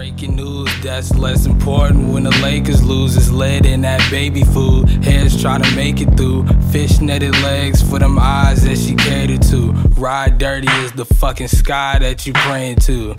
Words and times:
Breaking 0.00 0.34
news, 0.34 0.70
that's 0.82 1.14
less 1.14 1.44
important 1.44 2.08
when 2.08 2.22
the 2.22 2.30
Lakers 2.42 2.82
lose. 2.82 3.18
It's 3.18 3.28
lead 3.28 3.66
in 3.66 3.82
that 3.82 4.00
baby 4.10 4.44
food. 4.44 4.88
Heads 5.04 5.38
trying 5.38 5.62
to 5.62 5.76
make 5.76 6.00
it 6.00 6.16
through. 6.16 6.46
Fish 6.72 7.02
netted 7.02 7.34
legs 7.42 7.82
for 7.82 7.98
them 7.98 8.18
eyes 8.18 8.62
that 8.62 8.78
she 8.78 8.94
catered 8.94 9.42
to. 9.50 9.72
Ride 10.00 10.38
dirty 10.38 10.68
is 10.84 10.92
the 10.92 11.04
fucking 11.04 11.48
sky 11.48 11.98
that 11.98 12.26
you 12.26 12.32
praying 12.32 12.76
to. 12.76 13.14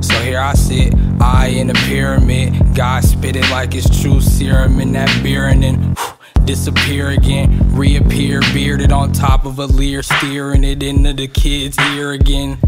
So 0.00 0.14
here 0.22 0.40
I 0.40 0.54
sit, 0.54 0.92
eye 1.20 1.52
in 1.54 1.70
a 1.70 1.74
pyramid. 1.74 2.74
God 2.74 3.04
spit 3.04 3.36
it 3.36 3.48
like 3.48 3.76
it's 3.76 4.02
true 4.02 4.20
serum 4.20 4.80
in 4.80 4.90
that 4.94 5.22
beer 5.22 5.44
and 5.44 5.62
then 5.62 5.94
disappear 6.44 7.10
again. 7.10 7.56
Reappear 7.76 8.40
bearded 8.52 8.90
on 8.90 9.12
top 9.12 9.46
of 9.46 9.60
a 9.60 9.66
leer, 9.66 10.02
steering 10.02 10.64
it 10.64 10.82
into 10.82 11.12
the 11.12 11.28
kid's 11.28 11.78
ear 11.94 12.10
again. 12.10 12.58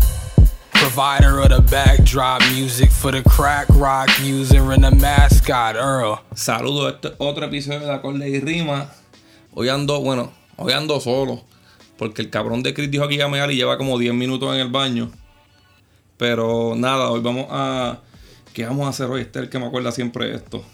Provider 0.82 1.38
of 1.38 1.70
backdrop 1.70 2.42
music 2.50 2.90
for 2.90 3.12
the 3.12 3.22
crack 3.22 3.68
rock 3.68 4.10
user 4.18 4.72
and 4.72 4.82
the 4.82 4.90
mascot 4.90 5.76
Earl. 5.76 6.18
Saludos 6.34 6.94
este 6.94 7.14
otro 7.18 7.46
episodio 7.46 7.86
de 7.86 7.92
Acorde 7.92 8.28
y 8.28 8.40
Rima. 8.40 8.90
Hoy 9.54 9.68
ando, 9.68 10.00
bueno, 10.00 10.32
hoy 10.56 10.72
ando 10.72 10.98
solo. 10.98 11.44
Porque 11.96 12.20
el 12.20 12.30
cabrón 12.30 12.64
de 12.64 12.74
Chris 12.74 12.90
dijo 12.90 13.06
que 13.06 13.14
iba 13.14 13.26
a 13.26 13.28
mear 13.28 13.52
y 13.52 13.54
lleva 13.54 13.78
como 13.78 13.96
10 13.96 14.12
minutos 14.12 14.52
en 14.52 14.60
el 14.60 14.70
baño. 14.70 15.12
Pero 16.16 16.74
nada, 16.76 17.12
hoy 17.12 17.20
vamos 17.20 17.46
a. 17.48 18.00
¿Qué 18.52 18.66
vamos 18.66 18.86
a 18.86 18.88
hacer 18.88 19.06
hoy? 19.06 19.20
Este 19.20 19.38
es 19.38 19.44
el 19.44 19.50
que 19.50 19.60
me 19.60 19.66
acuerda 19.66 19.92
siempre 19.92 20.34
esto. 20.34 20.64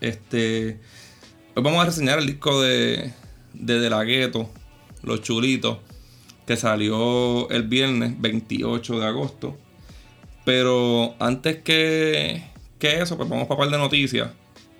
Este. 0.00 0.78
Hoy 1.56 1.64
vamos 1.64 1.82
a 1.82 1.86
reseñar 1.86 2.20
el 2.20 2.26
disco 2.26 2.62
de. 2.62 3.12
De 3.54 3.80
De 3.80 3.90
La 3.90 4.04
Ghetto, 4.04 4.48
Los 5.02 5.20
Chulitos. 5.22 5.78
Que 6.48 6.56
salió 6.56 7.50
el 7.50 7.64
viernes 7.64 8.18
28 8.18 9.00
de 9.00 9.06
agosto. 9.06 9.54
Pero 10.46 11.14
antes 11.18 11.58
que. 11.58 12.42
Que 12.78 13.02
eso, 13.02 13.18
pues 13.18 13.28
vamos 13.28 13.46
para 13.48 13.58
par 13.58 13.68
de 13.68 13.76
noticias. 13.76 14.30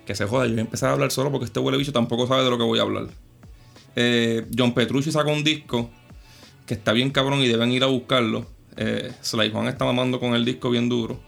Que 0.07 0.15
se 0.15 0.25
joda, 0.25 0.47
yo 0.47 0.53
voy 0.53 0.61
a 0.61 0.63
empezar 0.63 0.89
a 0.89 0.93
hablar 0.95 1.11
solo 1.11 1.31
porque 1.31 1.45
este 1.45 1.61
huele 1.61 1.77
bicho 1.77 1.93
tampoco 1.93 2.27
sabe 2.27 2.43
de 2.43 2.49
lo 2.49 2.57
que 2.57 2.65
voy 2.65 2.79
a 2.79 2.83
hablar. 2.83 3.09
Eh, 3.97 4.47
John 4.57 4.73
Petrucci 4.73 5.13
sacó 5.13 5.31
un 5.31 5.45
disco 5.45 5.91
que 6.65 6.73
está 6.73 6.93
bien 6.93 7.11
cabrón 7.11 7.41
y 7.41 7.49
deben 7.49 7.71
ir 7.71 7.85
a 7.85 7.89
buscarlo. 7.89 8.47
Eh, 8.79 9.13
Sly 9.21 9.51
Juan 9.51 9.69
está 9.69 9.85
mamando 9.85 10.19
con 10.19 10.35
el 10.35 10.47
disco 10.47 10.71
bien 10.71 10.89
duro. 10.89 11.21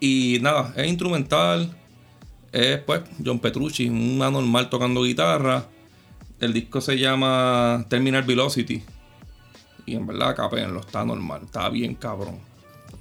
Y 0.00 0.38
nada, 0.40 0.72
es 0.74 0.86
instrumental. 0.86 1.76
Es 2.50 2.78
pues 2.78 3.02
John 3.22 3.40
Petrucci, 3.40 3.90
un 3.90 4.22
anormal 4.22 4.70
tocando 4.70 5.02
guitarra. 5.02 5.66
El 6.40 6.52
disco 6.52 6.80
se 6.80 6.98
llama 6.98 7.84
Terminal 7.88 8.22
Velocity. 8.22 8.82
Y 9.86 9.94
en 9.96 10.06
verdad, 10.06 10.34
capenlo, 10.36 10.80
está 10.80 11.04
normal, 11.04 11.42
está 11.44 11.68
bien 11.68 11.94
cabrón. 11.94 12.38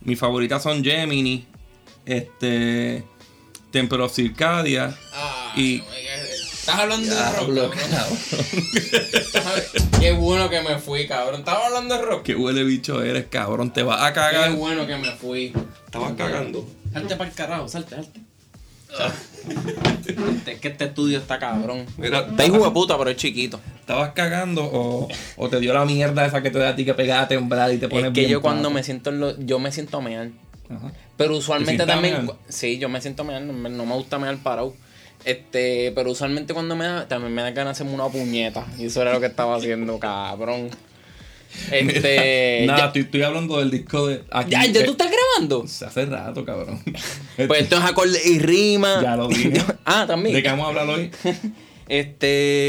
Mis 0.02 0.18
favoritas 0.20 0.64
son 0.64 0.84
Gemini, 0.84 1.46
este, 2.06 3.04
Temple 3.72 4.04
of 4.04 4.14
Circadia 4.14 4.98
y 5.56 5.84
Estás 6.59 6.81
hablando 6.81 7.16
de 7.16 7.31
rock, 7.31 7.76
cabrón. 7.90 8.18
Qué 10.00 10.12
bueno 10.12 10.50
que 10.50 10.62
me 10.62 10.78
fui, 10.78 11.08
cabrón. 11.08 11.40
Estaba 11.40 11.66
hablando 11.66 11.96
de 11.96 12.02
rock. 12.03 12.24
qué 12.24 12.36
huele 12.36 12.64
bicho 12.64 13.02
eres, 13.02 13.26
cabrón, 13.28 13.72
te 13.74 13.81
vas 13.84 14.02
a 14.02 14.09
Qué 14.09 14.20
cagar. 14.20 14.53
bueno 14.53 14.86
que 14.86 14.96
me 14.98 15.12
fui. 15.14 15.53
Estabas 15.86 16.14
cagando. 16.14 16.68
Salte 16.94 17.16
para 17.16 17.30
el 17.30 17.36
carajo, 17.36 17.68
salte, 17.68 17.96
salte. 17.96 18.20
Es 20.45 20.59
que 20.59 20.67
este 20.69 20.86
estudio 20.86 21.19
está 21.19 21.39
cabrón. 21.39 21.86
Mira, 21.97 22.19
Está 22.30 22.45
hijo 22.45 22.64
de 22.64 22.72
puta, 22.72 22.97
pero 22.97 23.09
es 23.09 23.17
chiquito. 23.17 23.59
¿Estabas 23.80 24.11
cagando 24.14 24.64
o, 24.64 25.08
o 25.38 25.50
te 25.50 25.59
dio 25.59 25.73
la 25.73 25.86
mierda 25.86 26.25
esa 26.25 26.41
que 26.41 26.52
te 26.52 26.59
da 26.59 26.69
a 26.69 26.75
ti 26.75 26.86
que 26.86 26.94
pega 26.94 27.22
a 27.22 27.28
temblar 27.28 27.73
y 27.73 27.78
te 27.78 27.88
pones 27.88 28.06
Es 28.06 28.14
que 28.14 28.22
bien 28.22 28.31
yo 28.31 28.41
cuando 28.41 28.69
me 28.69 28.83
siento 28.83 29.09
en 29.09 29.19
lo, 29.19 29.39
yo 29.39 29.59
me 29.59 29.72
siento 29.72 29.97
a 29.97 30.02
mear. 30.02 30.30
Ajá. 30.69 30.91
Pero 31.17 31.38
usualmente 31.38 31.83
¿Te 31.83 31.91
sientas 31.91 31.97
a 31.97 32.16
también. 32.16 32.38
Sí, 32.47 32.78
yo 32.78 32.89
me 32.89 33.02
siento 33.02 33.23
a 33.23 33.25
mear, 33.25 33.41
no 33.41 33.53
me, 33.53 33.69
no 33.69 33.86
me 33.86 33.95
gusta 33.95 34.19
mear 34.19 34.38
parado. 34.38 34.73
Este, 35.25 35.91
pero 35.94 36.11
usualmente 36.11 36.53
cuando 36.53 36.75
me 36.75 36.86
da, 36.86 37.08
también 37.08 37.34
me 37.34 37.41
da 37.41 37.52
ganas 37.52 37.78
de 37.78 37.84
hacerme 37.84 37.94
una 37.94 38.11
puñeta. 38.11 38.66
Y 38.78 38.86
eso 38.86 39.02
era 39.02 39.13
lo 39.13 39.19
que 39.19 39.25
estaba 39.25 39.56
haciendo, 39.56 40.00
cabrón. 40.00 40.69
Este. 41.72 42.64
Nada, 42.68 42.88
estoy, 42.88 43.02
estoy 43.04 43.22
hablando 43.24 43.60
del 43.60 43.72
disco 43.72 44.08
de. 44.08 44.24
Aquí, 44.32 44.52
ya, 44.52 44.66
ya 44.66 44.86
tú 44.86 44.92
estás 44.92 45.10
grabando. 45.12 45.64
Hace 45.64 46.06
rato, 46.06 46.46
cabrón. 46.46 46.82
Pues 47.36 47.62
esto 47.62 47.78
es 47.78 47.84
acorde 47.84 48.20
y 48.26 48.40
rima. 48.40 49.02
Ya 49.02 49.16
lo 49.16 49.28
dije. 49.28 49.62
ah, 49.86 50.06
también. 50.08 50.36
¿De 50.36 50.44
qué 50.44 50.50
vamos 50.50 50.66
a 50.66 50.70
hablar 50.70 50.90
hoy? 50.90 51.12
Este, 51.90 52.28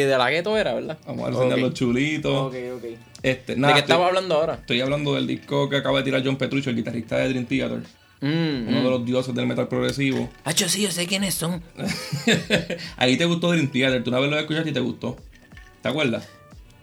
de 0.08 0.16
la 0.16 0.30
gueto 0.30 0.56
era, 0.56 0.72
¿verdad? 0.72 0.96
Vamos 1.06 1.26
a 1.26 1.28
enseñar 1.28 1.58
los 1.58 1.74
chulitos. 1.74 2.34
Ok, 2.34 2.54
ok. 2.78 2.84
Este, 3.22 3.54
¿De 3.54 3.60
nada, 3.60 3.74
qué 3.74 3.80
estoy, 3.80 3.92
estaba 3.92 4.06
hablando 4.06 4.34
ahora? 4.34 4.54
estoy 4.54 4.80
hablando 4.80 5.14
del 5.14 5.26
disco 5.26 5.68
que 5.68 5.76
acaba 5.76 5.98
de 5.98 6.04
tirar 6.04 6.22
John 6.24 6.36
Petrucci, 6.36 6.70
el 6.70 6.76
guitarrista 6.76 7.18
de 7.18 7.28
Dream 7.28 7.44
Theater. 7.44 7.82
Mm, 8.22 8.68
Uno 8.68 8.80
mm. 8.80 8.84
de 8.84 8.90
los 8.90 9.04
dioses 9.04 9.34
del 9.34 9.46
metal 9.46 9.68
progresivo. 9.68 10.30
Hacho, 10.44 10.70
sí, 10.70 10.80
yo 10.84 10.90
sé 10.90 11.06
quiénes 11.06 11.34
son. 11.34 11.62
Ahí 12.96 13.18
te 13.18 13.26
gustó 13.26 13.50
Dream 13.50 13.68
Theater. 13.70 14.02
Tú 14.02 14.08
una 14.08 14.20
vez 14.20 14.30
lo 14.30 14.38
escuchaste 14.38 14.70
y 14.70 14.72
te 14.72 14.80
gustó. 14.80 15.18
¿Te 15.82 15.90
acuerdas? 15.90 16.26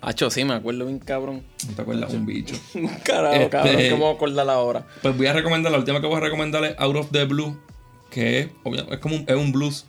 Hacho, 0.01 0.29
sí, 0.29 0.43
me 0.45 0.53
acuerdo 0.53 0.85
bien 0.85 0.99
cabrón. 0.99 1.43
No 1.67 1.73
te 1.75 1.81
acuerdas, 1.81 2.13
un 2.13 2.25
bicho. 2.25 2.55
Carajo, 3.03 3.35
Este- 3.35 3.49
cabrón, 3.49 3.75
¿cómo 3.89 4.03
voy 4.05 4.13
a 4.13 4.15
acordar 4.15 4.49
ahora? 4.49 4.85
Pues 5.01 5.17
voy 5.17 5.27
a 5.27 5.33
recomendar, 5.33 5.71
la 5.71 5.79
última 5.79 5.99
que 6.01 6.07
voy 6.07 6.17
a 6.17 6.19
recomendar 6.21 6.63
es 6.65 6.75
Out 6.77 6.95
of 6.95 7.11
the 7.11 7.25
Blue, 7.25 7.57
que 8.11 8.39
es, 8.39 8.47
es 8.91 8.97
como 8.99 9.15
un, 9.15 9.25
es 9.27 9.35
un 9.35 9.51
blues. 9.51 9.85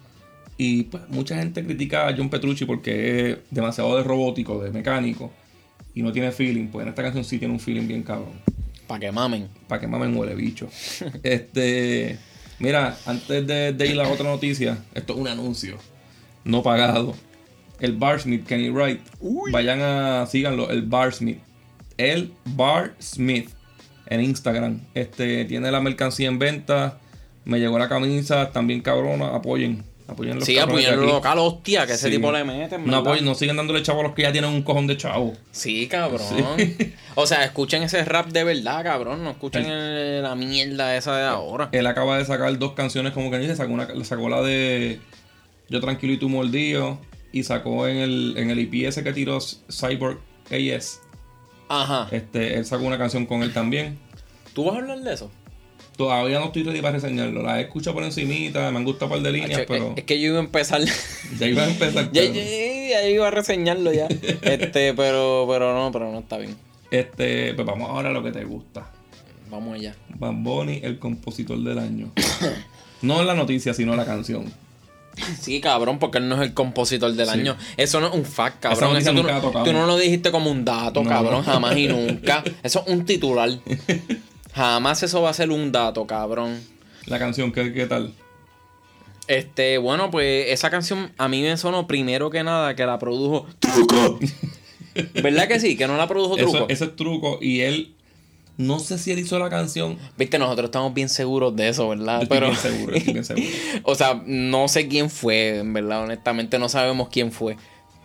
Y 0.57 0.85
pues 0.85 1.05
mucha 1.09 1.37
gente 1.37 1.65
critica 1.65 2.09
a 2.09 2.17
John 2.17 2.31
Petrucci 2.31 2.65
porque 2.65 3.31
es 3.31 3.39
demasiado 3.51 3.97
de 3.97 4.03
robótico, 4.03 4.61
de 4.63 4.71
mecánico, 4.73 5.31
y 5.95 6.03
no 6.03 6.11
tiene 6.11 6.33
feeling. 6.33 6.69
Pues 6.69 6.83
en 6.85 6.89
esta 6.89 7.03
canción 7.03 7.25
sí 7.25 7.39
tiene 7.39 7.55
un 7.55 7.61
feeling 7.61 7.87
bien 7.87 8.03
cabrón. 8.03 8.41
Para 8.89 8.99
que 9.01 9.13
mamen. 9.13 9.49
Para 9.69 9.81
que 9.81 9.87
mamen 9.87 10.17
huele 10.17 10.35
bicho. 10.35 10.69
este, 11.23 12.19
mira, 12.59 12.97
antes 13.07 13.47
de, 13.47 13.73
de 13.73 13.87
ir 13.87 13.93
a 14.01 14.05
la 14.05 14.09
otra 14.09 14.25
noticia, 14.29 14.79
esto 14.95 15.13
es 15.13 15.19
un 15.21 15.29
anuncio 15.29 15.77
no 16.45 16.63
pagado. 16.63 17.15
El 17.81 17.93
Barsmith, 17.97 18.47
Kenny 18.47 18.71
Wright. 18.71 19.01
Vayan 19.53 19.81
a, 19.83 20.27
síganlo, 20.27 20.71
el 20.71 20.83
Barsmith. 20.83 21.39
El 21.97 22.33
Barsmith 22.45 23.51
en 24.07 24.21
Instagram. 24.23 24.81
Este, 24.95 25.45
tiene 25.45 25.71
la 25.71 25.81
mercancía 25.81 26.29
en 26.29 26.39
venta. 26.39 26.99
Me 27.45 27.59
llegó 27.61 27.79
la 27.79 27.89
camisa, 27.89 28.51
también 28.51 28.81
cabrona. 28.81 29.35
Apoyen. 29.35 29.85
Apoyen 30.07 30.37
los 30.37 30.45
Sí, 30.47 30.59
apoyar 30.59 30.97
lo 30.97 31.05
local, 31.05 31.39
hostia, 31.39 31.87
que 31.87 31.93
ese 31.93 32.09
tipo 32.11 32.33
le 32.33 32.43
mete. 32.43 32.79
No 32.79 32.97
apoyen, 32.99 33.27
no 33.27 33.35
sigan 33.35 33.57
dándole 33.57 33.83
chavo 33.83 34.01
a 34.01 34.05
los 34.05 34.15
que 34.15 34.23
ya 34.23 34.33
tienen 34.33 34.51
un 34.51 34.63
cojón 34.63 34.87
de 34.87 34.97
chavo. 34.97 35.35
Sí, 35.53 35.87
cabrón. 35.87 36.21
Sí. 36.57 36.95
O 37.15 37.27
sea, 37.27 37.45
escuchen 37.45 37.83
ese 37.83 38.03
rap 38.07 38.29
de 38.29 38.43
verdad, 38.43 38.83
cabrón. 38.83 39.23
No 39.23 39.31
escuchen 39.33 39.67
el- 39.67 40.23
la 40.23 40.35
mierda 40.35 40.97
esa 40.97 41.15
de 41.15 41.27
ahora. 41.27 41.69
Él 41.73 41.87
acaba 41.87 42.17
de 42.17 42.25
sacar 42.25 42.57
dos 42.59 42.73
canciones, 42.73 43.13
como 43.13 43.31
que 43.31 43.39
dice, 43.39 43.55
sacó, 43.55 43.73
una, 43.75 43.87
sacó 44.05 44.31
la 44.31 44.41
de 44.41 44.99
Yo 45.69 45.81
Tranquilo 45.81 46.15
y 46.15 46.17
Tú 46.19 46.31
Mordido. 46.31 46.99
Y 47.33 47.43
sacó 47.43 47.87
en 47.89 47.99
el, 47.99 48.35
en 48.39 48.51
el 48.51 48.59
EP 48.59 48.87
ese 48.89 49.03
que 49.05 49.13
tiró 49.13 49.39
Cyborg 49.71 50.19
AS. 50.51 51.01
Ajá. 51.69 52.09
Este, 52.11 52.55
él 52.57 52.65
sacó 52.65 52.85
una 52.85 52.97
canción 52.99 53.27
con 53.27 53.43
él 53.43 53.53
también. 53.53 53.99
¿Tú 54.55 54.65
vas 54.65 54.77
a 54.77 54.79
hablar 54.79 55.01
de 55.01 55.13
eso? 55.15 55.31
Todavía 55.97 56.39
no 56.39 56.47
estoy 56.47 56.63
ready 56.63 56.81
para 56.81 56.95
reseñarlo. 56.95 57.43
La 57.43 57.59
he 57.59 57.65
escuchado 57.65 57.95
por 57.95 58.05
encimita, 58.05 58.71
me 58.71 58.79
han 58.79 58.85
gustado 58.85 59.07
un 59.07 59.11
par 59.13 59.21
de 59.21 59.33
líneas, 59.33 59.63
pero 59.67 59.91
es, 59.93 59.99
es 59.99 60.05
que 60.05 60.21
yo 60.21 60.29
iba 60.29 60.39
a 60.39 60.43
empezar. 60.45 60.81
ya 61.39 61.47
iba 61.47 61.65
a 61.65 61.69
empezar. 61.69 62.05
ya, 62.13 62.23
pero- 62.23 62.35
ya- 62.35 63.01
ya 63.03 63.09
iba 63.09 63.27
a 63.29 63.31
reseñarlo 63.31 63.93
ya. 63.93 64.07
este, 64.43 64.95
pero, 64.95 65.45
pero 65.49 65.75
no, 65.75 65.91
pero 65.93 66.11
no 66.13 66.21
está 66.21 66.39
bien. 66.39 66.57
Este, 66.91 67.53
pues 67.55 67.67
vamos 67.67 67.91
ahora 67.91 68.09
a 68.11 68.13
lo 68.13 68.23
que 68.23 68.33
te 68.33 68.45
gusta. 68.45 68.91
Vamos 69.51 69.75
allá. 69.75 69.95
Bad 70.19 70.35
Bunny, 70.37 70.81
el 70.83 70.99
compositor 70.99 71.59
del 71.63 71.79
año. 71.79 72.11
no 73.03 73.23
la 73.25 73.35
noticia, 73.35 73.75
sino 73.75 73.95
la 73.97 74.05
canción. 74.07 74.45
Sí, 75.41 75.61
cabrón, 75.61 75.99
porque 75.99 76.19
él 76.19 76.29
no 76.29 76.37
es 76.37 76.43
el 76.43 76.55
compositor 76.55 77.13
del 77.13 77.27
Sí. 77.29 77.33
año. 77.33 77.57
Eso 77.77 78.01
no 78.01 78.09
es 78.09 78.15
un 78.15 78.25
fact, 78.25 78.61
cabrón. 78.61 78.97
Eso 78.97 79.13
tú, 79.13 79.23
no, 79.23 79.41
tocamos. 79.41 79.65
tú 79.69 79.73
no 79.73 79.87
lo 79.87 79.97
dijiste 79.97 80.31
como 80.31 80.51
un 80.51 80.65
dato, 80.65 81.03
No. 81.03 81.09
cabrón, 81.09 81.43
jamás 81.45 81.77
y 81.77 81.89
nunca. 81.89 82.43
Eso 82.63 82.83
es 82.87 82.93
un 82.93 83.05
titular. 83.05 83.51
Jamás 84.55 85.03
eso 85.03 85.23
va 85.23 85.31
a 85.31 85.35
ser 85.35 85.51
un 85.51 85.71
dato, 85.71 86.07
cabrón. 86.07 86.59
La 87.07 87.19
canción, 87.19 87.53
¿qué, 87.53 87.73
qué 87.73 87.87
tal? 87.87 88.13
Este, 89.29 89.79
bueno, 89.79 90.11
pues 90.11 90.47
esa 90.49 90.71
canción 90.71 91.13
a 91.19 91.29
mí 91.29 91.43
me 91.43 91.57
sonó 91.57 91.87
primero 91.87 92.31
que 92.31 92.43
nada 92.43 92.75
que 92.75 92.85
la 92.87 92.99
produjo 92.99 93.47
Truco. 93.61 94.19
¿Verdad 95.23 95.47
que 95.49 95.61
sí? 95.61 95.77
Que 95.77 95.87
no 95.87 95.97
la 95.97 96.09
produjo 96.09 96.37
Truco. 96.37 96.57
Eso, 96.57 96.67
ese 96.69 96.85
es 96.87 96.97
truco. 96.97 97.39
Y 97.41 97.61
él, 97.61 97.95
no 98.59 98.81
sé 98.81 98.99
si 98.99 99.13
él 99.13 99.21
hizo 99.21 99.39
la 99.39 99.49
canción. 99.49 99.97
Viste, 100.19 100.39
nosotros 100.39 100.67
estamos 100.67 100.93
bien 100.93 101.09
seguros 101.09 101.55
de 101.55 101.69
eso, 101.69 101.89
¿verdad? 101.89 102.23
Estoy 102.25 102.39
Pero, 102.39 102.49
bien 102.49 102.59
seguro, 102.61 102.95
estoy 102.97 103.13
bien 103.13 103.25
seguro. 103.25 103.47
o 103.85 103.95
sea, 103.95 104.21
no 104.27 104.69
sé 104.69 104.89
quién 104.89 105.09
fue, 105.09 105.61
en 105.61 105.73
verdad, 105.73 106.03
honestamente 106.03 106.59
no 106.59 106.69
sabemos 106.69 107.09
quién 107.09 107.31
fue. 107.33 107.57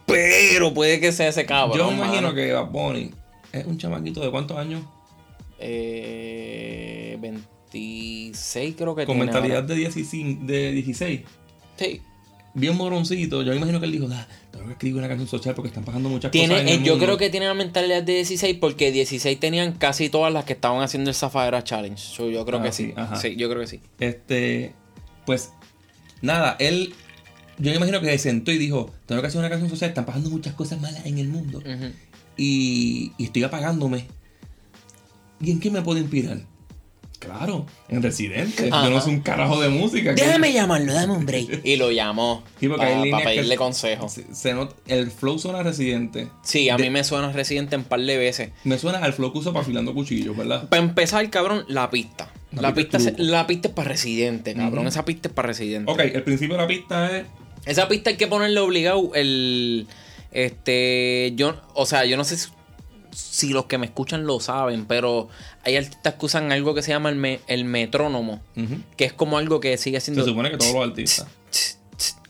Pero 0.06 0.74
puede 0.74 1.00
que 1.00 1.12
sea 1.12 1.28
ese 1.30 1.46
cabrón. 1.46 1.78
Yo 1.78 1.92
me 1.92 1.98
imagino 1.98 2.34
que 2.36 2.54
Bad 2.54 2.70
Bunny 2.70 3.12
es 3.52 3.66
un 3.66 3.78
chamaquito 3.78 4.22
de 4.22 4.30
cuántos 4.30 4.56
años? 4.58 4.84
Eh, 5.58 7.18
26 7.20 8.76
creo 8.78 8.96
que 8.96 9.06
Con 9.06 9.16
tiene 9.16 9.32
mentalidad 9.32 9.62
ahora. 9.62 9.68
de 9.68 9.76
16, 9.76 10.46
de 10.46 10.72
16. 10.72 11.22
Sí. 11.78 12.02
bien 12.54 12.78
moroncito. 12.78 13.42
Yo 13.42 13.52
me 13.52 13.58
imagino 13.58 13.80
que 13.80 13.86
él 13.88 13.92
dijo, 13.92 14.08
tengo 14.54 14.68
que 14.68 14.72
escribir 14.74 14.98
una 15.00 15.08
canción 15.10 15.28
social 15.28 15.56
porque 15.56 15.68
están 15.70 15.84
pasando 15.84 16.08
muchas 16.10 16.32
Tiene, 16.32 16.54
cosas. 16.54 16.62
en 16.62 16.68
el 16.70 16.80
eh, 16.82 16.84
yo 16.86 16.94
mundo". 16.94 17.06
creo 17.06 17.18
que 17.18 17.30
tiene 17.30 17.48
la 17.48 17.54
mentalidad 17.56 18.04
de 18.04 18.14
16 18.14 18.58
porque 18.62 18.92
16 18.92 19.40
tenían 19.40 19.74
casi 19.74 20.10
todas 20.10 20.32
las 20.32 20.46
que 20.46 20.54
estaban 20.54 20.82
haciendo 20.82 21.10
el 21.10 21.16
Zafadera 21.16 21.64
Challenge. 21.64 21.98
So, 22.02 22.30
yo 22.30 22.46
creo 22.46 22.60
Ah, 22.60 22.64
que 22.64 22.72
sí, 22.72 22.94
sí. 23.20 23.36
yo 23.36 23.50
creo 23.50 23.62
que 23.62 23.68
sí. 23.68 23.82
Este, 24.00 24.74
pues, 25.26 25.52
nada, 26.22 26.56
él, 26.60 26.94
yo 27.58 27.72
me 27.72 27.78
imagino 27.78 28.00
que 28.00 28.08
se 28.12 28.18
sentó 28.20 28.52
y 28.52 28.58
dijo, 28.60 28.92
tengo 29.08 29.22
que 29.22 29.28
hacer 29.28 29.40
una 29.40 29.50
canción 29.50 29.70
social, 29.70 29.90
están 29.90 30.06
pasando 30.06 30.30
muchas 30.30 30.54
cosas 30.54 30.80
malas 30.80 31.06
en 31.06 31.18
el 31.18 31.28
mundo 31.30 31.62
y, 32.38 33.12
y 33.18 33.24
estoy 33.26 33.44
apagándome. 33.44 34.08
¿Y 35.42 35.52
en 35.52 35.60
qué 35.60 35.70
me 35.72 35.82
puedo 35.82 36.00
inspirar? 36.00 36.42
Claro, 37.24 37.66
en 37.90 38.02
Residente. 38.04 38.70
Ajá. 38.72 38.86
Yo 38.86 38.90
no 38.92 39.02
soy 39.02 39.14
un 39.16 39.22
carajo 39.22 39.62
de 39.62 39.70
música. 39.70 40.14
Déjame 40.14 40.52
llamarlo, 40.54 40.94
dame 40.94 41.14
un 41.14 41.26
break. 41.26 41.62
Y 41.64 41.76
lo 41.78 41.92
llamó 41.92 42.44
Sí, 42.60 42.68
para 42.68 43.04
que- 43.04 43.12
pedirle 43.24 43.56
consejo. 43.56 44.10
Se, 44.10 44.34
se 44.36 44.54
nota- 44.54 44.76
el 44.88 45.10
flow 45.12 45.40
suena 45.40 45.60
a 45.60 45.64
Residente. 45.64 46.28
Sí, 46.44 46.70
a 46.70 46.78
De- 46.78 46.84
mí 46.84 46.90
me 46.90 47.04
suena 47.04 47.32
residente 47.32 47.76
en 47.76 47.84
par 47.84 48.02
de 48.02 48.18
veces. 48.18 48.50
Me 48.64 48.78
suena 48.78 49.00
al 49.00 49.14
flow 49.14 49.32
que 49.32 49.40
uso 49.40 49.54
para 49.54 49.64
afilando 49.64 49.94
cuchillos, 49.94 50.36
¿verdad? 50.36 50.68
Para 50.70 50.82
empezar, 50.84 51.30
cabrón, 51.30 51.66
la 51.68 51.90
pista. 51.90 52.30
La 52.52 52.62
La, 52.62 52.74
pista 52.74 52.98
pista, 53.00 53.12
es 53.14 53.20
la 53.20 53.48
pista 53.48 53.68
es 53.70 53.74
para 53.74 53.90
residente, 53.90 54.54
cabrón. 54.54 54.86
Esa 54.88 55.06
pista 55.06 55.28
es 55.30 55.34
para 55.34 55.48
residente. 55.48 55.92
Ok, 55.92 56.00
el 56.02 56.24
principio 56.24 56.56
de 56.56 56.62
la 56.62 56.68
pista 56.68 57.18
es. 57.18 57.26
Esa 57.66 57.88
pista 57.88 58.10
hay 58.12 58.18
que 58.18 58.28
ponerle 58.28 58.60
obligado 58.60 59.12
el. 59.16 59.88
Este. 60.32 61.34
Yo. 61.36 61.56
O 61.74 61.86
sea, 61.86 62.06
yo 62.06 62.18
no 62.18 62.24
sé 62.24 62.38
si, 62.38 62.50
si 63.14 63.50
los 63.54 63.66
que 63.66 63.78
me 63.78 63.86
escuchan 63.86 64.26
lo 64.26 64.40
saben, 64.40 64.86
pero 64.86 65.30
hay 65.64 65.76
artistas 65.78 66.16
que 66.16 66.26
usan 66.26 66.52
algo 66.52 66.74
que 66.74 66.82
se 66.82 66.92
llama 66.92 67.10
el, 67.10 67.16
me- 67.16 67.40
el 67.48 67.66
metrónomo. 67.66 68.42
Que 68.98 69.06
es 69.06 69.14
como 69.14 69.38
algo 69.38 69.60
que 69.60 69.78
sigue 69.78 70.00
Se 70.00 70.06
siendo. 70.06 70.26
supone 70.26 70.52
que 70.52 70.58
todos 70.58 70.74
los 70.74 70.88
artistas. 70.88 71.28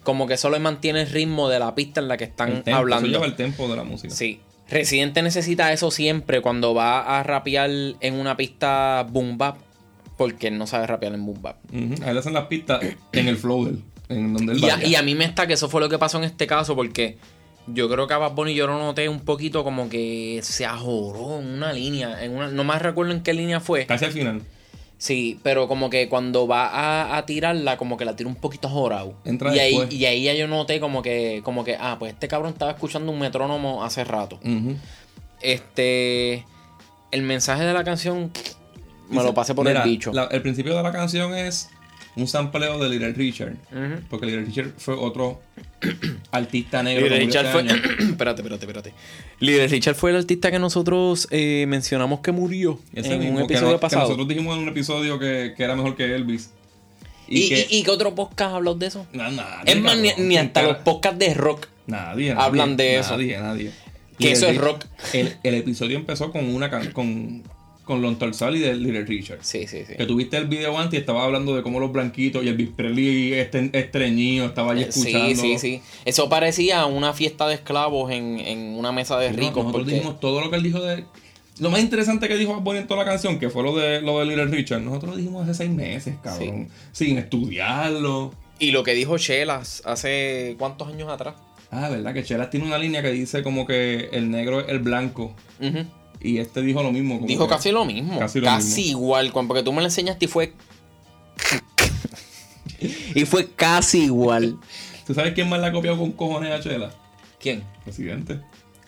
Como 0.04 0.28
que 0.28 0.36
solo 0.38 0.60
mantiene 0.60 1.02
el 1.02 1.10
ritmo 1.10 1.48
de 1.48 1.60
la 1.60 1.74
pista 1.76 2.02
en 2.02 2.10
la 2.10 2.18
que 2.18 2.26
están 2.26 2.50
El 2.52 2.64
tempo, 2.64 2.78
hablando. 2.80 3.06
Eso 3.08 3.14
lleva 3.14 3.26
el 3.26 3.36
tempo 3.36 3.68
de 3.70 3.76
la 3.78 3.84
música. 3.86 4.14
Sí. 4.14 4.42
Residente 4.70 5.22
necesita 5.22 5.72
eso 5.72 5.92
siempre 5.92 6.42
cuando 6.42 6.74
va 6.74 7.20
a 7.20 7.24
rapear 7.24 7.70
en 7.70 8.14
una 8.16 8.36
pista 8.36 9.06
boom 9.10 9.38
bap. 9.38 9.58
Porque 10.18 10.48
él 10.48 10.58
no 10.58 10.68
sabe 10.68 10.88
rapear 10.88 11.14
en 11.14 11.26
boom 11.26 11.42
bap. 11.42 11.58
Ujú. 11.74 12.04
Ahí 12.04 12.14
le 12.14 12.20
hacen 12.20 12.34
las 12.34 12.48
pistas 12.48 12.82
en 13.14 13.28
el 13.28 13.38
flow 13.38 13.66
del. 13.66 13.82
En 14.10 14.34
donde 14.34 14.54
él 14.54 14.60
Y 14.64 14.70
a, 14.70 14.86
y 14.86 14.96
a 14.96 15.02
mí 15.02 15.16
me 15.16 15.24
está 15.26 15.48
que 15.48 15.54
eso 15.54 15.70
fue 15.70 15.80
lo 15.80 15.88
que 15.90 15.98
pasó 15.98 16.18
en 16.18 16.26
este 16.26 16.46
caso 16.48 16.76
porque 16.76 17.18
yo 17.68 17.90
creo 17.90 18.08
que 18.08 18.14
a 18.14 18.18
Bad 18.18 18.34
Bunny 18.34 18.54
yo 18.56 18.68
lo 18.68 18.78
noté 18.78 19.08
un 19.10 19.20
poquito 19.22 19.64
como 19.64 19.90
que 19.90 20.40
se 20.44 20.66
ajoró 20.66 21.40
en 21.40 21.48
una 21.48 21.72
línea. 21.74 22.24
En 22.24 22.36
una, 22.36 22.48
no 22.50 22.64
más 22.64 22.82
recuerdo 22.82 23.12
en 23.14 23.22
qué 23.24 23.34
línea 23.34 23.60
fue. 23.60 23.86
Casi 23.86 24.06
al 24.06 24.12
final. 24.12 24.42
Sí, 24.98 25.38
pero 25.44 25.68
como 25.68 25.90
que 25.90 26.08
cuando 26.08 26.48
va 26.48 26.68
a, 26.68 27.18
a 27.18 27.26
tirarla, 27.26 27.76
como 27.78 27.98
que 27.98 28.06
la 28.06 28.16
tira 28.16 28.30
un 28.30 28.36
poquito 28.36 28.70
ajorado. 28.70 29.16
Entra 29.26 29.54
y 29.54 29.60
ahí, 29.60 29.88
y 29.90 30.06
ahí 30.06 30.24
ya 30.24 30.34
yo 30.34 30.48
noté 30.48 30.80
como 30.80 31.02
que, 31.02 31.42
como 31.44 31.66
que, 31.66 31.76
ah, 31.78 31.98
pues 32.00 32.14
este 32.14 32.30
cabrón 32.30 32.54
estaba 32.54 32.72
escuchando 32.72 33.12
un 33.12 33.20
metrónomo 33.20 33.84
hace 33.84 34.04
rato. 34.06 34.40
Este. 35.42 36.46
El 37.12 37.22
mensaje 37.22 37.64
de 37.64 37.74
la 37.74 37.84
canción 37.84 38.32
me 39.10 39.16
Dice, 39.18 39.24
lo 39.26 39.34
pasé 39.34 39.54
por 39.54 39.66
mira, 39.68 39.84
el 39.84 39.90
bicho. 39.90 40.12
la- 40.14 40.24
el 40.32 40.42
principio 40.42 40.76
de 40.76 40.82
la 40.82 40.92
canción 40.92 41.36
es 41.36 41.70
un 42.16 42.28
sampleo 42.28 42.80
de 42.80 42.90
Little 42.90 43.14
Richard. 43.14 43.56
Porque 44.10 44.26
Little 44.26 44.46
Richard 44.46 44.72
fue 44.78 44.96
otro 44.96 45.40
artista 46.32 46.82
negro. 46.84 47.04
Little 47.04 47.20
Richard 47.20 47.46
este 47.46 47.52
fue. 47.52 47.62
año. 47.62 47.82
espérate, 48.12 48.42
espérate, 48.42 48.66
espérate. 48.66 48.94
Little 49.40 49.68
Richard 49.68 49.96
fue 49.96 50.12
el 50.12 50.18
artista 50.18 50.52
que 50.52 50.60
nosotros 50.60 51.28
eh, 51.32 51.66
mencionamos 51.68 52.20
que 52.22 52.32
murió 52.32 52.80
Ese 52.94 53.14
en 53.14 53.20
mismo, 53.20 53.40
un 53.42 53.48
que 53.48 53.54
episodio 53.54 53.74
que 53.78 53.82
pasado. 53.82 54.04
nosotros 54.04 54.28
dijimos 54.28 54.56
en 54.58 54.64
un 54.64 54.70
episodio 54.70 55.20
que, 55.20 55.54
que 55.56 55.64
era 55.64 55.76
mejor 55.76 55.96
que 55.96 56.16
Elvis. 56.16 56.52
¿Y, 57.28 57.50
que, 57.50 57.68
y, 57.70 57.78
y 57.78 57.84
qué 57.84 57.92
otro 57.92 58.14
podcast 58.16 58.54
habló 58.56 58.76
de 58.76 58.88
eso? 58.88 59.08
Na- 59.14 59.32
nadie, 59.32 59.74
es 59.74 59.82
más, 59.82 59.98
ni, 59.98 60.38
hasta 60.38 60.62
Cara- 60.62 60.74
los 60.74 60.78
podcasts 60.84 61.20
de 61.20 61.34
rock. 61.34 61.68
Nadie, 61.88 62.32
hablan 62.32 62.72
nadie, 62.72 62.86
de 62.92 63.00
eso. 63.00 63.12
Nadie, 63.18 63.38
nadie. 63.40 63.72
Que 64.20 64.32
eso 64.34 64.48
es 64.48 64.58
rock. 64.58 64.86
El, 65.14 65.36
el 65.44 65.56
episodio 65.56 65.98
empezó 65.98 66.32
con 66.32 66.46
una 66.54 66.70
con, 66.94 67.44
con 67.84 68.02
Lon 68.02 68.18
Torsal 68.18 68.56
y 68.56 68.60
de 68.60 68.76
Little 68.76 69.04
Richard. 69.04 69.40
Sí, 69.42 69.68
sí, 69.68 69.84
sí. 69.86 69.96
Que 69.96 70.06
tuviste 70.06 70.38
el 70.38 70.48
video 70.48 70.78
antes 70.78 70.98
y 70.98 71.02
estaba 71.02 71.24
hablando 71.26 71.56
de 71.56 71.64
cómo 71.64 71.80
los 71.80 71.92
blanquitos 71.92 72.44
y 72.44 72.48
el 72.48 72.56
Big 72.56 72.74
Presley 72.76 73.34
este, 73.34 73.70
estreñido 73.74 74.46
estaba 74.46 74.74
ahí 74.74 74.84
escuchando. 74.84 75.30
Sí, 75.30 75.36
sí, 75.36 75.60
sí. 75.60 75.82
Eso 76.06 76.30
parecía 76.30 76.86
una 76.86 77.14
fiesta 77.14 77.48
de 77.48 77.56
esclavos 77.56 78.12
en, 78.12 78.40
en 78.40 78.76
una 78.76 78.92
mesa 78.92 79.18
de 79.20 79.30
ricos. 79.30 79.64
nosotros 79.64 79.72
porque 79.74 79.92
dijimos 79.92 80.20
todo 80.20 80.42
lo 80.42 80.50
que 80.50 80.56
él 80.58 80.64
dijo 80.64 80.82
de. 80.82 81.04
Lo 81.60 81.70
más 81.70 81.82
interesante 81.82 82.28
que 82.28 82.36
dijo 82.36 82.60
Bunny 82.62 82.80
en 82.80 82.88
toda 82.88 83.04
la 83.04 83.10
canción, 83.10 83.38
que 83.38 83.50
fue 83.50 83.62
lo 83.64 83.76
de 83.76 84.02
lo 84.02 84.20
de 84.20 84.26
Little 84.26 84.46
Richard, 84.46 84.82
nosotros 84.82 85.12
lo 85.12 85.18
dijimos 85.18 85.44
hace 85.44 85.54
seis 85.54 85.70
meses, 85.70 86.16
cabrón. 86.24 86.70
Sin 86.92 87.18
estudiarlo. 87.18 88.34
Y 88.60 88.72
lo 88.72 88.84
que 88.84 88.94
dijo 88.94 89.18
Chelas 89.18 89.82
hace 89.86 90.56
cuántos 90.58 90.88
años 90.88 91.10
atrás. 91.10 91.36
Ah, 91.70 91.90
verdad 91.90 92.14
que 92.14 92.24
Chelas 92.24 92.50
tiene 92.50 92.66
una 92.66 92.78
línea 92.78 93.02
que 93.02 93.12
dice 93.12 93.44
como 93.44 93.66
que 93.66 94.10
el 94.14 94.32
negro 94.32 94.62
es 94.62 94.70
el 94.70 94.80
blanco. 94.80 95.36
Ujú. 95.60 95.86
Y 96.24 96.38
este 96.38 96.62
dijo 96.62 96.82
lo 96.82 96.92
mismo. 96.92 97.16
como 97.16 97.28
Dijo 97.28 97.48
que- 97.48 97.54
casi 97.54 97.72
lo 97.72 97.84
mismo. 97.86 98.18
Casi 98.18 98.40
Casi, 98.42 98.72
lo 98.72 98.76
mismo. 98.86 98.92
igual. 99.02 99.32
cuan- 99.34 99.48
Porque 99.48 99.62
tú 99.64 99.74
me 99.74 99.82
lo 99.82 99.88
enseñaste 99.88 100.26
y 100.26 100.28
fue. 100.30 100.54
y 103.16 103.26
fue 103.26 103.50
casi 103.52 104.06
igual. 104.06 104.58
¿Tú 105.06 105.14
sabes 105.14 105.34
quién 105.34 105.50
más 105.50 105.60
la 105.60 105.68
ha 105.68 105.72
copiado 105.72 105.98
con 105.98 106.12
cojones 106.14 106.52
a 106.52 106.60
Chela? 106.62 106.92
¿Quién? 107.40 107.64
Presidente. 107.84 108.40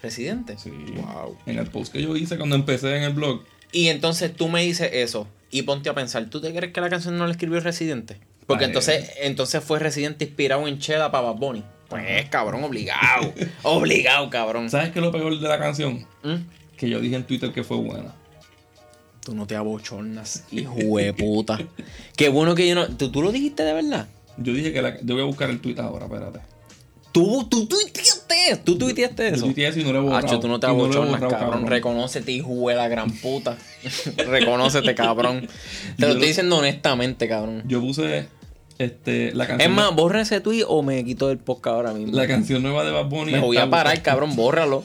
¿Residente? 0.02 0.58
Sí. 0.58 0.70
Wow. 0.96 1.38
En 1.46 1.58
el 1.60 1.68
post 1.68 1.92
que 1.92 2.02
yo 2.02 2.16
hice 2.16 2.38
cuando 2.38 2.56
empecé 2.56 2.96
en 2.98 3.04
el 3.04 3.14
blog. 3.14 3.42
Y 3.72 3.88
entonces 3.90 4.34
tú 4.36 4.48
me 4.48 4.62
dices 4.64 4.90
eso. 4.94 5.28
Y 5.52 5.64
ponte 5.64 5.90
a 5.90 5.94
pensar, 5.94 6.30
¿tú 6.30 6.40
te 6.42 6.54
crees 6.54 6.72
que 6.74 6.82
la 6.82 6.90
canción 6.90 7.18
no 7.18 7.26
la 7.26 7.32
escribió 7.32 7.60
Residente? 7.60 8.18
Porque 8.48 8.66
entonces, 8.66 9.12
entonces 9.22 9.64
fue 9.64 9.80
Residente 9.80 10.26
inspirado 10.26 10.68
en 10.68 10.80
Chela 10.80 11.12
para 11.12 11.26
Bad 11.32 11.36
Bunny. 11.36 11.64
Pues 11.90 12.30
cabrón, 12.30 12.64
obligado. 12.64 13.34
obligado, 13.64 14.30
cabrón. 14.30 14.70
¿Sabes 14.70 14.92
qué 14.92 15.00
es 15.00 15.06
lo 15.06 15.12
peor 15.12 15.38
de 15.40 15.48
la 15.48 15.60
canción? 15.60 16.06
¿Mm? 16.24 16.36
Que 16.78 16.90
yo 16.90 17.00
dije 17.00 17.16
en 17.16 17.24
Twitter 17.26 17.52
que 17.52 17.64
fue 17.64 17.78
buena. 17.78 18.14
Tú 19.24 19.34
no 19.34 19.48
te 19.48 19.56
abochornas, 19.56 20.44
hijo 20.52 20.76
de 20.98 21.14
puta. 21.14 21.60
Qué 22.16 22.30
bueno 22.30 22.54
que 22.56 22.68
yo 22.68 22.76
no. 22.76 22.88
¿Tú, 22.88 23.10
tú 23.12 23.22
lo 23.22 23.32
dijiste 23.32 23.64
de 23.64 23.74
verdad? 23.74 24.08
Yo 24.38 24.54
dije 24.54 24.72
que 24.74 24.82
la. 24.82 25.00
Yo 25.02 25.16
voy 25.16 25.24
a 25.24 25.26
buscar 25.26 25.50
el 25.50 25.60
tweet 25.62 25.80
ahora, 25.80 26.06
espérate. 26.06 26.40
Tú, 27.12 27.46
tú 27.50 27.66
tuiteaste. 27.66 28.58
Tú 28.66 28.78
tuiteaste 28.78 29.30
Yo 29.30 29.36
eso. 29.36 29.46
tuiteé 29.46 29.70
eso 29.70 29.80
y 29.80 29.84
no 29.86 29.94
lo 29.94 30.00
he 30.00 30.02
borrado. 30.02 30.40
Tú 30.42 30.48
no 30.50 30.60
te 30.60 30.68
abochornas, 30.68 31.22
borrado, 31.22 31.30
cabrón. 31.46 31.66
Reconócete, 31.68 32.32
hijo 32.34 32.68
de 32.68 32.76
la 32.76 32.90
gran 32.90 33.10
puta. 33.22 33.58
Reconócete, 34.18 34.94
cabrón. 34.96 35.48
Te 35.48 36.02
Yo 36.02 36.08
lo 36.08 36.14
estoy 36.14 36.28
diciendo 36.28 36.58
honestamente, 36.58 37.30
cabrón. 37.30 37.64
Yo 37.68 37.80
puse 37.80 38.28
este, 38.80 39.34
la 39.34 39.46
Es 39.46 39.50
canción. 39.52 39.72
más, 39.76 39.96
borra 39.96 40.22
ese 40.22 40.42
tweet 40.42 40.66
o 40.68 40.84
me 40.84 41.06
quito 41.06 41.30
del 41.30 41.38
podcast 41.38 41.76
ahora 41.76 41.94
mismo. 41.94 42.14
La 42.18 42.28
canción 42.28 42.62
nueva 42.62 42.84
de 42.84 42.92
Bad 42.92 43.06
Bunny. 43.06 43.32
Me 43.32 43.40
voy 43.40 43.56
a 43.58 43.70
parar, 43.70 44.02
cabrón, 44.02 44.36
bórralo. 44.36 44.84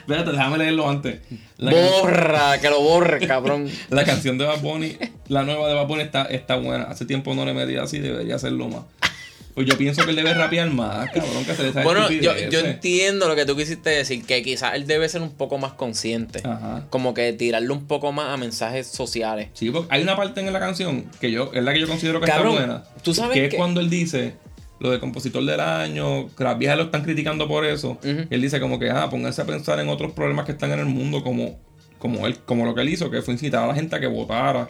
Espérate, 0.00 0.30
déjame 0.32 0.58
leerlo 0.58 0.88
antes. 0.88 1.20
La, 1.58 1.72
can- 1.72 1.80
Borra, 2.02 2.60
que 2.60 2.70
lo 2.70 2.80
borre, 2.80 3.26
cabrón. 3.26 3.68
la 3.90 4.04
canción 4.04 4.38
de 4.38 4.44
Bad 4.46 4.60
Bunny, 4.60 4.96
la 5.28 5.42
nueva 5.42 5.68
de 5.68 5.74
Bad 5.74 5.86
Bunny 5.86 6.02
está, 6.02 6.22
está 6.24 6.56
buena. 6.56 6.84
Hace 6.84 7.04
tiempo 7.04 7.34
no 7.34 7.44
le 7.44 7.52
metía 7.54 7.82
así, 7.82 7.98
debería 7.98 8.36
hacerlo 8.36 8.68
más. 8.68 8.82
Pues 9.54 9.66
yo 9.66 9.76
pienso 9.76 10.04
que 10.04 10.10
él 10.10 10.16
debe 10.16 10.32
rapear 10.34 10.70
más, 10.70 11.10
cabrón, 11.10 11.44
que 11.44 11.52
se 11.52 11.64
le 11.64 11.70
Bueno, 11.82 12.08
yo, 12.12 12.32
yo 12.48 12.60
entiendo 12.60 13.26
lo 13.26 13.34
que 13.34 13.44
tú 13.44 13.56
quisiste 13.56 13.90
decir, 13.90 14.24
que 14.24 14.40
quizás 14.44 14.74
él 14.76 14.86
debe 14.86 15.08
ser 15.08 15.20
un 15.20 15.32
poco 15.32 15.58
más 15.58 15.72
consciente. 15.72 16.42
Ajá. 16.44 16.86
Como 16.90 17.12
que 17.12 17.32
tirarle 17.32 17.68
un 17.72 17.88
poco 17.88 18.12
más 18.12 18.28
a 18.32 18.36
mensajes 18.36 18.86
sociales. 18.86 19.48
Sí, 19.54 19.70
porque 19.72 19.88
hay 19.90 20.02
una 20.02 20.16
parte 20.16 20.40
en 20.40 20.52
la 20.52 20.60
canción 20.60 21.06
que 21.20 21.32
yo, 21.32 21.50
es 21.52 21.64
la 21.64 21.72
que 21.72 21.80
yo 21.80 21.88
considero 21.88 22.20
que 22.20 22.26
Cabrón, 22.26 22.52
está 22.54 22.66
buena. 22.66 22.84
tú 23.02 23.12
sabes 23.14 23.32
que 23.34 23.44
es 23.46 23.50
que- 23.50 23.56
cuando 23.56 23.80
él 23.80 23.90
dice 23.90 24.34
lo 24.80 24.90
de 24.90 25.00
compositor 25.00 25.44
del 25.44 25.60
año, 25.60 26.28
que 26.36 26.44
las 26.44 26.58
viejas 26.58 26.76
lo 26.76 26.84
están 26.84 27.02
criticando 27.02 27.48
por 27.48 27.64
eso. 27.64 27.98
Y 28.02 28.34
él 28.34 28.40
dice 28.40 28.60
como 28.60 28.78
que, 28.78 28.90
ah, 28.90 29.08
pónganse 29.10 29.42
a 29.42 29.46
pensar 29.46 29.80
en 29.80 29.88
otros 29.88 30.12
problemas 30.12 30.44
que 30.46 30.52
están 30.52 30.70
en 30.72 30.78
el 30.80 30.86
mundo, 30.86 31.22
como, 31.24 31.58
como 31.98 32.26
él, 32.26 32.38
como 32.44 32.64
lo 32.64 32.74
que 32.74 32.82
él 32.82 32.88
hizo, 32.88 33.10
que 33.10 33.20
fue 33.22 33.34
incitar 33.34 33.64
a 33.64 33.66
la 33.66 33.74
gente 33.74 33.96
a 33.96 34.00
que 34.00 34.06
votara. 34.06 34.68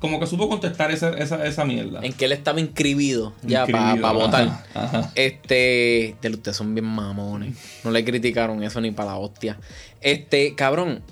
Como 0.00 0.18
que 0.18 0.26
supo 0.26 0.48
contestar 0.48 0.90
esa, 0.90 1.10
esa, 1.10 1.46
esa 1.46 1.64
mierda. 1.64 2.00
En 2.02 2.12
que 2.12 2.24
él 2.24 2.32
estaba 2.32 2.58
inscribido 2.60 3.32
ya 3.42 3.64
para 3.66 3.90
Inscribido, 3.92 4.14
votar. 4.14 4.42
ajá, 4.42 4.64
ajá. 4.74 5.12
Este. 5.14 6.16
De 6.20 6.28
ustedes 6.30 6.56
son 6.56 6.74
bien 6.74 6.86
mamones. 6.86 7.56
No 7.84 7.92
le 7.92 8.04
criticaron 8.04 8.62
eso 8.64 8.80
ni 8.80 8.90
para 8.90 9.10
la 9.12 9.16
hostia. 9.18 9.58
Este, 10.00 10.54
cabrón. 10.56 11.02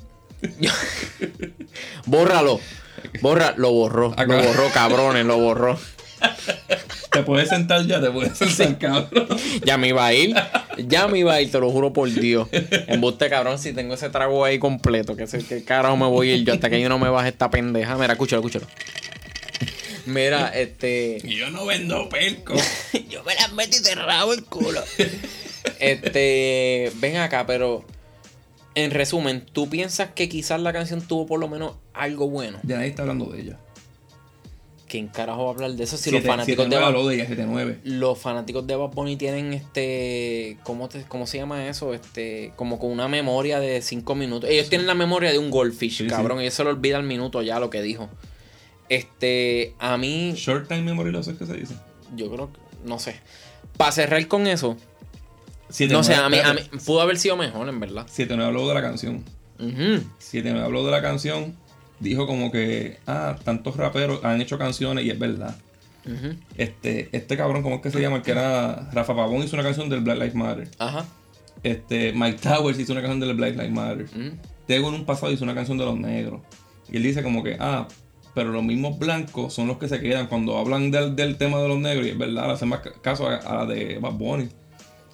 Bórralo. 2.06 2.60
Borra, 3.22 3.54
lo 3.56 3.72
borró. 3.72 4.12
Acá. 4.12 4.24
Lo 4.26 4.42
borró, 4.42 4.68
cabrones, 4.72 5.24
lo 5.24 5.38
borró. 5.38 5.78
Te 7.10 7.22
puedes 7.24 7.48
sentar 7.48 7.84
ya, 7.86 8.00
te 8.00 8.08
puedes 8.10 8.38
sentar, 8.38 8.78
cabrón. 8.78 9.26
Ya 9.64 9.76
me 9.76 9.88
iba 9.88 10.06
a 10.06 10.14
ir. 10.14 10.34
Ya 10.86 11.08
me 11.08 11.18
iba 11.18 11.34
a 11.34 11.40
ir, 11.40 11.50
te 11.50 11.58
lo 11.58 11.70
juro 11.70 11.92
por 11.92 12.08
Dios. 12.08 12.48
Embuste, 12.86 13.28
cabrón, 13.28 13.58
si 13.58 13.72
tengo 13.72 13.94
ese 13.94 14.10
trago 14.10 14.44
ahí 14.44 14.60
completo, 14.60 15.16
que 15.16 15.26
sé 15.26 15.44
qué 15.44 15.64
carajo 15.64 15.96
me 15.96 16.06
voy 16.06 16.30
a 16.30 16.36
ir 16.36 16.44
yo 16.44 16.54
hasta 16.54 16.70
que 16.70 16.80
yo 16.80 16.88
no 16.88 17.00
me 17.00 17.08
baje 17.08 17.30
esta 17.30 17.50
pendeja. 17.50 17.96
Mira, 17.96 18.12
escúchalo, 18.12 18.40
escúchalo. 18.46 18.66
Mira, 20.06 20.48
este. 20.48 21.18
Y 21.24 21.36
yo 21.36 21.50
no 21.50 21.66
vendo 21.66 22.08
perco. 22.08 22.54
Yo 23.08 23.24
me 23.24 23.34
las 23.34 23.52
metí 23.52 23.76
cerrado 23.78 24.32
el 24.32 24.44
culo. 24.44 24.80
Este, 25.78 26.92
ven 26.96 27.16
acá, 27.16 27.44
pero 27.46 27.84
en 28.74 28.90
resumen, 28.92 29.44
¿tú 29.52 29.68
piensas 29.68 30.10
que 30.14 30.28
quizás 30.28 30.60
la 30.60 30.72
canción 30.72 31.02
tuvo 31.02 31.26
por 31.26 31.40
lo 31.40 31.48
menos 31.48 31.74
algo 31.92 32.28
bueno? 32.28 32.58
Ya 32.62 32.76
nadie 32.76 32.90
está 32.90 33.02
hablando 33.02 33.26
de 33.26 33.40
ella. 33.40 33.58
¿Quién 34.90 35.06
carajo 35.06 35.44
va 35.44 35.50
a 35.50 35.54
hablar 35.54 35.70
de 35.72 35.84
eso? 35.84 35.96
Si 35.96 36.10
los 36.10 36.20
fanáticos 36.22 36.66
siete 36.66 36.74
de 36.76 36.80
Bad 36.82 36.92
7-9. 36.94 37.80
los 37.84 38.18
fanáticos 38.18 38.66
de 38.66 38.74
Bad 38.74 38.88
Bunny 38.90 39.16
tienen 39.16 39.52
este. 39.52 40.58
¿cómo, 40.64 40.88
te- 40.88 41.04
¿Cómo 41.04 41.28
se 41.28 41.38
llama 41.38 41.68
eso? 41.68 41.94
Este. 41.94 42.52
Como 42.56 42.78
con 42.80 42.90
una 42.90 43.06
memoria 43.06 43.60
de 43.60 43.82
5 43.82 44.14
minutos. 44.16 44.50
Ellos 44.50 44.68
tienen 44.68 44.88
la 44.88 44.94
memoria 44.94 45.30
de 45.30 45.38
un 45.38 45.50
goldfish, 45.50 45.98
Sí, 45.98 46.06
cabrón. 46.08 46.38
Y 46.38 46.42
ellos 46.42 46.54
se 46.54 46.64
lo 46.64 46.70
olvida 46.70 46.96
al 46.96 47.04
minuto 47.04 47.40
ya 47.42 47.60
lo 47.60 47.70
que 47.70 47.82
dijo. 47.82 48.08
Este. 48.88 49.74
A 49.78 49.96
mí. 49.96 50.32
Short 50.34 50.66
time 50.68 50.82
memory 50.82 51.12
loss 51.12 51.28
es 51.28 51.38
que 51.38 51.46
se 51.46 51.54
dice. 51.54 51.74
Yo 52.16 52.30
creo 52.30 52.52
que. 52.52 52.58
No 52.84 52.98
sé. 52.98 53.16
Para 53.76 53.92
cerrar 53.92 54.26
con 54.26 54.46
eso. 54.46 54.76
7-9, 55.70 55.88
No 55.92 56.02
sé, 56.02 56.14
a 56.14 56.28
mí, 56.28 56.38
a 56.38 56.52
mí. 56.54 56.60
Pudo 56.84 57.00
haber 57.00 57.16
sido 57.18 57.36
mejor, 57.36 57.68
en 57.68 57.78
verdad. 57.78 58.06
7-9 58.08 58.42
habló 58.44 58.66
de 58.68 58.74
la 58.74 58.82
canción. 58.82 59.24
Ujú. 59.60 60.02
7-9 60.20 60.60
habló 60.64 60.84
de 60.84 60.90
la 60.90 61.00
canción. 61.02 61.54
Dijo 62.00 62.26
como 62.26 62.50
que, 62.50 62.98
ah, 63.06 63.36
tantos 63.44 63.76
raperos 63.76 64.24
han 64.24 64.40
hecho 64.40 64.58
canciones 64.58 65.04
y 65.04 65.10
es 65.10 65.18
verdad. 65.18 65.54
Ujú. 66.06 66.34
Este, 66.56 67.08
este 67.12 67.36
cabrón, 67.36 67.62
¿cómo 67.62 67.76
es 67.76 67.82
que 67.82 67.90
se 67.90 68.00
llama? 68.00 68.16
El 68.16 68.22
que 68.22 68.30
era 68.30 68.88
Rafa 68.92 69.14
Pavón 69.14 69.42
hizo 69.44 69.54
una 69.56 69.62
canción 69.62 69.88
del 69.90 70.00
Black 70.00 70.16
Lives 70.18 70.34
Matter. 70.34 70.68
Ajá. 70.78 71.04
Este, 71.62 72.12
Mike 72.14 72.38
Towers 72.42 72.78
hizo 72.78 72.92
una 72.92 73.02
canción 73.02 73.20
del 73.20 73.36
Black 73.36 73.52
Lives 73.54 73.70
Matter. 73.72 74.06
Tego 74.66 74.88
en 74.88 74.94
un 74.94 75.04
pasado 75.04 75.30
hizo 75.32 75.44
una 75.44 75.54
canción 75.54 75.76
de 75.76 75.84
los 75.84 75.98
negros. 75.98 76.40
Y 76.90 76.96
él 76.96 77.02
dice 77.02 77.22
como 77.22 77.42
que, 77.42 77.56
ah, 77.60 77.86
pero 78.34 78.50
los 78.50 78.62
mismos 78.62 78.98
blancos 78.98 79.52
son 79.52 79.66
los 79.68 79.76
que 79.76 79.88
se 79.88 80.00
quedan 80.00 80.26
cuando 80.28 80.56
hablan 80.56 80.90
del, 80.90 81.14
del 81.16 81.36
tema 81.36 81.58
de 81.58 81.68
los 81.68 81.78
negros. 81.78 82.06
Y 82.06 82.10
es 82.10 82.18
verdad, 82.18 82.46
le 82.46 82.52
hacen 82.52 82.68
más 82.70 82.80
ca- 82.80 82.92
caso 83.02 83.28
a, 83.28 83.36
a 83.36 83.54
la 83.56 83.66
de 83.66 83.98
Bad 83.98 84.12
Bunny. 84.14 84.48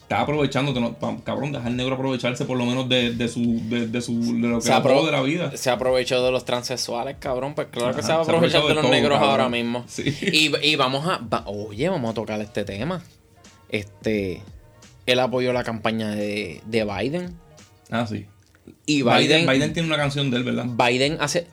Está 0.07 0.21
aprovechando, 0.21 0.73
cabrón, 1.25 1.51
deja 1.51 1.67
al 1.67 1.77
negro 1.77 1.97
aprovecharse 1.97 2.45
por 2.45 2.57
lo 2.57 2.65
menos 2.65 2.89
de, 2.89 3.13
de 3.15 3.27
su, 3.27 3.61
de, 3.69 3.89
de 3.89 4.01
su, 4.01 4.41
de 4.41 4.47
lo 4.49 4.57
que 4.61 4.67
Se, 4.67 4.73
apro- 4.73 5.05
de 5.05 5.11
la 5.11 5.21
vida. 5.23 5.57
se 5.57 5.69
aprovechó 5.69 6.25
de 6.25 6.31
los 6.31 6.45
transexuales, 6.45 7.17
cabrón. 7.19 7.55
Pues 7.57 7.67
claro 7.73 7.95
que 7.97 8.03
se 8.03 8.13
va 8.13 8.21
a 8.21 8.23
aprovechar 8.23 8.63
de 8.63 8.69
de 8.69 8.75
los 8.75 8.83
todo, 8.85 8.93
negros 8.93 9.19
cabrón. 9.19 9.31
ahora 9.33 9.49
mismo. 9.49 9.85
Sí. 9.89 10.05
Y, 10.23 10.53
y 10.65 10.77
vamos 10.77 11.09
a. 11.09 11.19
va- 11.19 11.43
oye, 11.47 11.89
vamos 11.89 12.13
a 12.13 12.15
tocar 12.15 12.41
este 12.41 12.65
tema. 12.65 13.03
Este. 13.69 14.43
Él 15.07 15.19
apoyó 15.21 15.53
la 15.53 15.65
campaña 15.65 16.11
de, 16.11 16.61
de 16.67 16.85
Biden. 16.85 17.35
Ah, 17.91 18.07
sí. 18.07 18.27
Y 18.87 19.03
Biden, 19.03 19.19
Biden. 19.19 19.47
Biden 19.49 19.73
tiene 19.73 19.89
una 19.89 19.97
canción 19.97 20.31
de 20.31 20.37
él, 20.39 20.45
¿verdad? 20.45 20.67
Biden 20.67 21.19
hace. 21.21 21.47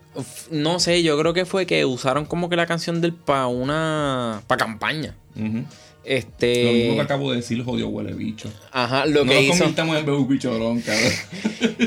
No 0.52 0.80
sé, 0.80 1.02
yo 1.04 1.18
creo 1.20 1.34
que 1.34 1.46
fue 1.46 1.66
que 1.66 1.86
usaron 1.86 2.26
como 2.26 2.50
que 2.50 2.56
la 2.56 2.66
canción 2.68 3.02
del 3.02 3.14
para 3.14 3.48
una. 3.48 4.42
para 4.48 4.64
campaña. 4.64 5.16
Ujú. 5.36 5.64
Este. 6.06 6.64
Lo 6.66 6.72
mismo 6.74 6.96
que 6.96 7.02
acabo 7.02 7.32
de 7.32 7.38
decir, 7.38 7.64
jodido 7.64 7.88
huele 7.88 8.14
bicho. 8.14 8.52
Ajá, 8.72 9.06
lo 9.06 9.24
no 9.24 9.32
que 9.32 9.36
nos 9.36 9.44
hizo. 9.56 9.58
convirtamos 9.60 9.98
en 9.98 10.06
bebé 10.06 10.24
bichorón, 10.26 10.82
cabrón. 10.82 11.12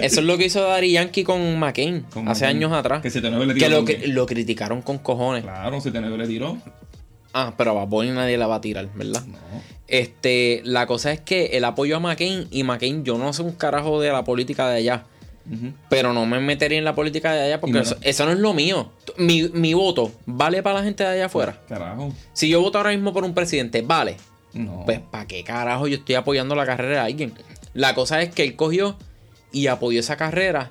Eso 0.03 0.21
es 0.21 0.27
lo 0.27 0.39
que 0.39 0.47
hizo 0.47 0.63
Daddy 0.63 0.93
Yankee 0.93 1.23
con 1.25 1.59
McCain 1.59 2.01
Con 2.13 2.29
hace 2.29 2.45
McCain. 2.45 2.57
años 2.57 2.73
atrás. 2.73 3.03
Que 3.03 3.11
7-9 3.11 3.45
le 3.47 3.55
Que 3.55 3.61
tiró 3.61 3.69
lo, 3.81 3.85
que 3.85 4.09
lo 4.09 4.27
criticaron 4.27 4.81
con 4.83 4.99
cojones. 4.99 5.43
Claro, 5.43 5.79
7-9 5.79 6.17
le 6.17 6.27
tiró. 6.27 6.59
Ah, 7.35 7.53
pero 7.59 7.73
a 7.73 7.75
Bad 7.75 7.89
Bunny 7.89 8.11
nadie 8.13 8.39
la 8.39 8.47
va 8.47 8.57
a 8.57 8.61
tirar, 8.63 8.89
¿verdad? 8.95 9.23
No. 9.27 9.37
Este, 9.89 10.63
la 10.65 10.87
cosa 10.87 11.13
es 11.13 11.21
que 11.21 11.47
él 11.53 11.65
apoyó 11.65 11.97
a 11.97 12.01
McCain 12.01 12.49
y 12.51 12.65
McCain, 12.65 13.05
yo 13.05 13.19
no 13.19 13.33
sé 13.35 13.43
un 13.43 13.53
carajo 13.53 14.01
de 14.01 14.11
la 14.11 14.25
política 14.25 14.69
de 14.71 14.79
allá. 14.79 15.05
Pero 15.89 16.13
no 16.13 16.27
me 16.27 16.41
metería 16.41 16.79
en 16.79 16.85
la 16.85 16.95
política 16.95 17.33
de 17.33 17.43
allá 17.43 17.61
porque 17.61 17.79
eso, 17.79 17.97
eso 18.01 18.25
no 18.27 18.33
es 18.33 18.39
lo 18.39 18.53
mío. 18.55 18.91
Mi, 19.17 19.49
mi 19.51 19.75
voto 19.75 20.13
vale 20.27 20.63
para 20.63 20.81
la 20.81 20.85
gente 20.85 21.05
de 21.05 21.11
allá 21.11 21.27
afuera. 21.27 21.63
Carajo. 21.69 22.13
Si 22.33 22.49
yo 22.49 22.61
voto 22.61 22.79
ahora 22.79 22.91
mismo 22.91 23.13
por 23.13 23.25
un 23.25 23.35
presidente, 23.35 23.83
vale. 23.83 24.17
No. 24.53 24.83
Pues, 24.85 25.01
¿para 25.01 25.27
qué 25.27 25.45
carajo 25.45 25.87
yo 25.87 25.97
estoy 25.97 26.15
apoyando 26.15 26.55
la 26.55 26.67
carrera 26.67 27.03
de 27.03 27.07
alguien? 27.07 27.35
La 27.75 27.95
cosa 27.95 28.23
es 28.23 28.35
que 28.35 28.43
él 28.43 28.57
cogió 28.57 28.97
y 29.53 29.67
apoyó 29.69 30.01
esa 30.01 30.17
carrera 30.17 30.71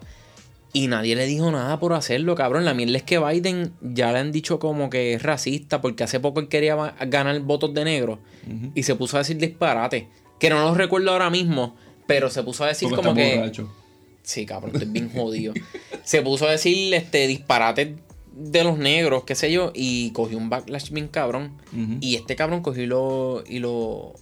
y 0.76 0.88
nadie 0.88 1.16
le 1.16 1.26
dijo 1.26 1.50
nada 1.52 1.80
por 1.80 1.94
hacerlo, 1.94 2.36
cabrón. 2.36 2.66
La 2.66 2.74
mierda 2.74 2.98
es 2.98 3.04
que 3.04 3.18
Biden 3.18 3.72
ya 3.80 4.12
le 4.12 4.20
han 4.20 4.34
dicho 4.34 4.60
como 4.60 4.90
que 4.90 5.14
es 5.14 5.24
racista 5.24 5.80
porque 5.80 6.04
hace 6.04 6.20
poco 6.20 6.42
él 6.42 6.50
quería 6.50 6.76
ganar 7.08 7.40
votos 7.40 7.74
de 7.74 7.86
negro 7.86 8.20
y 8.74 8.84
se 8.84 8.96
puso 8.96 9.16
a 9.16 9.20
decir 9.20 9.38
disparate. 9.38 10.10
Que 10.38 10.50
no 10.50 10.62
los 10.62 10.76
recuerdo 10.76 11.12
ahora 11.12 11.30
mismo, 11.30 11.78
pero 12.08 12.30
se 12.30 12.44
puso 12.44 12.66
a 12.66 12.68
decir 12.68 12.90
Porque 12.90 13.04
como 13.04 13.16
que... 13.16 13.38
borracho. 13.38 13.74
Sí, 14.26 14.46
cabrón, 14.46 14.72
estoy 14.74 14.90
bien 14.90 15.10
jodido. 15.10 15.54
Se 16.04 16.22
puso 16.22 16.48
a 16.48 16.52
decir 16.52 16.94
este 16.94 17.28
disparate 17.28 17.96
de 18.36 18.64
los 18.64 18.78
negros, 18.78 19.24
qué 19.24 19.36
sé 19.36 19.52
yo, 19.52 19.72
y 19.74 20.12
cogió 20.12 20.38
un 20.38 20.50
backlash 20.50 20.90
bien 20.90 21.08
cabrón. 21.08 21.58
Y 22.02 22.16
este 22.16 22.36
cabrón 22.36 22.62
cogió 22.62 22.84
y 22.84 22.88
lo. 22.88 23.44
Y 23.48 23.60
lo 23.60 24.14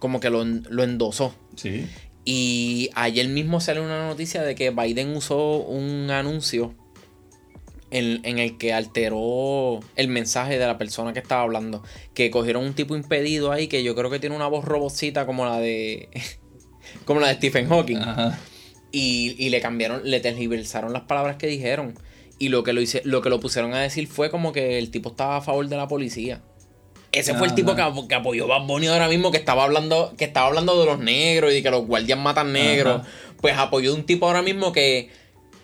como 0.00 0.20
que 0.20 0.28
lo, 0.28 0.44
lo 0.44 0.82
endosó. 0.82 1.34
Sí. 1.56 1.86
Y 2.24 2.90
ayer 2.94 3.28
mismo 3.28 3.60
salió 3.60 3.82
una 3.82 4.06
noticia 4.06 4.42
de 4.42 4.54
que 4.54 4.70
Biden 4.70 5.16
usó 5.16 5.58
un 5.58 6.10
anuncio 6.10 6.74
en, 7.90 8.20
en 8.24 8.38
el 8.38 8.58
que 8.58 8.72
alteró 8.72 9.80
el 9.94 10.08
mensaje 10.08 10.58
de 10.58 10.66
la 10.66 10.78
persona 10.78 11.12
que 11.12 11.20
estaba 11.20 11.42
hablando. 11.42 11.84
Que 12.12 12.30
cogieron 12.30 12.64
un 12.64 12.74
tipo 12.74 12.96
impedido 12.96 13.52
ahí 13.52 13.68
que 13.68 13.84
yo 13.84 13.94
creo 13.94 14.10
que 14.10 14.18
tiene 14.18 14.34
una 14.34 14.48
voz 14.48 14.64
robocita 14.64 15.26
como 15.26 15.46
la 15.46 15.58
de. 15.58 16.08
como 17.04 17.20
la 17.20 17.28
de 17.28 17.34
Stephen 17.34 17.68
Hawking. 17.68 17.98
Ajá. 17.98 18.38
Y, 18.96 19.34
y 19.38 19.48
le 19.50 19.60
cambiaron, 19.60 20.02
le 20.04 20.20
tergiversaron 20.20 20.92
las 20.92 21.02
palabras 21.02 21.34
que 21.36 21.48
dijeron. 21.48 21.98
Y 22.38 22.48
lo 22.48 22.62
que 22.62 22.72
lo 22.72 22.80
hice, 22.80 23.02
lo 23.04 23.22
que 23.22 23.28
lo 23.28 23.40
pusieron 23.40 23.74
a 23.74 23.80
decir 23.80 24.06
fue 24.06 24.30
como 24.30 24.52
que 24.52 24.78
el 24.78 24.90
tipo 24.92 25.10
estaba 25.10 25.38
a 25.38 25.40
favor 25.40 25.66
de 25.68 25.76
la 25.76 25.88
policía. 25.88 26.42
Ese 27.10 27.32
fue 27.34 27.42
el 27.46 27.52
Ajá. 27.52 27.54
tipo 27.56 27.74
que, 27.74 28.08
que 28.08 28.14
apoyó 28.14 28.46
Bad 28.46 28.66
Bunny 28.66 28.86
ahora 28.86 29.08
mismo, 29.08 29.32
que 29.32 29.38
estaba 29.38 29.64
hablando, 29.64 30.14
que 30.16 30.24
estaba 30.24 30.46
hablando 30.46 30.78
de 30.78 30.86
los 30.86 30.98
negros 31.00 31.50
y 31.50 31.56
de 31.56 31.62
que 31.64 31.70
los 31.70 31.86
guardias 31.86 32.18
matan 32.18 32.52
negros. 32.52 33.00
Ajá. 33.00 33.08
Pues 33.40 33.56
apoyó 33.56 33.92
de 33.92 33.98
un 34.00 34.06
tipo 34.06 34.26
ahora 34.26 34.42
mismo 34.42 34.72
que, 34.72 35.10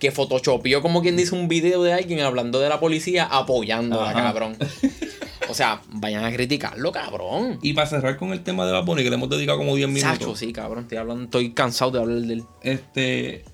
que 0.00 0.10
photoshopeó 0.10 0.82
como 0.82 1.00
quien 1.00 1.16
dice 1.16 1.34
un 1.36 1.46
video 1.46 1.82
de 1.84 1.92
alguien 1.92 2.20
hablando 2.20 2.58
de 2.60 2.68
la 2.68 2.80
policía 2.80 3.24
apoyándola, 3.24 4.10
Ajá. 4.10 4.22
cabrón. 4.22 4.56
O 5.50 5.54
sea, 5.54 5.82
vayan 5.88 6.24
a 6.24 6.32
criticarlo, 6.32 6.92
cabrón. 6.92 7.58
Y 7.62 7.72
para 7.72 7.88
cerrar 7.88 8.16
con 8.16 8.32
el 8.32 8.42
tema 8.42 8.64
de 8.66 8.72
Bad 8.72 8.84
Bunny, 8.84 9.02
que 9.02 9.10
le 9.10 9.16
hemos 9.16 9.28
dedicado 9.28 9.58
como 9.58 9.74
10 9.74 9.88
minutos. 9.88 10.18
Sacho, 10.18 10.36
sí, 10.36 10.52
cabrón. 10.52 10.84
Estoy 10.84 10.98
hablando, 10.98 11.24
estoy 11.24 11.52
cansado 11.52 11.90
de 11.90 11.98
hablar 12.00 12.20
del. 12.20 12.44
Este. 12.62 13.44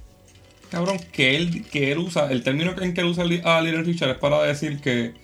Cabrón, 0.70 0.98
que 1.12 1.36
él, 1.36 1.64
que 1.70 1.92
él 1.92 1.98
usa. 1.98 2.30
El 2.30 2.42
término 2.42 2.74
en 2.80 2.92
que 2.92 3.00
él 3.00 3.06
usa 3.06 3.24
a 3.24 3.60
Little 3.60 3.82
Richard 3.82 4.10
es 4.10 4.18
para 4.18 4.42
decir 4.42 4.80
que. 4.80 5.14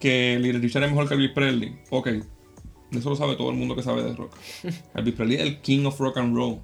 Que 0.00 0.38
Little 0.40 0.60
Richard 0.60 0.84
es 0.84 0.90
mejor 0.90 1.08
que 1.08 1.14
Elvis 1.14 1.32
Presley. 1.32 1.78
Ok. 1.90 2.08
Eso 2.92 3.10
lo 3.10 3.16
sabe 3.16 3.36
todo 3.36 3.50
el 3.50 3.56
mundo 3.56 3.76
que 3.76 3.82
sabe 3.82 4.02
de 4.02 4.14
rock. 4.14 4.34
Elvis 4.94 5.14
Presley 5.14 5.36
es 5.36 5.42
el 5.42 5.60
king 5.60 5.84
of 5.84 5.98
rock 6.00 6.16
and 6.16 6.34
roll. 6.34 6.60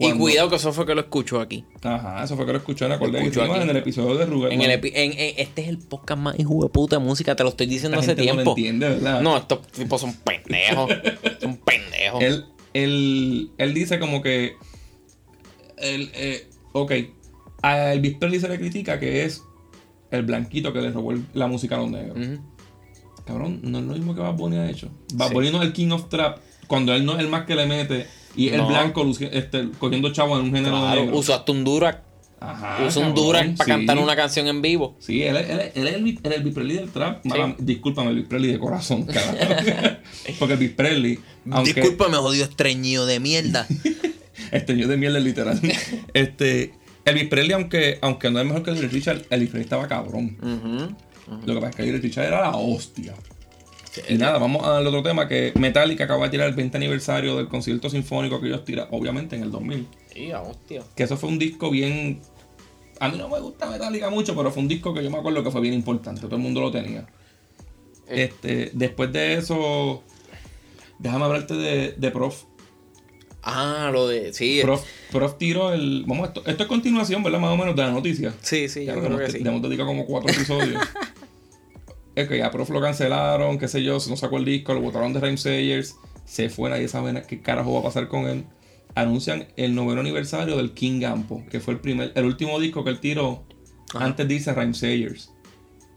Y 0.00 0.12
cuidado 0.12 0.48
que 0.48 0.56
eso 0.56 0.72
fue 0.72 0.86
que 0.86 0.94
lo 0.94 1.02
escucho 1.02 1.40
aquí. 1.40 1.64
Ajá, 1.82 2.24
eso 2.24 2.34
fue 2.36 2.46
que 2.46 2.52
lo 2.52 2.58
escuché 2.58 2.86
en 2.86 2.92
aquí. 2.92 3.04
en 3.04 3.70
el 3.70 3.76
episodio 3.76 4.16
de 4.16 4.24
Ruger. 4.26 4.52
En 4.52 4.62
el 4.62 4.70
epi- 4.80 4.92
en- 4.94 5.12
en- 5.12 5.34
este 5.36 5.62
es 5.62 5.68
el 5.68 5.78
podcast 5.78 6.20
más 6.20 6.38
hijo 6.40 6.62
de 6.62 6.68
puta 6.70 6.96
de 6.98 7.04
música, 7.04 7.36
te 7.36 7.42
lo 7.42 7.50
estoy 7.50 7.66
diciendo 7.66 7.96
La 7.96 8.02
hace 8.02 8.16
gente 8.16 8.24
no 8.26 8.42
lo 8.44 8.54
tiempo. 8.54 8.78
entiende, 8.80 8.88
¿verdad? 8.88 9.20
No, 9.20 9.36
estos 9.36 9.66
tipos 9.68 10.00
son 10.00 10.14
pendejos. 10.14 10.90
son 11.40 11.56
pendejos. 11.58 12.22
Él, 12.22 12.44
él, 12.72 13.50
él 13.58 13.74
dice 13.74 13.98
como 13.98 14.22
que. 14.22 14.54
El, 15.76 16.10
eh, 16.14 16.48
ok. 16.72 16.92
A 17.62 17.92
Elvis 17.92 18.14
Presley 18.16 18.40
se 18.40 18.48
le 18.48 18.58
critica 18.58 18.98
que 18.98 19.24
es 19.24 19.42
el 20.10 20.22
blanquito 20.22 20.72
que 20.72 20.80
le 20.80 20.90
robó 20.90 21.12
el- 21.12 21.24
la 21.34 21.46
música 21.46 21.76
a 21.76 21.78
los 21.78 21.90
negros. 21.90 22.16
Cabrón, 23.26 23.60
no 23.62 23.78
es 23.78 23.84
lo 23.84 23.92
mismo 23.92 24.14
que 24.14 24.20
Bad 24.22 24.34
Bunny 24.34 24.56
ha 24.56 24.70
hecho. 24.70 24.88
Bad 25.14 25.28
Sí. 25.28 25.34
Bunny 25.34 25.50
no 25.50 25.58
es 25.62 25.68
el 25.68 25.72
King 25.72 25.90
of 25.90 26.08
Trap. 26.08 26.38
Cuando 26.66 26.94
él 26.94 27.04
no 27.04 27.12
es 27.14 27.18
el 27.20 27.28
más 27.28 27.44
que 27.46 27.54
le 27.54 27.66
mete. 27.66 28.06
Y 28.36 28.48
el 28.48 28.58
No. 28.58 28.68
blanco 28.68 29.06
este, 29.20 29.68
cogiendo 29.78 30.12
chavo 30.12 30.38
en 30.38 30.44
un 30.46 30.54
género 30.54 30.78
Claro, 30.78 31.00
negro. 31.02 31.16
usó 31.18 31.34
hasta 31.34 31.50
un 31.52 31.64
Durac. 31.64 32.02
Ajá, 32.42 32.82
usó 32.86 33.00
un 33.00 33.14
Durac 33.14 33.54
para 33.56 33.64
sí. 33.66 33.70
cantar 33.70 33.98
una 33.98 34.16
canción 34.16 34.46
en 34.48 34.62
vivo. 34.62 34.96
Sí, 34.98 35.22
él, 35.22 35.36
es- 35.36 35.50
él, 35.50 35.60
es- 35.60 35.76
él 35.76 35.86
es 35.88 35.94
el, 35.94 36.18
el 36.22 36.32
Elvis 36.32 36.54
Presley 36.54 36.76
del 36.76 36.90
trap. 36.90 37.24
Mala- 37.26 37.54
discúlpame, 37.58 38.10
Elvis 38.10 38.26
Presley 38.26 38.52
de 38.52 38.58
corazón. 38.58 39.06
Porque 40.38 40.54
Elvis 40.54 40.70
Presley, 40.70 41.18
aunque 41.50 41.74
Discúlpame, 41.74 42.16
jodido 42.16 42.44
estreñido 42.44 43.04
de 43.06 43.20
mierda. 43.20 43.66
yo 44.68 44.88
de 44.88 44.96
mierda 44.96 45.18
literal. 45.20 45.60
este, 46.14 46.72
Elvis 47.04 47.28
Presley, 47.28 47.52
aunque, 47.52 47.98
aunque 48.00 48.30
no 48.30 48.40
es 48.40 48.46
mejor 48.46 48.62
que 48.62 48.70
Little 48.72 48.88
Richard, 48.88 49.22
Elvis 49.30 49.50
Presley 49.50 49.64
estaba 49.64 49.86
cabrón. 49.88 50.38
Ujú. 50.40 51.36
Lo 51.46 51.54
que 51.54 51.60
pasa 51.60 51.70
es 51.70 51.76
que 51.76 51.82
Little 51.82 52.00
Richard 52.00 52.24
era 52.26 52.40
la 52.42 52.56
hostia. 52.56 53.14
Y 54.08 54.14
nada, 54.14 54.38
vamos 54.38 54.64
al 54.66 54.86
otro 54.86 55.02
tema 55.02 55.26
que 55.26 55.52
Metallica 55.58 56.04
acaba 56.04 56.24
de 56.24 56.30
tirar 56.30 56.48
el 56.48 56.54
20 56.54 56.76
aniversario 56.76 57.36
del 57.36 57.48
concierto 57.48 57.90
sinfónico 57.90 58.40
que 58.40 58.46
ellos 58.46 58.64
tiran, 58.64 58.86
obviamente 58.90 59.36
en 59.36 59.42
el 59.42 59.50
2000. 59.50 59.86
Sí, 60.12 60.32
hostia. 60.32 60.82
Que 60.94 61.02
eso 61.04 61.16
fue 61.16 61.28
un 61.28 61.38
disco 61.38 61.70
bien... 61.70 62.20
A 63.00 63.08
mí 63.08 63.18
no 63.18 63.28
me 63.28 63.40
gusta 63.40 63.66
Metallica 63.68 64.10
mucho, 64.10 64.36
pero 64.36 64.50
fue 64.50 64.62
un 64.62 64.68
disco 64.68 64.92
que 64.94 65.02
yo 65.02 65.10
me 65.10 65.18
acuerdo 65.18 65.42
que 65.42 65.50
fue 65.50 65.60
bien 65.60 65.74
importante. 65.74 66.20
Todo 66.20 66.36
el 66.36 66.42
mundo 66.42 66.60
lo 66.60 66.70
tenía. 66.70 67.06
Eh. 68.06 68.24
Este, 68.24 68.70
después 68.74 69.10
de 69.12 69.34
eso, 69.34 70.02
déjame 70.98 71.24
hablarte 71.24 71.54
de, 71.54 71.92
de 71.96 72.10
Prof. 72.10 72.42
Ah, 73.42 73.88
lo 73.90 74.06
de. 74.06 74.34
Sí, 74.34 74.60
Prof, 74.62 74.84
Prof 75.10 75.38
tiró 75.38 75.72
el... 75.72 76.04
Vamos, 76.06 76.28
esto, 76.28 76.42
esto 76.46 76.62
es 76.62 76.68
continuación, 76.68 77.22
¿verdad? 77.22 77.40
Más 77.40 77.52
o 77.52 77.56
menos 77.56 77.74
de 77.74 77.82
la 77.82 77.90
noticia. 77.90 78.34
sí, 78.42 78.68
sí, 78.68 78.84
Ya 78.84 78.94
yo 78.94 79.00
creo 79.00 79.16
hemos, 79.18 79.32
que 79.32 79.38
sí. 79.38 79.48
hemos 79.48 79.62
dedicado 79.62 79.88
como 79.88 80.04
cuatro 80.04 80.30
episodios. 80.30 80.80
es 82.14 82.28
que 82.28 82.42
a 82.42 82.50
Prof 82.50 82.70
lo 82.70 82.80
cancelaron, 82.80 83.58
qué 83.58 83.68
sé 83.68 83.82
yo, 83.82 84.00
se 84.00 84.10
nos 84.10 84.20
sacó 84.20 84.38
el 84.38 84.44
disco, 84.44 84.74
lo 84.74 84.80
botaron 84.80 85.12
de 85.12 85.36
Sayers, 85.36 85.96
se 86.24 86.48
fue, 86.48 86.70
nadie 86.70 86.88
sabe 86.88 87.22
qué 87.26 87.40
carajo 87.40 87.72
va 87.74 87.80
a 87.80 87.82
pasar 87.84 88.08
con 88.08 88.26
él. 88.26 88.44
Anuncian 88.94 89.46
el 89.56 89.74
noveno 89.74 90.00
aniversario 90.00 90.56
del 90.56 90.72
King 90.72 91.00
Gampo, 91.00 91.44
que 91.50 91.60
fue 91.60 91.74
el 91.74 91.80
primer, 91.80 92.12
el 92.14 92.24
último 92.24 92.58
disco 92.58 92.82
que 92.82 92.90
él 92.90 93.00
tiró 93.00 93.44
Ajá. 93.94 94.04
antes 94.04 94.26
de 94.26 94.34
irse 94.34 94.50
a 94.50 94.74
Sayers. 94.74 95.32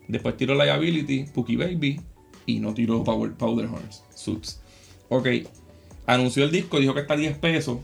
Después 0.08 0.38
tiró 0.38 0.54
Liability, 0.56 1.26
Pookie 1.34 1.56
Baby 1.56 2.02
y 2.46 2.60
no 2.60 2.74
tiró 2.74 3.04
Power, 3.04 3.34
Powder 3.34 3.68
Horns, 3.68 4.04
Suits. 4.14 4.62
Ok, 5.10 5.28
anunció 6.06 6.44
el 6.44 6.52
disco, 6.52 6.80
dijo 6.80 6.94
que 6.94 7.02
está 7.02 7.16
a 7.16 7.18
10 7.18 7.38
pesos. 7.38 7.80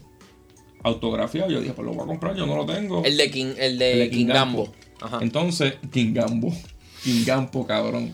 Autografiado, 0.81 1.49
yo 1.49 1.59
dije, 1.59 1.73
pues 1.73 1.85
lo 1.85 1.93
voy 1.93 2.03
a 2.03 2.07
comprar, 2.07 2.35
yo 2.35 2.45
no 2.45 2.55
lo 2.55 2.65
tengo. 2.65 3.03
El 3.03 3.17
de 3.17 3.31
King, 3.31 3.53
el 3.57 3.77
de, 3.79 3.93
El 3.93 3.99
de 3.99 4.09
King 4.09 4.27
Gambo. 4.27 4.71
Ajá. 5.01 5.19
Entonces, 5.21 5.75
Kingambo. 5.91 6.53
Kingampo, 7.03 7.65
cabrón. 7.65 8.13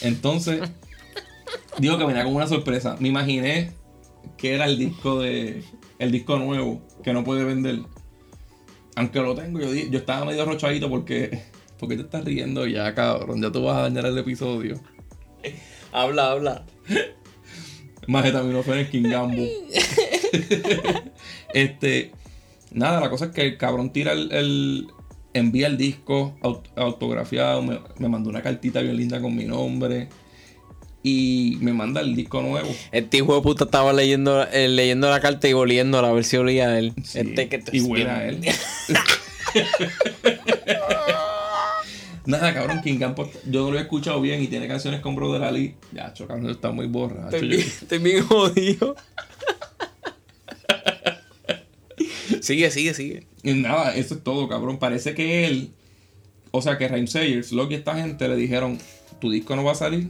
Entonces, 0.00 0.60
digo 1.78 1.98
que 1.98 2.04
venía 2.04 2.24
como 2.24 2.36
una 2.36 2.46
sorpresa. 2.46 2.96
Me 2.98 3.08
imaginé 3.08 3.72
que 4.36 4.54
era 4.54 4.66
el 4.66 4.78
disco 4.78 5.20
de. 5.20 5.62
El 5.98 6.10
disco 6.10 6.36
nuevo 6.38 6.82
que 7.04 7.12
no 7.12 7.22
puede 7.24 7.44
vender. 7.44 7.80
Aunque 8.96 9.20
lo 9.20 9.34
tengo, 9.34 9.60
yo, 9.60 9.72
yo 9.72 9.98
estaba 9.98 10.24
medio 10.24 10.42
arrochadito 10.42 10.88
porque. 10.88 11.42
¿Por 11.78 11.88
qué 11.88 11.96
te 11.96 12.02
estás 12.02 12.24
riendo 12.24 12.64
ya, 12.66 12.94
cabrón? 12.94 13.42
Ya 13.42 13.50
tú 13.50 13.64
vas 13.64 13.76
a 13.76 13.82
dañar 13.82 14.06
el 14.06 14.16
episodio. 14.16 14.80
Habla, 15.90 16.30
habla. 16.30 16.64
Más 18.06 18.24
en 18.24 18.34
el 18.78 18.88
Kingambo. 18.90 19.42
este. 21.54 22.12
Nada, 22.70 23.00
la 23.00 23.10
cosa 23.10 23.26
es 23.26 23.30
que 23.32 23.42
el 23.42 23.58
cabrón 23.58 23.92
tira 23.92 24.12
el. 24.12 24.32
el- 24.32 24.86
envía 25.34 25.66
el 25.66 25.76
disco 25.76 26.36
aut- 26.42 26.68
autografiado. 26.76 27.62
Me, 27.62 27.78
me 27.98 28.08
mandó 28.08 28.30
una 28.30 28.42
cartita 28.42 28.80
bien 28.80 28.96
linda 28.96 29.20
con 29.20 29.34
mi 29.34 29.44
nombre. 29.44 30.08
Y 31.04 31.58
me 31.60 31.72
manda 31.72 32.00
el 32.00 32.14
disco 32.14 32.40
nuevo. 32.42 32.68
Este 32.92 33.16
hijo 33.16 33.34
de 33.34 33.42
puta 33.42 33.64
estaba 33.64 33.92
leyendo, 33.92 34.44
eh, 34.52 34.68
leyendo 34.68 35.10
la 35.10 35.18
carta 35.20 35.48
y 35.48 35.52
oliéndola 35.52 36.08
a 36.08 36.12
ver 36.12 36.22
si 36.22 36.36
olía 36.36 36.68
a 36.68 36.78
él. 36.78 36.92
Sí, 37.02 37.18
Este 37.18 37.48
que 37.48 37.60
y 37.72 37.80
huele 37.80 38.08
a 38.10 38.28
él. 38.28 38.38
Nada, 42.24 42.54
cabrón, 42.54 42.80
King 42.82 42.98
Campo, 43.00 43.28
yo 43.50 43.64
no 43.64 43.72
lo 43.72 43.78
he 43.78 43.82
escuchado 43.82 44.20
bien 44.20 44.40
y 44.40 44.46
tiene 44.46 44.68
canciones 44.68 45.00
con 45.00 45.16
Brother 45.16 45.42
Ali. 45.42 45.74
Ya, 45.92 46.12
chocando, 46.14 46.50
está 46.50 46.70
muy 46.70 46.86
borracho. 46.86 47.34
Estoy 47.36 47.48
Yo- 47.50 47.58
estoy 47.58 47.98
bien 47.98 48.24
jodido. 48.24 48.94
Sigue, 52.40 52.70
sigue, 52.70 52.94
sigue. 52.94 53.26
Y 53.42 53.54
nada, 53.54 53.94
eso 53.94 54.14
es 54.14 54.24
todo, 54.24 54.48
cabrón. 54.48 54.78
Parece 54.78 55.14
que 55.14 55.46
él, 55.46 55.72
o 56.50 56.62
sea, 56.62 56.78
que 56.78 56.88
Rhyme 56.88 57.06
Sayers, 57.06 57.52
Loki 57.52 57.74
y 57.74 57.76
esta 57.78 57.94
gente 57.94 58.28
le 58.28 58.36
dijeron, 58.36 58.78
tu 59.20 59.30
disco 59.30 59.56
no 59.56 59.64
va 59.64 59.72
a 59.72 59.76
salir, 59.76 60.08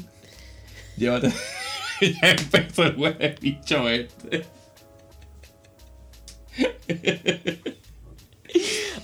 llévate. 0.96 1.28
ya 2.00 2.30
empezó 2.30 2.84
el 2.84 2.96
huele 2.96 3.36
bicho 3.40 3.88
este. 3.88 4.44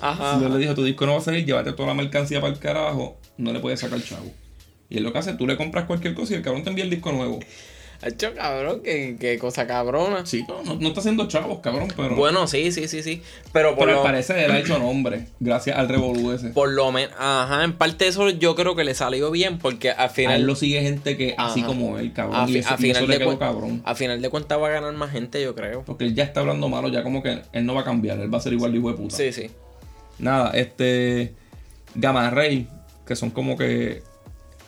Ajá. 0.00 0.40
Yo 0.40 0.48
le 0.48 0.58
dijo, 0.58 0.74
tu 0.74 0.84
disco 0.84 1.06
no 1.06 1.12
va 1.12 1.18
a 1.18 1.22
salir, 1.22 1.44
llévate 1.44 1.72
toda 1.72 1.88
la 1.88 1.94
mercancía 1.94 2.40
para 2.40 2.52
el 2.52 2.58
carajo, 2.58 3.18
no 3.36 3.52
le 3.52 3.60
puedes 3.60 3.80
sacar 3.80 4.02
chavo. 4.02 4.32
Y 4.90 4.98
él 4.98 5.02
lo 5.02 5.12
que 5.12 5.18
hace, 5.18 5.34
tú 5.34 5.46
le 5.46 5.56
compras 5.56 5.84
cualquier 5.84 6.14
cosa 6.14 6.32
y 6.32 6.36
el 6.36 6.42
cabrón 6.42 6.62
te 6.64 6.70
envía 6.70 6.84
el 6.84 6.90
disco 6.90 7.12
nuevo. 7.12 7.40
Hecho, 8.00 8.32
cabrón, 8.32 8.80
qué, 8.84 9.16
qué 9.18 9.38
cosa 9.38 9.66
cabrona. 9.66 10.24
Sí, 10.24 10.44
no, 10.46 10.74
no, 10.76 10.88
está 10.88 11.00
haciendo 11.00 11.26
chavos, 11.26 11.58
cabrón, 11.58 11.88
pero... 11.96 12.14
Bueno, 12.14 12.46
sí, 12.46 12.70
sí, 12.70 12.86
sí, 12.86 13.02
sí. 13.02 13.22
Pero 13.52 13.74
por 13.74 13.86
pero 13.86 13.98
lo, 13.98 14.02
parecer 14.04 14.38
él 14.38 14.52
ha 14.52 14.58
hecho 14.60 14.78
nombre, 14.78 15.26
gracias 15.40 15.76
al 15.76 15.88
revolú 15.88 16.30
ese. 16.30 16.50
por 16.50 16.70
lo 16.70 16.92
menos, 16.92 17.12
ajá, 17.18 17.64
en 17.64 17.72
parte 17.72 18.06
eso 18.06 18.30
yo 18.30 18.54
creo 18.54 18.76
que 18.76 18.84
le 18.84 18.94
salió 18.94 19.32
bien 19.32 19.58
porque 19.58 19.90
al 19.90 19.98
A 19.98 20.04
él 20.04 20.10
final, 20.10 20.42
lo 20.42 20.54
sigue 20.54 20.80
gente 20.80 21.16
que 21.16 21.34
así 21.36 21.62
como 21.62 21.98
él, 21.98 22.12
cabrón. 22.12 22.36
a, 22.36 22.48
y 22.48 22.58
eso, 22.58 22.68
a 22.68 22.72
y 22.72 22.74
eso 22.74 22.82
final 22.82 23.08
le 23.08 23.14
de 23.14 23.24
quedó 23.24 23.38
cabrón. 23.38 23.82
a 23.84 23.94
final 23.96 24.22
de 24.22 24.30
cuentas 24.30 24.60
va 24.60 24.68
a 24.68 24.70
ganar 24.70 24.92
más 24.92 25.10
gente, 25.10 25.42
yo 25.42 25.56
creo. 25.56 25.82
Porque 25.84 26.04
él 26.04 26.14
ya 26.14 26.22
está 26.22 26.38
hablando 26.38 26.68
malo, 26.68 26.88
ya 26.88 27.02
como 27.02 27.20
que 27.20 27.42
él 27.52 27.66
no 27.66 27.74
va 27.74 27.80
a 27.80 27.84
cambiar, 27.84 28.20
él 28.20 28.32
va 28.32 28.38
a 28.38 28.40
ser 28.40 28.52
igual 28.52 28.70
de 28.70 28.78
hijo 28.78 28.90
de 28.90 28.96
puta. 28.96 29.16
Sí, 29.16 29.32
sí. 29.32 29.50
Nada, 30.20 30.50
este. 30.52 31.34
Gamma 31.94 32.30
Ray, 32.30 32.68
que 33.06 33.16
son 33.16 33.30
como 33.30 33.56
que. 33.56 34.02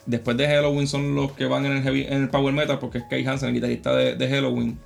Después 0.07 0.37
de 0.37 0.47
Halloween 0.49 0.87
son 0.89 1.15
los 1.15 1.33
que 1.33 1.45
van 1.45 1.67
en 1.67 1.73
el, 1.73 1.83
heavy- 1.85 2.07
en 2.09 2.23
el 2.23 2.29
Power 2.29 2.53
Metal, 2.55 2.79
porque 2.79 2.99
es 2.99 3.05
Kay 3.09 3.25
Hansen, 3.27 3.49
el 3.51 3.55
guitarrista 3.55 3.95
de, 3.95 4.17
de 4.17 4.29
Halloween. 4.29 4.79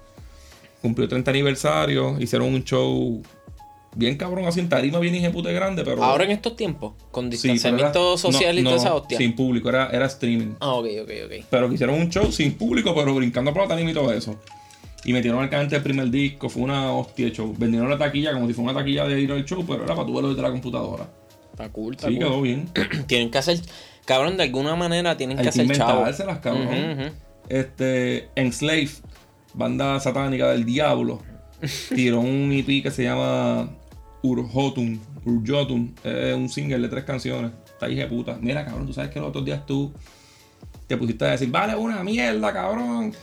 Cumplió 0.83 1.09
30 1.09 1.31
aniversario, 1.31 2.21
hicieron 2.21 2.53
un 2.53 2.63
show 2.65 3.23
bien 3.97 4.17
cabrón, 4.17 4.45
así 4.47 4.61
en 4.61 4.69
tarima, 4.69 4.99
bien 4.99 5.33
puta 5.33 5.51
grande, 5.51 5.83
pero. 5.85 6.03
Ahora 6.05 6.25
en 6.25 6.33
estos 6.33 6.57
tiempos, 6.57 6.93
con 7.11 7.27
Sí, 7.27 7.31
distanciamiento 7.49 8.11
era- 8.11 8.19
social 8.19 8.55
no, 8.57 8.61
y 8.61 8.65
toda 8.65 8.77
no, 8.77 8.83
esa 8.83 8.95
hostia. 8.95 9.17
Sin 9.19 9.35
público, 9.35 9.69
era, 9.71 9.89
era 9.91 10.07
streaming. 10.07 10.55
Ah, 10.61 10.73
ok, 10.75 10.87
ok, 11.05 11.11
ok. 11.27 11.45
Pero 11.49 11.69
que 11.69 11.75
hicieron 11.77 11.99
un 12.01 12.11
show 12.11 12.31
sin 12.31 12.53
público, 12.55 12.95
pero 12.95 13.15
brincando 13.15 13.53
por 13.55 13.63
la 13.63 13.69
tarima 13.69 13.91
y 13.91 13.95
todo 13.95 14.13
eso. 14.13 14.37
Y 15.07 15.13
metieron 15.13 15.43
al 15.43 15.49
cante 15.51 15.77
el 15.77 15.83
primer 15.83 16.11
disco, 16.11 16.49
fue 16.49 16.63
una 16.63 16.93
hostia 16.93 17.27
de 17.27 17.33
show. 17.33 17.55
Vendieron 17.57 17.89
la 17.89 17.97
taquilla 17.99 18.33
como 18.33 18.47
si 18.47 18.53
fuera 18.55 18.73
una 18.73 18.81
taquilla 18.81 19.07
de 19.07 19.21
ir 19.21 19.31
al 19.33 19.45
show, 19.45 19.65
pero 19.67 19.85
era 19.85 19.95
para 19.95 20.07
tu 20.07 20.15
verlo 20.15 20.31
desde 20.31 20.43
la 20.43 20.51
computadora. 20.51 21.07
Está 21.53 21.69
cool, 21.71 21.95
está 21.95 22.09
Sí, 22.09 22.15
cool. 22.17 22.25
quedó 22.25 22.43
bien. 22.43 22.69
Tienen 23.07 23.31
que 23.31 23.39
hacer, 23.39 23.61
cabrón, 24.05 24.37
de 24.37 24.45
alguna 24.45 24.75
manera 24.77 25.17
tienen 25.17 25.39
Hay 25.39 25.45
que 25.47 25.51
que 25.53 25.63
hacer 25.63 25.77
chavo. 25.77 25.91
inventárselas, 25.93 26.39
cabrón. 26.39 26.67
Ujú, 26.69 27.03
ujú. 27.03 27.13
Este, 27.49 28.29
Enslave, 28.37 28.91
banda 29.55 30.01
satánica 30.01 30.49
del 30.49 30.65
diablo, 30.65 31.21
tiró 31.95 32.21
un 32.21 32.53
EP 32.53 32.83
que 32.83 32.91
se 32.91 33.05
llama 33.05 33.69
Urjotun. 34.23 35.01
Urjotun, 35.25 35.95
es 36.05 36.35
un 36.35 36.49
single 36.49 36.79
de 36.79 36.89
tres 36.89 37.05
canciones. 37.05 37.53
Está 37.67 37.89
hija 37.89 38.03
de 38.03 38.09
puta. 38.09 38.39
Mira, 38.41 38.65
cabrón, 38.65 38.87
tú 38.87 38.93
sabes 38.93 39.11
que 39.11 39.19
los 39.21 39.29
otros 39.29 39.45
días 39.45 39.65
tú 39.67 39.93
te 40.87 40.97
pusiste 40.99 41.25
a 41.25 41.31
decir, 41.31 41.51
vale 41.51 41.75
una 41.75 42.03
mierda, 42.05 42.53
cabrón. 42.53 43.15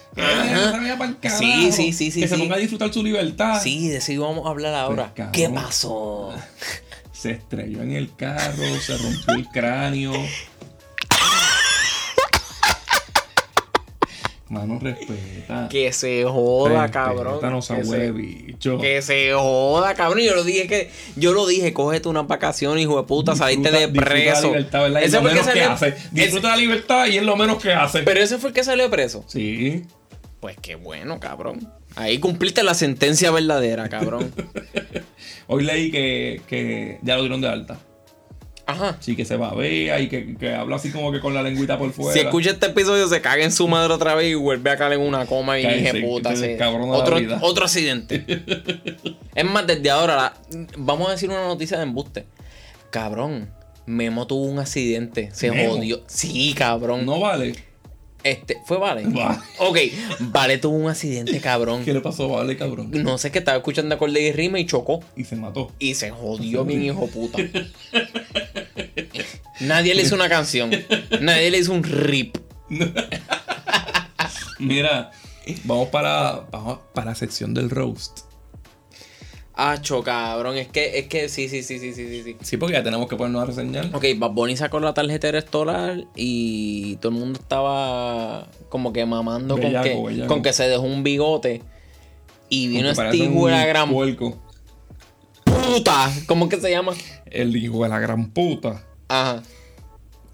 Que 1.21 1.29
Sí, 1.29 1.71
sí, 1.71 1.93
sí, 1.93 2.11
sí, 2.11 2.21
Que 2.21 2.27
se 2.27 2.37
ponga 2.37 2.55
a 2.55 2.59
disfrutar 2.59 2.91
su 2.91 3.03
libertad. 3.03 3.59
Sí, 3.61 3.89
de 3.89 3.97
eso 3.97 4.11
íbamos 4.11 4.45
a 4.45 4.49
hablar 4.49 4.73
ahora. 4.73 5.11
cabrón. 5.13 5.31
¿Qué 5.31 5.49
pasó? 5.49 6.33
Se 7.11 7.31
estrelló 7.31 7.83
en 7.83 7.91
el 7.91 8.15
carro, 8.15 8.63
se 8.81 8.97
rompió 8.97 9.35
el 9.35 9.47
cráneo. 9.49 10.11
Mano, 14.51 14.79
respeta. 14.81 15.69
Que 15.69 15.93
se 15.93 16.25
joda, 16.25 16.81
Respeta, 16.81 17.05
cabrón. 17.05 17.39
No 17.41 17.59
que, 17.61 17.85
se, 17.85 18.11
bicho. 18.11 18.77
que 18.79 19.01
se 19.01 19.31
joda, 19.33 19.93
cabrón. 19.95 20.25
Yo 20.25 20.35
lo 20.35 20.43
dije 20.43 20.67
que. 20.67 20.89
Yo 21.15 21.31
lo 21.31 21.47
dije, 21.47 21.71
cógete 21.71 22.09
una 22.09 22.23
vacación, 22.23 22.77
hijo 22.77 22.97
de 22.97 23.07
puta, 23.07 23.33
saliste 23.33 23.71
de 23.71 23.87
preso. 23.87 24.47
la 24.51 24.57
libertad, 24.57 24.81
¿verdad? 24.81 25.01
Y 25.01 25.05
Ese 25.05 25.15
lo 25.15 25.23
que 25.23 25.29
menos 25.29 25.47
que 25.47 25.61
hace. 25.61 25.95
Disfruta 26.11 26.49
la 26.49 26.57
libertad 26.57 27.05
y 27.07 27.17
es 27.17 27.23
lo 27.23 27.37
menos 27.37 27.63
que 27.63 27.71
hace. 27.71 28.03
Pero 28.03 28.19
ese 28.19 28.39
fue 28.39 28.49
el 28.49 28.53
que 28.53 28.65
salió 28.65 28.83
de 28.83 28.89
preso. 28.89 29.23
Sí. 29.25 29.85
Pues 30.41 30.57
qué 30.61 30.75
bueno, 30.75 31.21
cabrón. 31.21 31.71
Ahí 31.95 32.19
cumpliste 32.19 32.61
la 32.63 32.73
sentencia 32.73 33.31
verdadera, 33.31 33.87
cabrón. 33.87 34.33
Hoy 35.47 35.63
leí 35.63 35.91
que, 35.91 36.41
que 36.45 36.99
ya 37.03 37.15
lo 37.15 37.21
dieron 37.21 37.39
de 37.39 37.47
alta. 37.47 37.79
Ajá. 38.71 38.97
Sí, 38.99 39.15
que 39.15 39.25
se 39.25 39.35
babea 39.37 39.99
y 39.99 40.09
que, 40.09 40.35
que 40.35 40.53
habla 40.53 40.75
así 40.77 40.91
como 40.91 41.11
que 41.11 41.19
con 41.19 41.33
la 41.33 41.43
lengüita 41.43 41.77
por 41.77 41.91
fuera. 41.91 42.13
Si 42.13 42.19
escucha 42.19 42.51
este 42.51 42.67
episodio, 42.67 43.07
se 43.07 43.21
caga 43.21 43.43
en 43.43 43.51
su 43.51 43.67
madre 43.67 43.93
otra 43.93 44.15
vez 44.15 44.31
y 44.31 44.33
vuelve 44.35 44.69
a 44.71 44.77
caer 44.77 44.93
en 44.93 45.01
una 45.01 45.25
coma 45.25 45.59
y 45.59 45.65
dije 45.65 46.01
puta. 46.01 46.35
sí. 46.35 46.41
descabrona 46.41 46.91
la 46.93 46.97
Otro, 46.97 47.17
vida. 47.19 47.39
otro 47.41 47.65
accidente. 47.65 48.25
es 49.35 49.45
más, 49.45 49.65
desde 49.67 49.89
ahora, 49.89 50.15
la- 50.15 50.33
vamos 50.77 51.07
a 51.07 51.11
decir 51.11 51.29
una 51.29 51.43
noticia 51.45 51.77
de 51.77 51.83
embuste. 51.83 52.25
Cabrón, 52.89 53.49
Memo 53.85 54.27
tuvo 54.27 54.43
un 54.45 54.59
accidente. 54.59 55.29
Se 55.33 55.49
¿Memo? 55.51 55.75
jodió. 55.75 56.01
Sí, 56.07 56.53
cabrón. 56.57 57.05
No 57.05 57.19
vale. 57.19 57.55
Este, 58.23 58.57
¿fue 58.65 58.77
Vale? 58.77 59.05
Ok, 59.57 59.77
Vale 60.19 60.57
tuvo 60.57 60.75
un 60.75 60.89
accidente, 60.89 61.39
cabrón. 61.39 61.83
¿Qué 61.83 61.93
le 61.93 62.01
pasó 62.01 62.25
a 62.25 62.39
Vale, 62.39 62.57
cabrón? 62.57 62.91
No 62.91 63.17
sé 63.17 63.31
qué 63.31 63.39
estaba 63.39 63.57
escuchando 63.57 63.95
acorde 63.95 64.21
y 64.21 64.31
rima 64.31 64.59
y 64.59 64.65
chocó. 64.65 65.03
Y 65.15 65.23
se 65.23 65.35
mató. 65.35 65.71
Y 65.79 65.95
se 65.95 66.11
jodió 66.11 66.63
bien 66.65 66.83
hijo 66.83 67.07
puta. 67.07 67.39
Nadie 69.59 69.95
le 69.95 70.03
hizo 70.03 70.15
una 70.15 70.29
canción. 70.29 70.71
Nadie 71.19 71.51
le 71.51 71.59
hizo 71.59 71.73
un 71.73 71.83
rip. 71.83 72.37
Mira, 74.59 75.11
vamos 75.63 75.89
para, 75.89 76.47
vamos 76.51 76.79
para 76.93 77.11
la 77.11 77.15
sección 77.15 77.53
del 77.53 77.69
roast. 77.69 78.30
Acho, 79.63 80.01
cabrón. 80.01 80.57
Es 80.57 80.69
que, 80.69 80.97
es 80.97 81.05
que 81.05 81.29
sí, 81.29 81.47
sí, 81.47 81.61
sí, 81.61 81.77
sí, 81.77 81.93
sí, 81.93 82.23
sí, 82.23 82.35
sí. 82.41 82.57
Porque 82.57 82.73
ya 82.73 82.81
tenemos 82.81 83.07
que 83.07 83.15
ponernos 83.15 83.43
a 83.43 83.45
reseñar. 83.45 83.89
Ok, 83.93 84.05
Bad 84.17 84.31
Bunny 84.31 84.57
sacó 84.57 84.79
la 84.79 84.95
tarjeta 84.95 85.29
electoral 85.29 86.07
y 86.15 86.95
todo 86.95 87.11
el 87.11 87.19
mundo 87.19 87.39
estaba 87.39 88.47
como 88.69 88.91
que 88.91 89.05
mamando 89.05 89.57
Bellaco, 89.57 89.83
con, 89.83 89.83
que, 89.83 90.07
bellaco. 90.07 90.33
con 90.33 90.41
que 90.41 90.53
se 90.53 90.67
dejó 90.67 90.81
un 90.81 91.03
bigote. 91.03 91.61
Y 92.49 92.69
vino 92.69 92.89
este 92.89 93.15
hijo 93.15 93.45
de 93.45 93.51
la 93.51 93.67
gran 93.67 93.91
puerco. 93.91 94.35
puta. 95.43 96.11
¿Cómo 96.25 96.49
que 96.49 96.59
se 96.59 96.71
llama? 96.71 96.93
El 97.27 97.55
hijo 97.55 97.83
de 97.83 97.89
la 97.89 97.99
gran 97.99 98.31
puta. 98.31 98.83
Ajá. 99.09 99.43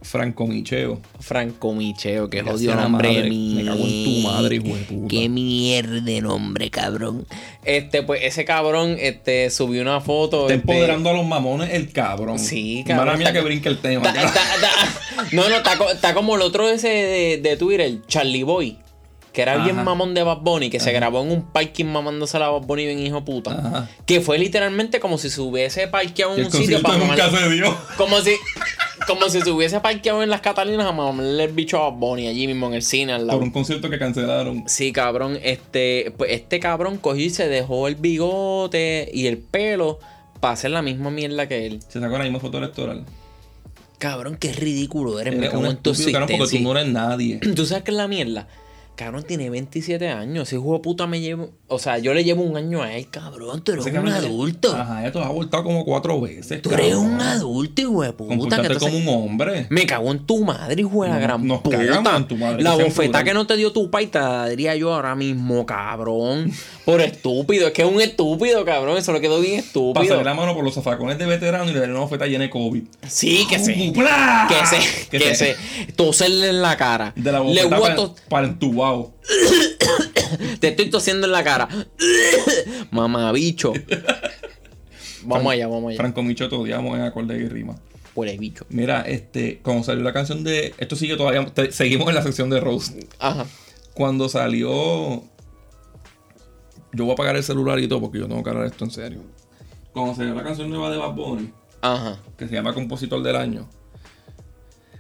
Franco 0.08 0.48
Micheo. 0.48 1.02
Franco 1.20 1.74
Micheo, 1.74 2.30
que 2.30 2.42
la 2.42 2.54
nombre 2.76 3.24
mi. 3.30 3.56
me 3.56 3.66
cago 3.66 3.84
en 3.86 4.04
tu 4.06 4.28
madre, 4.28 4.56
hijo 4.56 4.76
de 4.76 4.84
puta. 4.84 5.08
Qué 5.10 5.30
mierda 5.30 6.22
nombre, 6.22 6.70
cabrón. 6.70 7.28
Este, 7.66 8.04
pues 8.04 8.22
ese 8.24 8.46
cabrón 8.46 8.96
este, 9.00 9.50
subió 9.50 9.82
una 9.82 10.00
foto. 10.00 10.44
Está 10.44 10.54
este, 10.56 10.72
empoderando 10.72 11.10
a 11.10 11.14
los 11.14 11.26
mamones 11.26 11.72
el 11.74 11.92
cabrón. 11.92 12.40
Sí, 12.40 12.84
cabrón. 12.88 13.06
Mala 13.08 13.18
mía 13.18 13.34
que 13.34 13.42
brinque 13.42 13.68
el 13.70 13.80
tema. 13.80 14.04
Ta- 14.14 14.14
ta- 14.14 14.32
ta- 14.32 15.26
no, 15.34 15.50
no, 15.50 15.56
está, 15.58 15.78
co- 15.78 15.90
está 15.90 16.14
como 16.14 16.36
el 16.36 16.42
otro 16.42 16.70
ese 16.70 16.88
de, 16.88 17.38
de 17.44 17.58
Twitter, 17.58 18.00
Charlie 18.08 18.44
Boy. 18.44 18.78
Que 19.34 19.44
era 19.44 19.58
bien 19.58 19.76
Ajá. 19.76 19.84
mamón 19.84 20.16
de 20.16 20.24
Bad 20.24 20.40
Bunny, 20.40 20.72
que 20.72 20.80
se 20.80 20.92
grabó 20.94 21.22
en 21.22 21.32
un 21.32 21.44
parking 21.52 21.86
mamándose 21.86 22.38
a 22.38 22.40
la 22.40 22.50
Bad 22.50 22.62
Bunny 22.62 22.86
bien 22.88 23.00
hijo 23.06 23.24
puta. 23.24 23.52
Ajá. 23.52 23.90
Que 24.08 24.20
fue 24.20 24.40
literalmente 24.40 25.00
como 25.00 25.20
si 25.20 25.30
se 25.30 25.42
hubiese 25.42 25.88
parqueado 25.90 26.36
en 26.38 26.46
un 26.46 26.52
sitio 26.52 26.82
para 26.82 26.98
nunca 26.98 27.28
mamar. 27.28 27.42
se 27.44 27.50
dio. 27.52 27.78
Como 27.98 28.20
si. 28.22 28.32
Como 29.08 29.30
si 29.30 29.40
se 29.42 29.50
hubiese 29.52 29.80
parqueado 29.80 30.22
en 30.22 30.30
las 30.30 30.42
Catalinas 30.42 30.86
a 30.86 30.92
mamarle 30.92 31.46
el 31.46 31.54
bicho 31.54 31.82
a 31.82 31.90
Bonnie 31.90 32.28
allí 32.28 32.46
mismo 32.46 32.68
en 32.68 32.74
el 32.74 32.82
cine 32.82 33.14
al 33.14 33.26
lado. 33.26 33.40
Por 33.40 33.48
un 33.48 33.54
concierto 33.54 33.90
que 33.90 33.98
cancelaron. 33.98 34.64
Sí, 34.68 34.92
cabrón. 34.92 35.40
Este, 35.42 36.14
pues 36.18 36.32
este 36.32 36.60
cabrón 36.60 36.98
cogió 36.98 37.26
y 37.26 37.30
se 37.30 37.48
dejó 37.48 37.88
el 37.88 37.96
bigote 37.96 39.10
y 39.14 39.28
el 39.28 39.38
pelo 39.38 40.00
para 40.42 40.56
hacer 40.56 40.72
la 40.72 40.82
misma 40.82 41.10
mierda 41.10 41.48
que 41.48 41.66
él. 41.66 41.80
Se 41.88 42.00
sacó 42.02 42.18
la 42.18 42.26
misma 42.26 42.40
foto 42.40 42.58
electoral. 42.58 43.06
Cabrón, 43.98 44.38
qué 44.40 44.52
ridículo 44.52 45.20
eres. 45.20 45.34
Me 45.34 45.40
Eres 45.40 45.52
cago 45.52 45.64
un 45.64 45.70
en 45.70 45.78
tu 45.78 45.94
cabrón, 45.94 46.30
porque 46.38 46.58
tú 46.58 46.64
no 46.64 46.78
eres 46.78 46.92
nadie. 46.92 47.40
¿Tú 47.56 47.66
sabes 47.66 47.84
qué 47.84 47.92
es 47.92 47.98
la 47.98 48.08
mierda? 48.08 48.48
Cabrón 48.98 49.22
tiene 49.28 49.50
27 49.52 50.10
años. 50.10 50.48
Ese 50.48 50.56
hijo 50.56 50.74
de 50.74 50.80
puta 50.80 51.06
me 51.06 51.20
llevo. 51.22 51.52
O 51.68 51.78
sea, 51.78 52.00
yo 52.00 52.16
le 52.16 52.24
llevo 52.24 52.42
un 52.42 52.58
año 52.58 52.82
a 52.82 52.94
él, 52.96 53.08
cabrón. 53.12 53.62
Tú 53.64 53.74
eres 53.74 53.86
un 53.86 53.92
cabrón- 53.92 54.12
adulto. 54.14 54.76
Ajá, 54.76 55.04
ya 55.04 55.12
te 55.12 55.20
has 55.20 55.26
abortado 55.28 55.64
como 55.64 55.86
cuatro 55.86 56.20
veces. 56.20 56.64
Tú 56.64 56.72
eres 56.72 56.96
cabrón. 56.96 57.14
un 57.14 57.22
adulto, 57.22 57.80
hijo 57.82 58.02
de 58.02 58.14
puta. 58.14 58.56
que 58.56 58.62
entonces- 58.68 58.78
como 58.80 58.98
un 58.98 59.08
hombre. 59.30 59.68
Me 59.70 59.86
cago 59.86 60.12
en 60.12 60.26
tu 60.26 60.44
madre, 60.44 60.82
hijo 60.82 61.04
de 61.04 61.10
la 61.10 61.14
Nos- 61.16 61.22
gran 61.24 61.48
nos 61.48 61.62
puta. 61.62 61.78
cagamos 61.78 62.14
en 62.16 62.28
tu 62.28 62.38
madre, 62.38 62.64
La 62.64 62.74
bofeta 62.74 63.24
que 63.24 63.34
no 63.36 63.46
te 63.46 63.56
dio 63.56 63.72
tu 63.72 63.92
pai 63.92 64.08
te 64.08 64.18
la 64.18 64.48
daría 64.48 64.76
yo 64.76 64.92
ahora 64.92 65.16
mismo, 65.16 65.64
cabrón. 65.68 66.52
Por 66.86 67.02
estúpido. 67.02 67.68
Es 67.68 67.74
que 67.74 67.82
es 67.84 67.88
un 67.88 68.02
estúpido, 68.02 68.66
cabrón. 68.66 68.98
Eso 68.98 69.14
le 69.14 69.22
quedó 69.22 69.40
bien 69.42 69.60
estúpido. 69.60 69.94
Pasarle 69.94 70.24
la 70.24 70.34
mano 70.34 70.56
por 70.56 70.64
los 70.64 70.74
zafacones 70.74 71.18
de 71.20 71.26
veterano 71.26 71.70
y 71.70 71.74
le 71.74 71.80
darle 71.82 71.94
una 71.94 72.04
oferta 72.06 72.26
llena 72.26 72.46
de 72.46 72.50
COVID. 72.50 72.82
Sí, 73.08 73.46
que 73.50 73.60
se. 73.60 73.92
¡Plá! 73.94 74.48
Que 74.50 74.66
se. 74.66 75.10
Que 75.10 75.36
se. 75.36 75.56
Toserle 75.98 76.48
en 76.50 76.62
la 76.62 76.78
cara. 76.78 77.12
De 77.16 77.30
la 77.32 77.40
Le 77.40 77.46
bofeta 77.66 77.66
voy 77.68 77.76
a 77.76 77.80
para, 77.82 77.96
tos- 77.96 78.12
Te 80.60 80.68
estoy 80.70 80.90
tosiendo 80.90 81.26
en 81.28 81.32
la 81.34 81.44
cara. 81.44 81.68
Mamabicho. 82.92 83.74
Vamos 85.24 85.52
allá, 85.54 85.68
vamos 85.68 85.90
allá. 85.90 85.98
Franco 85.98 86.24
Micho 86.24 86.48
te 86.50 86.56
odiamos 86.56 86.98
en 86.98 87.04
acorde 87.04 87.38
y 87.38 87.48
rima. 87.48 87.76
Huele 88.16 88.38
bicho. 88.38 88.66
Mira, 88.70 89.02
este, 89.02 89.60
cuando 89.60 89.84
salió 89.84 90.04
la 90.04 90.14
canción 90.14 90.44
de. 90.44 90.74
Esto 90.78 90.96
sigue 90.96 91.16
todavía. 91.18 91.46
te- 91.46 91.72
seguimos 91.72 92.08
en 92.10 92.16
la 92.16 92.24
sección 92.24 92.50
de 92.50 92.60
Rose. 92.60 93.08
Ajá. 93.20 93.46
Cuando 93.94 94.28
salió. 94.30 95.24
Yo 96.94 97.04
voy 97.04 97.10
a 97.12 97.14
apagar 97.14 97.36
el 97.36 97.44
celular 97.44 97.80
y 97.80 97.88
todo 97.88 98.02
porque 98.02 98.20
yo 98.20 98.28
tengo 98.28 98.42
que 98.44 98.50
hablar 98.50 98.66
esto 98.66 98.86
en 98.86 98.92
serio. 98.92 99.20
Cuando 99.94 100.16
salió 100.16 100.34
la 100.34 100.44
canción 100.44 100.70
nueva 100.70 100.90
de 100.90 100.98
Bad 100.98 101.14
Bunny, 101.14 101.52
Ajá. 101.82 102.20
que 102.38 102.48
se 102.48 102.54
llama 102.54 102.74
Compositor 102.74 103.22
del 103.22 103.36
Año, 103.36 103.70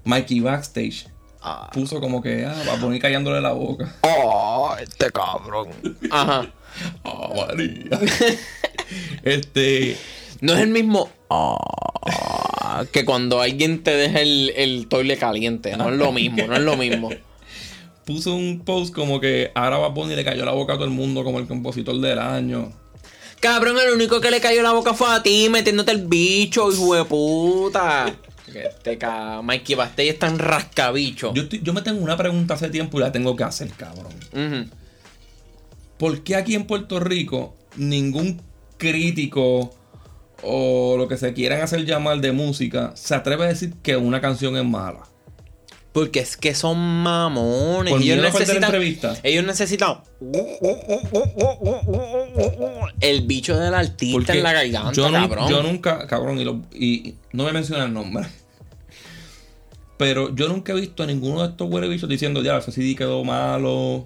Mikey 0.04 0.39
Backstage 0.41 1.08
Ah. 1.49 1.69
puso 1.73 2.01
como 2.01 2.21
que, 2.21 2.45
ah, 2.45 2.62
Bad 2.65 2.81
Bunny 2.81 2.99
callándole 2.99 3.39
la 3.39 3.53
boca. 3.53 3.95
Oh, 4.01 4.75
este 4.81 5.10
cabrón. 5.12 5.69
Ajá. 6.12 6.45
Ah, 7.05 7.29
María. 7.33 7.99
este. 9.23 9.97
No 10.41 10.53
es 10.53 10.60
el 10.60 10.67
mismo 10.67 11.10
ah, 11.29 12.83
que 12.91 13.05
cuando 13.05 13.39
alguien 13.39 13.81
te 13.81 13.91
deja 13.91 14.19
el, 14.19 14.51
el 14.57 14.88
toile 14.88 15.17
caliente. 15.17 15.77
No 15.77 15.89
es 15.89 15.95
lo 15.95 16.12
mismo, 16.12 16.45
no 16.47 16.55
es 16.55 16.62
lo 16.62 16.75
mismo. 16.75 17.10
Puso 18.05 18.36
un 18.36 18.63
post 18.65 18.93
como 18.93 19.21
que 19.21 19.51
ahora 19.55 19.77
Bad 19.77 19.91
Bunny 19.91 20.15
le 20.15 20.25
cayó 20.25 20.43
la 20.43 20.51
boca 20.51 20.73
a 20.73 20.75
todo 20.75 20.86
el 20.86 20.91
mundo 20.91 21.23
como 21.23 21.39
el 21.39 21.47
compositor 21.47 21.97
del 21.97 22.19
año. 22.19 22.73
Cabrón, 23.39 23.77
el 23.79 23.93
único 23.93 24.19
que 24.19 24.31
le 24.31 24.41
cayó 24.41 24.63
la 24.63 24.73
boca 24.73 24.93
fue 24.93 25.15
a 25.15 25.23
ti, 25.23 25.47
metiéndote 25.49 25.91
el 25.93 26.07
bicho, 26.07 26.69
hijo 26.71 26.93
de 26.93 27.05
puta. 27.05 28.13
Este 28.53 28.97
ca... 28.97 29.41
Mikey 29.41 29.75
Basté 29.75 30.10
es 30.10 30.19
tan 30.19 30.39
rascabicho. 30.39 31.33
Yo, 31.33 31.43
estoy- 31.43 31.62
yo 31.63 31.73
me 31.73 31.81
tengo 31.81 32.01
una 32.01 32.15
pregunta 32.17 32.53
hace 32.53 32.69
tiempo 32.69 32.97
y 32.97 33.01
la 33.01 33.12
tengo 33.12 33.36
que 33.36 33.43
hacer, 33.43 33.69
cabrón. 33.71 34.13
¿Por 35.97 36.23
qué 36.23 36.36
aquí 36.36 36.55
en 36.55 36.65
Puerto 36.65 36.99
Rico 36.99 37.55
ningún 37.75 38.41
crítico 38.77 39.73
o 40.43 40.95
lo 40.97 41.07
que 41.07 41.17
se 41.17 41.33
quieran 41.33 41.62
hacer 41.62 41.86
llamar 41.86 42.19
de 42.21 42.31
música 42.31 42.91
se 42.95 43.15
atreve 43.15 43.45
a 43.45 43.47
decir 43.47 43.73
que 43.81 43.97
una 43.97 44.21
canción 44.21 44.55
es 44.57 44.63
mala? 44.63 45.07
Porque 45.97 46.19
es 46.19 46.38
que 46.38 46.53
son 46.53 46.77
mamones. 46.77 47.91
Por 47.91 48.01
ellos 48.03 48.17
necesitan. 48.21 48.71
Ellos 49.23 49.43
necesitan. 49.45 49.97
El 52.99 53.21
bicho 53.25 53.57
del 53.57 53.73
artista 53.73 54.15
Porque 54.15 54.31
en 54.33 54.43
la 54.43 54.53
garganta, 54.53 54.91
yo, 54.91 55.12
cabrón. 55.12 55.49
yo 55.49 55.63
nunca, 55.63 56.05
cabrón, 56.05 56.39
y, 56.39 56.43
lo- 56.43 56.62
y 56.71 57.15
no 57.33 57.45
me 57.45 57.51
menciona 57.51 57.86
el 57.86 57.93
nombre. 57.93 58.27
Pero 59.97 60.36
yo 60.36 60.47
nunca 60.49 60.73
he 60.73 60.75
visto 60.75 61.01
a 61.01 61.07
ninguno 61.07 61.41
de 61.41 61.49
estos 61.49 61.67
huele 61.67 61.88
bichos 61.89 62.07
diciendo, 62.07 62.43
ya, 62.43 62.57
ese 62.60 62.71
CD 62.71 62.95
quedó 62.95 63.23
malo. 63.23 64.05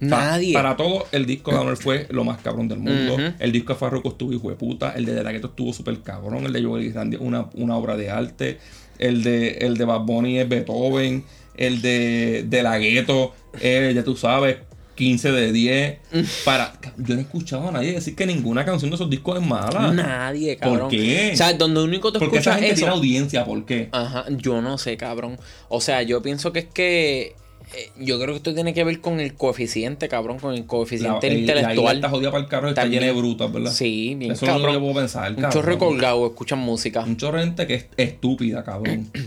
Nadie. 0.00 0.52
Para 0.52 0.76
todo, 0.76 1.06
el 1.12 1.26
disco 1.26 1.52
de 1.52 1.58
Anuel 1.58 1.76
fue 1.76 2.08
lo 2.10 2.24
más 2.24 2.40
cabrón 2.40 2.66
del 2.66 2.80
mundo. 2.80 3.16
El 3.38 3.52
disco 3.52 3.74
de 3.74 3.78
Farruko 3.78 4.08
estuvo 4.08 4.32
hijo 4.32 4.48
de 4.50 4.56
puta. 4.56 4.94
El 4.96 5.04
de 5.04 5.14
De 5.14 5.22
La 5.22 5.30
Ghetto 5.30 5.46
estuvo 5.46 5.72
súper 5.72 6.00
cabrón. 6.00 6.44
El 6.46 6.52
de 6.52 6.64
Joel 6.64 6.92
Randy, 6.92 7.18
una, 7.20 7.48
una 7.54 7.76
obra 7.76 7.96
de 7.96 8.10
arte. 8.10 8.58
El 9.00 9.22
de, 9.22 9.48
el 9.62 9.76
de 9.76 9.84
Bad 9.84 10.00
Bunny 10.02 10.38
es 10.38 10.48
Beethoven. 10.48 11.24
El 11.56 11.82
de, 11.82 12.44
de 12.48 12.62
La 12.62 12.78
Ghetto, 12.78 13.34
eh, 13.60 13.92
ya 13.94 14.02
tú 14.04 14.16
sabes, 14.16 14.58
15 14.94 15.32
de 15.32 15.52
10. 15.52 15.98
Para, 16.44 16.72
yo 16.98 17.14
no 17.14 17.20
he 17.20 17.24
escuchado 17.24 17.68
a 17.68 17.72
nadie 17.72 17.92
decir 17.92 18.14
que 18.14 18.26
ninguna 18.26 18.64
canción 18.64 18.90
de 18.90 18.94
esos 18.94 19.10
discos 19.10 19.40
es 19.40 19.46
mala. 19.46 19.92
Nadie, 19.92 20.56
¿Por 20.56 20.70
cabrón. 20.72 20.90
qué? 20.90 21.30
O 21.32 21.36
sea, 21.36 21.52
donde 21.54 21.82
único 21.82 22.12
te 22.12 22.18
Porque 22.18 22.38
esa 22.38 22.50
escuchas 22.50 22.60
gente 22.60 22.74
eso. 22.74 22.80
tiene 22.80 22.92
audiencia, 22.94 23.44
¿por 23.44 23.64
qué? 23.64 23.88
Ajá, 23.92 24.24
yo 24.30 24.60
no 24.62 24.78
sé, 24.78 24.96
cabrón. 24.96 25.38
O 25.68 25.80
sea, 25.80 26.02
yo 26.02 26.22
pienso 26.22 26.52
que 26.52 26.60
es 26.60 26.66
que. 26.66 27.34
Eh, 27.74 27.90
yo 27.98 28.16
creo 28.18 28.28
que 28.34 28.36
esto 28.36 28.54
tiene 28.54 28.74
que 28.74 28.84
ver 28.84 29.00
con 29.00 29.20
el 29.20 29.34
coeficiente, 29.34 30.08
cabrón, 30.08 30.38
con 30.38 30.54
el 30.54 30.66
coeficiente 30.66 31.28
el- 31.28 31.34
la 31.34 31.40
intelectual. 31.40 31.96
está 31.96 32.08
jodida 32.08 32.30
para 32.30 32.42
el 32.44 32.48
carro 32.48 32.68
está 32.70 32.84
llena 32.86 33.06
de 33.06 33.12
brutas, 33.12 33.52
¿verdad? 33.52 33.70
Sí, 33.72 34.14
bien 34.16 34.32
Eso 34.32 34.46
es 34.46 34.60
lo 34.60 34.72
que 34.72 34.78
puedo 34.78 34.94
pensar, 34.94 35.30
Un 35.30 35.36
cabrón. 35.36 35.52
chorro 35.52 35.78
colgado, 35.78 36.26
escuchan 36.26 36.58
música. 36.58 37.00
Un 37.04 37.16
chorro 37.16 37.38
gente 37.38 37.66
que 37.66 37.74
es 37.74 37.86
estúpida, 37.96 38.64
cabrón. 38.64 39.10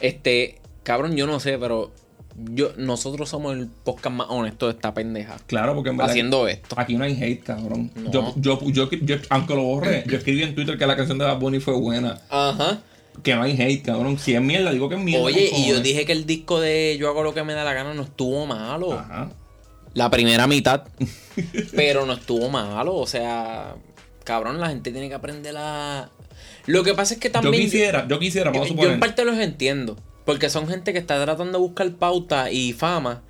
Este, 0.00 0.58
cabrón, 0.82 1.16
yo 1.16 1.26
no 1.26 1.40
sé, 1.40 1.56
pero 1.58 1.90
yo, 2.52 2.72
nosotros 2.76 3.28
somos 3.30 3.56
el 3.56 3.66
podcast 3.66 4.14
más 4.14 4.26
honesto 4.28 4.66
de 4.66 4.72
esta 4.72 4.92
pendeja. 4.92 5.38
Claro, 5.46 5.74
porque 5.74 5.88
en 5.90 5.96
verdad 5.96 6.10
Haciendo 6.10 6.46
esto. 6.48 6.76
aquí 6.78 6.96
no 6.96 7.04
hay 7.04 7.14
hate, 7.22 7.42
cabrón. 7.42 7.90
No. 7.94 8.10
Yo, 8.10 8.34
yo, 8.36 8.60
yo, 8.70 8.90
yo- 8.90 9.16
aunque 9.30 9.54
lo 9.54 9.62
borré, 9.62 10.04
yo 10.06 10.18
escribí 10.18 10.42
en 10.42 10.54
Twitter 10.54 10.76
que 10.76 10.86
la 10.86 10.96
canción 10.96 11.16
de 11.16 11.24
Bad 11.24 11.38
Bunny 11.38 11.60
fue 11.60 11.72
buena. 11.74 12.20
Ajá. 12.28 12.80
Que 13.22 13.34
no 13.34 13.42
hay 13.42 13.60
hate, 13.60 13.84
cabrón. 13.84 14.18
Si 14.18 14.34
es 14.34 14.40
mierda, 14.40 14.72
digo 14.72 14.88
que 14.88 14.96
es 14.96 15.00
mierda. 15.00 15.24
Oye, 15.24 15.50
y 15.54 15.68
yo 15.68 15.80
dije 15.80 16.04
que 16.04 16.12
el 16.12 16.26
disco 16.26 16.60
de 16.60 16.96
Yo 16.98 17.08
hago 17.08 17.22
lo 17.22 17.34
que 17.34 17.42
me 17.42 17.54
da 17.54 17.64
la 17.64 17.72
gana 17.72 17.94
no 17.94 18.02
estuvo 18.02 18.46
malo. 18.46 18.92
Ajá. 18.92 19.30
La 19.94 20.10
primera 20.10 20.46
mitad. 20.46 20.84
pero 21.74 22.04
no 22.06 22.12
estuvo 22.14 22.48
malo. 22.50 22.94
O 22.96 23.06
sea, 23.06 23.74
cabrón, 24.24 24.60
la 24.60 24.68
gente 24.68 24.90
tiene 24.92 25.08
que 25.08 25.14
aprender 25.14 25.54
a. 25.56 26.10
Lo 26.66 26.82
que 26.84 26.94
pasa 26.94 27.14
es 27.14 27.20
que 27.20 27.28
Yo 27.28 27.32
también. 27.32 27.62
quisiera, 27.62 28.06
yo 28.08 28.18
quisiera, 28.18 28.52
yo, 28.52 28.60
vamos 28.60 28.78
a 28.78 28.82
yo 28.82 28.90
en 28.90 29.00
parte 29.00 29.24
los 29.24 29.38
entiendo. 29.38 29.96
Porque 30.24 30.50
son 30.50 30.68
gente 30.68 30.92
que 30.92 30.98
está 30.98 31.22
tratando 31.22 31.58
de 31.58 31.64
buscar 31.64 31.90
pauta 31.92 32.50
y 32.50 32.72
fama. 32.72 33.22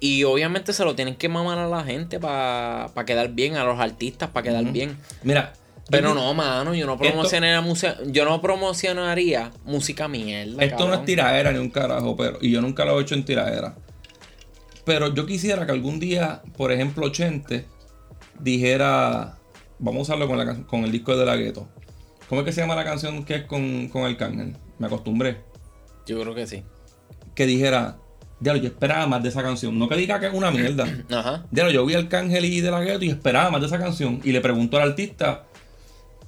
Y 0.00 0.24
obviamente 0.24 0.72
se 0.72 0.84
lo 0.84 0.94
tienen 0.94 1.14
que 1.14 1.28
mamar 1.28 1.58
a 1.58 1.68
la 1.68 1.84
gente 1.84 2.18
para 2.18 2.90
quedar 3.06 3.30
bien, 3.30 3.56
a 3.56 3.64
los 3.64 3.78
artistas 3.78 4.30
para 4.30 4.44
quedar 4.44 4.64
bien. 4.72 4.96
Mira. 5.22 5.52
Pero 5.90 6.14
no, 6.14 6.32
mano, 6.34 6.74
yo 6.74 6.86
no 6.86 6.96
promocionaría 6.96 7.60
música, 7.60 7.96
yo 8.06 8.24
no 8.24 8.40
promocionaría 8.40 9.50
música 9.64 10.08
mierda. 10.08 10.62
Esto 10.62 10.88
no 10.88 10.94
es 10.94 11.04
tiraera 11.04 11.52
ni 11.52 11.58
un 11.58 11.70
carajo, 11.70 12.16
pero. 12.16 12.38
Y 12.40 12.50
yo 12.50 12.60
nunca 12.60 12.84
lo 12.84 12.98
he 12.98 13.02
hecho 13.02 13.14
en 13.14 13.24
tiraera. 13.24 13.74
Pero 14.84 15.12
yo 15.14 15.26
quisiera 15.26 15.66
que 15.66 15.72
algún 15.72 16.00
día, 16.00 16.42
por 16.56 16.72
ejemplo, 16.72 17.08
Chente 17.10 17.66
dijera. 18.38 19.36
Vamos 19.78 20.00
a 20.00 20.02
usarlo 20.02 20.28
con, 20.28 20.36
la, 20.36 20.62
con 20.64 20.84
el 20.84 20.92
disco 20.92 21.16
de 21.16 21.24
la 21.24 21.36
gueto. 21.36 21.66
¿Cómo 22.28 22.42
es 22.42 22.44
que 22.44 22.52
se 22.52 22.60
llama 22.60 22.76
la 22.76 22.84
canción 22.84 23.24
que 23.24 23.36
es 23.36 23.44
con, 23.44 23.88
con 23.88 24.04
Arcángel? 24.04 24.56
Me 24.78 24.86
acostumbré. 24.86 25.38
Yo 26.06 26.20
creo 26.20 26.34
que 26.34 26.46
sí. 26.46 26.62
Que 27.34 27.46
dijera. 27.46 27.96
Diablo, 28.40 28.62
yo 28.62 28.68
esperaba 28.68 29.06
más 29.06 29.22
de 29.22 29.30
esa 29.30 29.42
canción. 29.42 29.78
No 29.78 29.88
que 29.88 29.96
diga 29.96 30.20
que 30.20 30.26
es 30.26 30.34
una 30.34 30.50
mierda. 30.50 30.86
Ajá. 31.10 31.46
Diablo, 31.50 31.72
yo 31.72 31.86
vi 31.86 31.94
al 31.94 32.04
Arcángel 32.04 32.44
y 32.44 32.60
de 32.60 32.70
la 32.70 32.80
gueto 32.80 33.04
y 33.04 33.10
esperaba 33.10 33.50
más 33.50 33.60
de 33.60 33.66
esa 33.66 33.78
canción. 33.78 34.20
Y 34.22 34.32
le 34.32 34.40
pregunto 34.40 34.76
al 34.76 34.90
artista. 34.90 35.46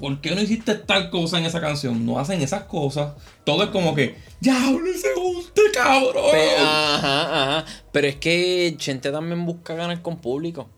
¿Por 0.02 0.20
qué 0.20 0.34
no 0.34 0.40
hiciste 0.42 0.74
tal 0.74 1.10
cosa 1.10 1.38
en 1.38 1.44
esa 1.44 1.60
canción? 1.60 2.04
No 2.04 2.18
hacen 2.18 2.42
esas 2.42 2.64
cosas. 2.64 3.12
Todo 3.44 3.62
es 3.62 3.68
como 3.70 3.94
que. 3.94 4.16
¡Diablo, 4.40 4.84
ese 4.92 5.06
guste, 5.14 5.62
cabrón! 5.72 6.24
Pe- 6.32 6.56
ajá, 6.58 7.60
ajá. 7.60 7.64
Pero 7.92 8.08
es 8.08 8.16
que 8.16 8.74
Chente 8.78 9.12
también 9.12 9.46
busca 9.46 9.76
ganar 9.76 10.02
con 10.02 10.16
público. 10.16 10.68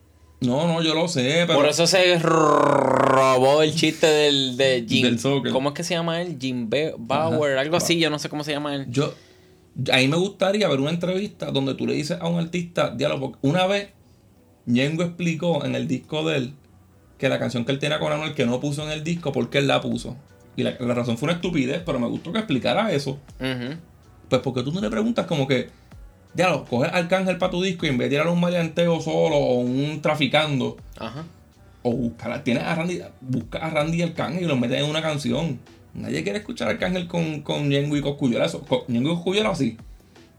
No, 0.41 0.67
no, 0.67 0.83
yo 0.83 0.93
lo 0.93 1.07
sé, 1.07 1.45
pero. 1.47 1.57
Por 1.57 1.67
eso 1.67 1.87
se 1.87 2.19
robó 2.19 3.63
el 3.63 3.73
chiste 3.73 4.05
del 4.05 4.57
de 4.57 4.85
Jim. 4.87 5.07
Del 5.07 5.17
soccer. 5.19 5.51
¿Cómo 5.51 5.69
es 5.69 5.75
que 5.75 5.83
se 5.83 5.95
llama 5.95 6.21
él? 6.21 6.37
Jim 6.39 6.69
Bauer, 6.99 7.57
algo 7.57 7.77
así, 7.77 7.97
yo 7.97 8.11
no 8.11 8.19
sé 8.19 8.29
cómo 8.29 8.43
se 8.43 8.51
llama 8.51 8.75
él. 8.75 8.85
Yo. 8.91 9.11
A 9.91 9.97
mí 9.97 10.07
me 10.07 10.17
gustaría 10.17 10.67
ver 10.67 10.79
una 10.79 10.91
entrevista 10.91 11.49
donde 11.49 11.73
tú 11.73 11.87
le 11.87 11.93
dices 11.93 12.19
a 12.21 12.27
un 12.27 12.39
artista, 12.39 12.91
diálogo, 12.91 13.37
una 13.41 13.65
vez 13.65 13.89
Ñengo 14.67 15.01
explicó 15.01 15.65
en 15.65 15.73
el 15.73 15.87
disco 15.87 16.23
de 16.29 16.37
él 16.37 16.53
que 17.17 17.29
la 17.29 17.39
canción 17.39 17.65
que 17.65 17.71
él 17.71 17.79
tiene 17.79 17.97
con 17.99 18.11
Anuel 18.11 18.33
que 18.33 18.45
no 18.45 18.59
puso 18.59 18.83
en 18.83 18.91
el 18.91 19.03
disco, 19.03 19.31
porque 19.31 19.59
él 19.59 19.67
la 19.67 19.81
puso. 19.81 20.15
Y 20.57 20.63
la, 20.63 20.75
la 20.79 20.93
razón 20.93 21.17
fue 21.17 21.27
una 21.27 21.35
estupidez, 21.35 21.81
pero 21.85 21.99
me 21.99 22.07
gustó 22.07 22.31
que 22.31 22.39
explicara 22.39 22.91
eso. 22.91 23.19
Ujú. 23.39 23.75
Pues 24.29 24.41
porque 24.41 24.63
tú 24.63 24.71
no 24.71 24.81
le 24.81 24.89
preguntas 24.89 25.25
como 25.25 25.47
que, 25.47 25.69
diálogo, 26.33 26.65
coge 26.65 26.89
Arcángel 26.89 27.37
para 27.37 27.51
tu 27.51 27.61
disco 27.61 27.85
y 27.85 27.89
en 27.89 27.97
vez 27.97 28.09
de 28.09 28.17
tirar 28.17 28.27
un 28.27 28.39
maleanteo 28.39 28.99
solo 29.01 29.35
o 29.37 29.59
un 29.59 30.01
traficando, 30.01 30.77
Ajá. 30.97 31.23
o 31.83 31.91
buscar, 31.93 32.43
tienes 32.43 32.63
a 32.63 32.75
Randy, 32.75 33.01
busca 33.21 33.59
a 33.59 33.69
Randy 33.69 33.99
y 33.99 34.01
Arcángel 34.03 34.43
y 34.43 34.47
los 34.47 34.59
metes 34.59 34.81
en 34.81 34.89
una 34.89 35.01
canción. 35.01 35.59
Nadie 35.93 36.23
quiere 36.23 36.39
escuchar 36.39 36.67
a 36.67 36.71
Arcángel 36.71 37.07
con, 37.07 37.41
con 37.41 37.69
Ñengo 37.69 37.95
y 37.95 38.01
Cosculluela. 38.01 38.45
Eso- 38.45 38.61
con 38.61 38.79
Ñengo 38.89 39.11
y 39.11 39.15
Cosculluela 39.15 39.55
sí. 39.55 39.77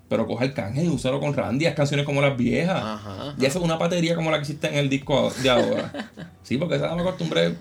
Pero 0.09 0.27
coge 0.27 0.45
Arcángel 0.45 0.85
y 0.85 0.89
úsalo 0.89 1.19
con 1.21 1.35
Randy. 1.35 1.67
Haz 1.67 1.75
canciones 1.75 2.07
como 2.07 2.21
las 2.21 2.37
viejas. 2.37 2.81
Ajá, 2.83 3.35
Y 3.39 3.45
eso 3.45 3.59
es 3.59 3.65
una 3.65 3.77
batería 3.77 4.15
como 4.15 4.31
la 4.31 4.37
que 4.37 4.43
existe 4.43 4.69
en 4.69 4.77
el 4.77 4.89
disco 4.89 5.33
de 5.43 5.51
ahora. 5.51 6.11
sí, 6.43 6.57
porque 6.59 6.77
esa 6.77 6.95
me 6.95 7.03
acostumbré. 7.03 7.55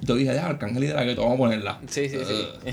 Yo 0.00 0.14
dije, 0.14 0.32
ya, 0.34 0.46
Arcángel 0.46 0.84
y 0.84 0.86
de 0.88 0.94
la 0.94 1.04
gueto, 1.04 1.22
vamos 1.22 1.36
a 1.36 1.38
ponerla. 1.38 1.80
Sí, 1.88 2.08
sí, 2.08 2.18
sí. 2.26 2.70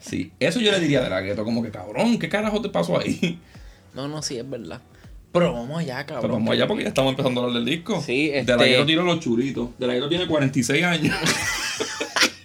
Sí, 0.00 0.32
eso 0.40 0.60
yo 0.60 0.72
le 0.72 0.80
diría 0.80 1.02
de 1.02 1.10
la 1.10 1.20
gueto, 1.20 1.44
como 1.44 1.62
que 1.62 1.70
cabrón, 1.70 2.18
¿qué 2.18 2.28
carajo 2.28 2.60
te 2.62 2.68
pasó 2.68 2.98
ahí? 2.98 3.38
No, 3.94 4.08
no, 4.08 4.22
sí, 4.22 4.38
es 4.38 4.48
verdad. 4.48 4.80
Pero 5.32 5.52
vamos 5.52 5.78
allá, 5.78 6.04
cabrón. 6.06 6.22
Pero 6.22 6.34
vamos 6.34 6.50
allá 6.52 6.66
porque 6.66 6.82
ya 6.84 6.88
estamos 6.88 7.10
empezando 7.10 7.40
a 7.40 7.44
hablar 7.44 7.62
del 7.62 7.70
disco. 7.76 8.00
Sí, 8.04 8.28
De 8.28 8.38
este- 8.40 8.56
la 8.56 8.64
gueto 8.64 8.86
tiro 8.86 9.02
los 9.02 9.20
churitos. 9.20 9.68
De 9.78 9.86
la 9.86 9.94
gueto 9.94 10.08
tiene 10.08 10.26
46 10.26 10.84
años. 10.84 11.14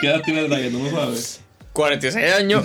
¿Qué 0.00 0.06
edad 0.06 0.22
tiene 0.22 0.42
de 0.42 0.48
la 0.48 0.58
gueto? 0.58 0.78
No 0.78 0.90
sabes. 0.90 1.40
46 1.72 2.32
años. 2.34 2.64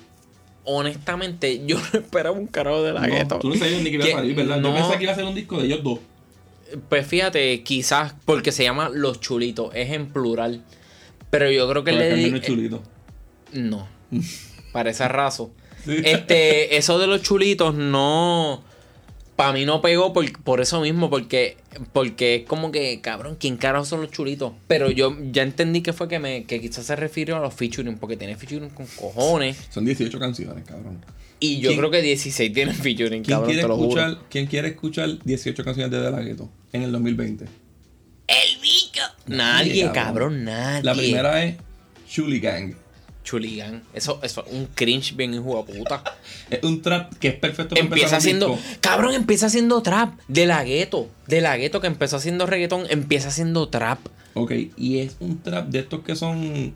Honestamente, 0.66 1.62
yo 1.68 1.78
no 1.94 2.00
esperaba 2.00 2.38
un 2.38 2.48
carajo 2.48 2.84
de 2.84 2.94
la 2.94 3.02
No, 3.08 3.14
gueto. 3.16 3.40
tú 3.40 3.50
no 3.50 3.56
sabías 3.56 3.82
ni 3.82 3.90
que 3.92 3.96
iba 3.98 4.06
a 4.06 4.12
salir, 4.12 4.36
¿verdad? 4.36 4.58
no. 4.58 4.70
Yo 4.70 4.76
pensé 4.84 4.98
que 4.98 5.04
iba 5.04 5.14
a 5.14 5.16
ser 5.16 5.26
un 5.26 5.36
disco 5.36 5.60
de 5.60 5.66
ellos 5.68 5.84
dos. 5.84 6.00
Pues 6.90 7.06
fíjate, 7.08 7.62
quizás 7.64 8.16
porque 8.26 8.52
se 8.52 8.64
llama 8.64 8.90
Los 8.90 9.22
Chulitos, 9.22 9.74
es 9.76 9.92
en 9.92 10.08
plural. 10.08 10.64
Pero 11.30 11.50
yo 11.52 11.70
creo 11.70 11.84
que 11.84 11.92
le 11.92 12.14
di. 12.16 12.42
chulito. 12.42 12.82
No. 13.54 13.88
Parece 14.72 15.08
raso. 15.08 15.52
Sí. 15.86 15.98
Este, 16.04 16.76
eso 16.78 16.98
de 16.98 17.08
los 17.08 17.22
chulitos 17.22 17.76
no. 17.76 18.64
Para 19.36 19.52
mí 19.52 19.66
no 19.66 19.82
pegó 19.82 20.14
por, 20.14 20.32
por 20.44 20.62
eso 20.62 20.80
mismo, 20.80 21.10
porque, 21.10 21.58
porque 21.92 22.36
es 22.36 22.46
como 22.46 22.72
que, 22.72 23.02
cabrón, 23.02 23.36
¿quién 23.38 23.58
carajo 23.58 23.84
son 23.84 24.02
los 24.02 24.12
chulitos? 24.12 24.54
Pero 24.68 24.92
yo 24.92 25.16
ya 25.32 25.44
entendí 25.44 25.82
que 25.82 25.92
fue 25.92 26.08
que 26.08 26.20
me 26.20 26.46
que 26.46 26.62
quizás 26.62 26.86
se 26.86 26.96
refirió 26.96 27.36
a 27.36 27.40
los 27.42 27.54
featuring, 27.54 27.98
porque 27.98 28.16
tiene 28.16 28.38
featuring 28.38 28.70
con 28.70 28.86
cojones. 28.88 29.58
Son 29.70 29.84
18 29.84 30.18
canciones, 30.20 30.64
cabrón. 30.66 31.04
Y 31.42 31.60
yo 31.60 31.68
¿Quién- 31.70 31.80
creo 31.80 31.92
que 31.92 32.02
16 32.02 32.54
tienen 32.54 32.74
featuring, 32.76 33.24
¿Quién 33.24 33.36
cabrón, 33.36 33.48
quiere, 33.50 33.62
te 33.64 33.68
lo 33.68 33.76
juro. 33.76 33.90
escuchar, 34.02 34.26
¿Quién 34.30 34.46
quiere 34.48 34.68
escuchar 34.70 35.10
18 35.26 35.64
canciones 35.66 35.92
de 35.92 36.00
De 36.00 36.12
La 36.12 36.22
Ghetto 36.22 36.50
en 36.72 36.84
el 36.84 36.92
2020? 36.94 37.44
¡El 38.28 38.62
bicho! 38.62 39.02
Nadie, 39.28 39.82
cabrón. 39.84 39.94
cabrón, 39.94 40.44
nadie. 40.46 40.84
La 40.84 40.94
primera 40.96 41.44
es 41.44 41.58
Chuli 42.10 42.40
Gang. 42.40 42.74
Chuligan. 43.26 43.84
Eso, 43.94 44.20
eso 44.24 44.46
es 44.48 44.54
un 44.54 44.68
cringe 44.74 45.14
bien 45.18 45.34
hijo 45.34 45.62
de 45.68 45.74
puta. 45.80 46.02
Es 46.50 46.64
un 46.64 46.82
trap 46.82 47.14
que 47.16 47.28
es 47.28 47.34
perfecto 47.36 47.76
para 47.76 47.86
Empieza 47.86 48.16
haciendo. 48.16 48.58
Cabrón, 48.80 49.14
empieza 49.16 49.48
haciendo 49.48 49.82
trap. 49.82 50.14
De 50.30 50.46
la 50.46 50.64
gueto. 50.64 51.10
De 51.28 51.42
la 51.42 51.58
gueto 51.58 51.82
que 51.82 51.88
empezó 51.88 52.16
haciendo 52.16 52.46
reggaetón. 52.46 52.86
Empieza 52.90 53.28
haciendo 53.28 53.68
trap. 53.68 54.00
Ok, 54.36 54.52
y 54.78 55.00
es 55.00 55.18
un 55.20 55.42
trap 55.42 55.68
de 55.68 55.80
estos 55.80 56.02
que 56.04 56.16
son 56.16 56.74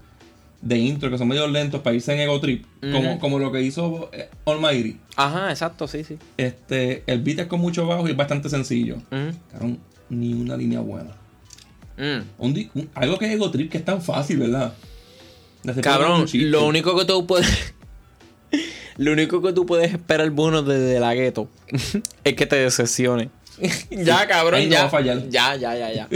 de 0.61 0.77
intro, 0.77 1.09
que 1.09 1.17
son 1.17 1.27
medio 1.29 1.47
lentos 1.47 1.79
para 1.81 1.95
irse 1.95 2.13
en 2.13 2.19
ego 2.19 2.39
trip. 2.41 2.65
como, 2.81 3.17
como 3.19 3.39
lo 3.39 3.51
que 3.51 3.61
hizo 3.61 4.09
eh, 4.11 4.27
Almighty. 4.45 4.97
Ajá, 5.15 5.51
exacto, 5.51 5.87
sí, 5.87 6.03
sí. 6.03 6.17
Este, 6.35 7.03
el 7.07 7.21
beat 7.21 7.39
es 7.39 7.45
con 7.47 7.61
mucho 7.61 7.85
bajo 7.87 8.07
y 8.07 8.11
es 8.11 8.17
bastante 8.17 8.49
sencillo. 8.49 8.97
Cabrón, 9.51 9.79
ni 10.09 10.33
una 10.33 10.57
línea 10.57 10.79
buena. 10.79 11.11
mm. 11.97 12.21
Un- 12.39 12.89
algo 12.95 13.17
que 13.19 13.25
es 13.27 13.31
ego 13.33 13.51
trip 13.51 13.69
que 13.71 13.77
es 13.77 13.85
tan 13.85 14.01
fácil, 14.01 14.39
¿verdad? 14.39 14.73
Cabrón, 15.81 16.25
lo 16.33 16.65
único 16.65 16.97
que 16.97 17.05
tú 17.05 17.27
puedes. 17.27 17.73
lo 18.97 19.11
único 19.11 19.41
que 19.41 19.53
tú 19.53 19.65
puedes 19.65 19.91
esperar 19.91 20.29
bueno 20.31 20.61
desde 20.63 20.99
la 20.99 21.13
gueto 21.13 21.49
es 22.23 22.33
que 22.33 22.45
te 22.45 22.55
decepcione. 22.57 23.29
ya, 23.89 24.25
cabrón, 24.27 24.61
ahí 24.61 24.65
no 24.67 24.71
ya. 24.71 24.81
va 24.81 24.87
a 24.87 24.89
fallar. 24.89 25.29
Ya, 25.29 25.55
ya, 25.55 25.75
ya, 25.75 25.91
ya. 25.91 26.07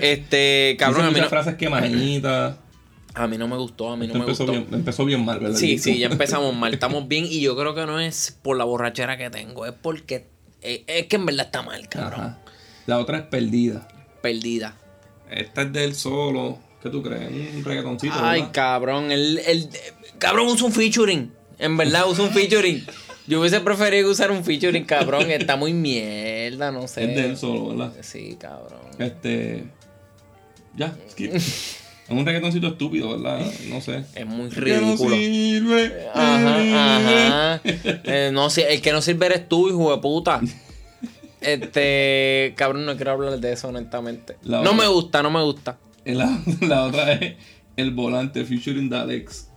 este, 0.00 0.76
cabrón, 0.78 1.06
a 1.06 1.10
mí, 1.10 1.20
no, 1.20 1.28
frases 1.28 1.56
quemañitas. 1.56 2.56
a 3.14 3.26
mí 3.26 3.38
no 3.38 3.48
me 3.48 3.56
gustó, 3.56 3.90
a 3.90 3.96
mí 3.96 4.06
no 4.06 4.12
Esto 4.12 4.18
me 4.18 4.24
empezó, 4.24 4.44
gustó. 4.46 4.52
bien, 4.52 4.66
empezó 4.72 5.04
bien 5.04 5.24
mal, 5.24 5.40
¿verdad? 5.40 5.56
Sí, 5.56 5.78
sí, 5.78 5.98
ya 5.98 6.06
empezamos 6.06 6.54
mal, 6.54 6.72
estamos 6.74 7.08
bien 7.08 7.26
y 7.26 7.40
yo 7.40 7.56
creo 7.56 7.74
que 7.74 7.86
no 7.86 7.98
es 7.98 8.38
por 8.40 8.56
la 8.56 8.64
borrachera 8.64 9.16
que 9.18 9.30
tengo, 9.30 9.66
es 9.66 9.72
porque 9.72 10.28
eh, 10.62 10.84
es 10.86 11.06
que 11.06 11.16
en 11.16 11.26
verdad 11.26 11.46
está 11.46 11.62
mal, 11.62 11.88
cabrón. 11.88 12.20
Ajá. 12.20 12.38
La 12.86 12.98
otra 13.00 13.18
es 13.18 13.24
Perdida. 13.24 13.88
Perdida. 14.22 14.76
Esta 15.30 15.62
es 15.62 15.72
del 15.72 15.94
solo. 15.94 16.58
¿Qué 16.82 16.90
tú 16.90 17.02
crees? 17.02 17.54
Un 17.54 17.64
reggaetoncito. 17.64 18.14
Ay, 18.18 18.40
¿verdad? 18.40 18.54
cabrón, 18.54 19.10
el, 19.12 19.38
el 19.38 19.68
cabrón 20.18 20.46
usa 20.48 20.66
un 20.66 20.72
featuring. 20.72 21.32
En 21.58 21.76
verdad 21.76 22.08
usa 22.08 22.24
un 22.24 22.30
featuring. 22.30 22.84
Yo 23.26 23.40
hubiese 23.40 23.60
preferido 23.60 24.10
usar 24.10 24.30
un 24.30 24.44
featuring, 24.44 24.84
cabrón. 24.84 25.30
Está 25.30 25.56
muy 25.56 25.72
mierda, 25.72 26.70
no 26.70 26.86
sé. 26.86 27.04
Es 27.04 27.16
de 27.16 27.24
él 27.26 27.36
solo, 27.36 27.68
¿verdad? 27.68 27.92
Sí, 28.02 28.36
cabrón. 28.38 28.80
Este. 28.98 29.64
Ya, 30.76 30.94
skip. 31.10 31.34
es 31.34 31.76
un 32.08 32.24
reggaetoncito 32.24 32.68
estúpido, 32.68 33.18
¿verdad? 33.18 33.44
No 33.68 33.80
sé. 33.80 34.04
Es 34.14 34.26
muy 34.26 34.48
Que 34.50 34.60
no 34.60 34.64
ridículo. 34.92 35.16
sirve. 35.16 36.06
Ajá, 36.14 36.96
ajá. 36.98 37.60
Eh, 37.64 38.30
no 38.32 38.48
sé, 38.50 38.72
el 38.72 38.80
que 38.80 38.92
no 38.92 39.02
sirve 39.02 39.26
eres 39.26 39.48
tú, 39.48 39.68
hijo 39.68 39.90
de 39.94 40.00
puta. 40.00 40.40
Este, 41.40 42.54
cabrón, 42.56 42.86
no 42.86 42.96
quiero 42.96 43.12
hablar 43.12 43.38
de 43.38 43.52
eso, 43.52 43.68
honestamente. 43.68 44.36
La 44.42 44.62
no 44.62 44.70
otra- 44.72 44.82
me 44.82 44.88
gusta, 44.88 45.22
no 45.22 45.30
me 45.30 45.42
gusta. 45.42 45.78
La, 46.14 46.40
la 46.60 46.84
otra 46.84 47.14
es 47.14 47.34
el 47.76 47.90
volante 47.90 48.44
featuring 48.44 48.88
Dalex. 48.88 49.50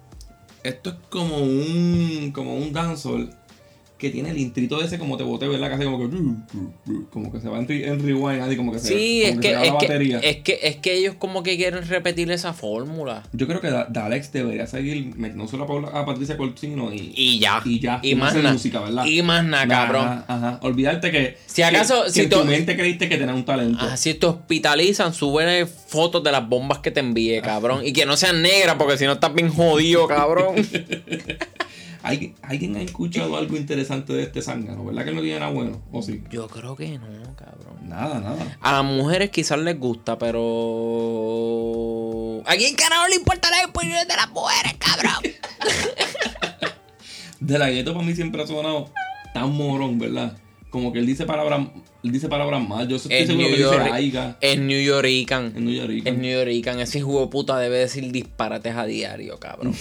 Esto 0.63 0.89
es 0.89 0.95
como 1.09 1.38
un 1.38 2.31
como 2.33 2.55
un 2.55 2.73
dancehall 2.73 3.29
que 3.99 4.09
tiene 4.09 4.29
el 4.29 4.38
intrito 4.38 4.81
ese 4.81 4.97
como 4.97 5.17
te 5.17 5.23
boté, 5.23 5.47
¿verdad? 5.47 5.67
Que 5.67 5.73
hace 5.75 5.83
como 5.83 5.99
que. 5.99 6.15
Como 7.12 7.31
que 7.31 7.39
se 7.41 7.49
va 7.49 7.59
en, 7.59 7.69
en 7.69 7.99
rewind, 8.01 8.41
así 8.41 8.55
como 8.55 8.71
que 8.71 8.79
se. 8.79 8.88
Sí, 8.88 9.21
es 9.23 9.38
que, 9.39 9.53
va 9.53 9.59
la 9.59 9.65
que, 9.65 9.71
batería. 9.71 10.19
es, 10.19 10.38
que, 10.38 10.57
es 10.63 10.77
que 10.77 10.93
ellos 10.95 11.15
como 11.19 11.43
que 11.43 11.57
quieren 11.57 11.85
repetir 11.88 12.31
esa 12.31 12.53
fórmula. 12.53 13.23
Yo 13.33 13.45
creo 13.45 13.59
que 13.59 13.69
Da- 13.69 13.88
Dalex 13.89 14.31
debería 14.31 14.65
seguir 14.67 15.13
metiéndoselo 15.17 15.65
a, 15.65 15.67
Paula- 15.67 15.89
a 15.93 16.05
Patricia 16.05 16.38
Corsino 16.38 16.93
y. 16.93 17.12
Y 17.15 17.39
ya. 17.39 17.62
Y 17.65 17.79
ya. 17.79 17.99
Y 18.01 18.15
no 18.15 18.23
más 18.23 18.33
nada. 18.35 18.53
música, 18.53 18.79
¿verdad? 18.79 19.05
Y 19.05 19.21
más 19.21 19.43
nada, 19.43 19.63
Ajá, 19.63 19.67
cabrón. 19.85 20.23
Ajá, 20.27 20.59
Olvidarte 20.63 21.12
que. 21.12 21.38
Si 21.45 21.62
acaso- 21.62 22.05
Que, 22.05 22.09
si 22.12 22.19
que 22.21 22.23
en 22.23 22.29
tu 22.29 22.45
mente 22.45 22.77
creíste 22.77 23.09
que 23.09 23.17
tenía 23.17 23.35
un 23.35 23.43
talento. 23.43 23.83
Así 23.83 24.13
te 24.13 24.25
hospitalizan, 24.27 25.13
suben 25.13 25.67
fotos 25.67 26.23
de 26.23 26.31
las 26.31 26.47
bombas 26.47 26.79
que 26.79 26.91
te 26.91 27.01
envíe, 27.01 27.41
cabrón. 27.41 27.85
Y 27.85 27.91
que 27.91 28.05
no 28.05 28.15
sean 28.15 28.41
negras, 28.41 28.75
porque 28.79 28.97
si 28.97 29.03
no 29.05 29.12
estás 29.13 29.33
bien 29.33 29.49
jodido, 29.49 30.07
cabrón. 30.07 30.55
¿Alguien, 32.01 32.33
¿Alguien 32.41 32.75
ha 32.77 32.81
escuchado 32.81 33.35
algo 33.38 33.57
interesante 33.57 34.13
de 34.13 34.23
este 34.23 34.41
zángano? 34.41 34.85
¿Verdad 34.85 35.03
que 35.05 35.12
no 35.12 35.21
tiene 35.21 35.39
nada 35.39 35.51
bueno? 35.51 35.81
¿O 35.91 36.01
sí? 36.01 36.23
Yo 36.31 36.47
creo 36.47 36.75
que 36.75 36.97
no, 36.97 37.07
cabrón. 37.35 37.77
Nada, 37.89 38.19
nada. 38.21 38.57
A 38.62 38.71
las 38.71 38.85
mujeres 38.85 39.29
quizás 39.31 39.59
les 39.59 39.77
gusta, 39.77 40.17
pero. 40.17 40.39
¿A 42.45 42.55
quién 42.55 42.75
carajo 42.75 43.07
le 43.09 43.15
importa 43.15 43.49
las 43.49 43.65
opiniones 43.65 44.07
de 44.07 44.15
las 44.15 44.29
mujeres, 44.31 44.75
cabrón? 44.79 45.23
De 47.39 47.57
la 47.57 47.69
gueto 47.69 47.93
para 47.93 48.05
mí 48.05 48.13
siempre 48.13 48.43
ha 48.43 48.47
sonado 48.47 48.91
tan 49.33 49.51
morón, 49.53 49.97
¿verdad? 49.97 50.38
Como 50.69 50.91
que 50.91 50.99
él 50.99 51.05
dice 51.05 51.25
palabras, 51.25 51.67
él 52.03 52.12
dice 52.12 52.27
palabras 52.27 52.67
mal. 52.67 52.85
Yo 52.88 52.97
estoy 52.97 53.13
Es 53.13 53.27
seguro 53.27 53.47
New 53.47 53.55
que 53.55 53.63
dice 53.63 53.75
York. 53.75 53.89
aiga 53.93 54.38
Es 54.41 54.59
New 54.59 54.81
Yorican. 54.81 55.53
en 55.55 55.65
New 55.65 55.73
York. 55.73 56.01
Es 56.05 56.17
New 56.17 56.31
Yorican. 56.31 56.79
Ese 56.81 56.99
de 56.99 57.27
puta 57.27 57.57
debe 57.57 57.77
decir 57.77 58.12
disparates 58.12 58.75
a 58.75 58.85
diario, 58.85 59.39
cabrón. 59.39 59.73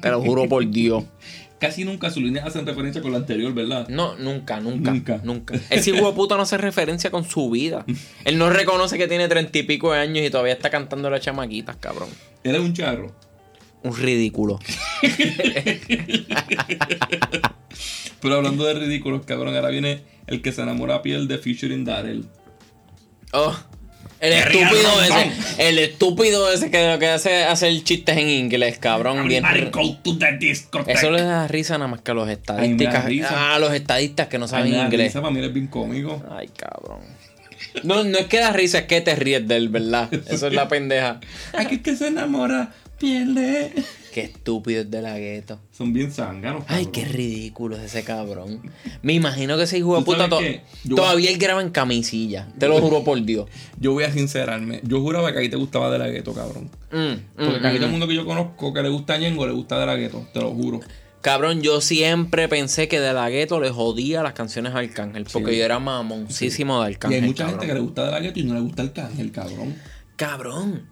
Te 0.00 0.10
lo 0.10 0.20
juro 0.20 0.48
por 0.48 0.68
Dios. 0.68 1.04
Casi 1.60 1.84
nunca 1.84 2.10
sus 2.10 2.22
líneas 2.22 2.46
hacen 2.46 2.64
referencia 2.66 3.02
con 3.02 3.12
la 3.12 3.18
anterior, 3.18 3.52
¿verdad? 3.52 3.86
No, 3.88 4.16
nunca, 4.16 4.60
nunca, 4.60 4.92
Nunca. 4.92 5.20
nunca. 5.22 5.54
Ese 5.68 5.90
hijo 5.90 6.14
puta 6.14 6.36
no 6.36 6.42
hace 6.42 6.56
referencia 6.56 7.10
con 7.10 7.24
su 7.24 7.50
vida. 7.50 7.84
Él 8.24 8.38
no 8.38 8.48
reconoce 8.48 8.96
que 8.96 9.06
tiene 9.06 9.28
treinta 9.28 9.58
y 9.58 9.64
pico 9.64 9.92
de 9.92 9.98
años 9.98 10.24
y 10.26 10.30
todavía 10.30 10.54
está 10.54 10.70
cantando 10.70 11.10
las 11.10 11.20
chamaquitas, 11.20 11.76
cabrón. 11.76 12.08
Él 12.42 12.54
es 12.54 12.60
un 12.62 12.72
charro. 12.72 13.14
Un 13.82 13.94
ridículo. 13.94 14.58
Pero 18.20 18.36
hablando 18.36 18.64
de 18.64 18.74
ridículos, 18.74 19.24
cabrón, 19.24 19.54
ahora 19.54 19.68
viene 19.68 20.02
el 20.26 20.42
que 20.42 20.52
se 20.52 20.62
enamora 20.62 20.96
a 20.96 21.02
piel 21.02 21.28
de 21.28 21.38
featuring 21.38 21.84
Darrell. 21.84 22.24
Oh, 23.32 23.56
el 24.20 24.32
¡Que 24.32 24.44
ría 24.44 24.66
estúpido 24.66 25.02
ese. 25.02 25.68
El 25.68 25.78
estúpido 25.78 26.52
ese 26.52 26.70
que 26.70 26.88
lo 26.88 26.98
que 26.98 27.08
hace 27.08 27.44
hacer 27.44 27.82
chistes 27.82 28.16
en 28.16 28.28
inglés, 28.28 28.78
cabrón. 28.78 29.26
Bien. 29.26 29.44
Eso 30.86 31.10
le 31.10 31.22
da 31.22 31.48
risa 31.48 31.78
nada 31.78 31.88
más 31.88 32.02
que 32.02 32.10
a 32.10 32.14
los 32.14 32.28
estadísticas. 32.28 33.06
A 33.30 33.58
los 33.58 33.72
estadistas 33.72 34.28
que 34.28 34.38
no 34.38 34.46
saben 34.46 34.74
inglés. 34.74 35.08
risa, 35.08 35.22
para 35.22 35.32
mí 35.32 35.44
es 35.44 35.52
bien 35.52 35.68
cómico. 35.68 36.22
Ay, 36.30 36.48
cabrón. 36.48 37.00
No, 37.82 38.02
no 38.04 38.18
es 38.18 38.26
que 38.26 38.40
da 38.40 38.52
risa, 38.52 38.80
es 38.80 38.84
que 38.84 39.00
te 39.00 39.14
ríes 39.14 39.46
de 39.46 39.56
él, 39.56 39.68
¿verdad? 39.68 40.12
Eso 40.28 40.48
es 40.48 40.52
la 40.52 40.68
pendeja. 40.68 41.20
Aquí 41.52 41.76
es 41.76 41.80
que 41.82 41.96
se 41.96 42.08
enamora, 42.08 42.72
pierde. 42.98 43.72
Qué 44.12 44.22
estúpido 44.22 44.80
es 44.82 44.90
de 44.90 45.02
la 45.02 45.18
gueto. 45.18 45.60
Son 45.70 45.92
bien 45.92 46.10
zánganos. 46.12 46.64
Ay, 46.66 46.86
qué 46.86 47.04
ridículo 47.04 47.76
es 47.76 47.82
ese 47.84 48.02
cabrón. 48.02 48.60
Me 49.02 49.12
imagino 49.12 49.56
que 49.56 49.62
ese 49.64 49.78
hijo 49.78 49.94
de 49.96 50.00
¿Tú 50.00 50.04
puta 50.12 50.28
to-? 50.28 50.40
Yo- 50.84 50.96
todavía 50.96 51.30
él 51.30 51.38
graba 51.38 51.62
en 51.62 51.70
camisilla. 51.70 52.48
Te 52.58 52.66
lo 52.66 52.80
juro 52.80 53.04
por 53.04 53.22
Dios. 53.22 53.48
Yo 53.80 53.92
voy 53.92 54.04
a 54.04 54.12
sincerarme. 54.12 54.80
Yo 54.82 55.00
juraba 55.00 55.32
que 55.32 55.38
a 55.38 55.42
ti 55.42 55.48
te 55.48 55.56
gustaba 55.56 55.90
de 55.90 55.98
la 55.98 56.08
gueto, 56.08 56.32
cabrón. 56.34 56.64
Mm, 56.90 57.20
Porque 57.36 57.58
mm, 57.58 57.62
casi 57.62 57.74
mm. 57.74 57.76
todo 57.76 57.86
el 57.86 57.90
mundo 57.92 58.08
que 58.08 58.14
yo 58.14 58.24
conozco 58.26 58.72
que 58.74 58.82
le 58.82 58.88
gusta 58.88 59.14
a 59.14 59.18
Ñengo 59.18 59.46
le 59.46 59.52
gusta 59.52 59.78
de 59.78 59.86
la 59.86 59.94
gueto, 59.94 60.26
te 60.34 60.40
lo 60.40 60.50
juro. 60.52 60.80
Cabrón, 61.20 61.60
yo 61.62 61.80
siempre 61.82 62.48
pensé 62.48 62.88
que 62.88 62.98
de 62.98 63.12
la 63.12 63.28
gueto 63.30 63.60
le 63.60 63.70
jodía 63.70 64.22
las 64.22 64.32
canciones 64.32 64.74
a 64.74 64.78
Arcángel. 64.78 65.24
Porque 65.30 65.52
Sí. 65.52 65.58
yo 65.58 65.64
era 65.66 65.78
mamoncísimo 65.78 66.82
de 66.82 66.90
Y 66.90 66.94
Arcángel. 66.94 67.22
hay 67.22 67.28
mucha 67.28 67.44
cabrón. 67.44 67.60
gente 67.60 67.66
que 67.72 67.74
le 67.78 67.80
gusta 67.84 68.04
de 68.06 68.10
la 68.10 68.20
gueto 68.20 68.40
y 68.40 68.42
no 68.44 68.54
le 68.54 68.60
gusta 68.60 68.82
el 68.82 68.92
cángel, 68.92 69.30
cabrón. 69.30 69.76
Cabrón. 70.16 70.86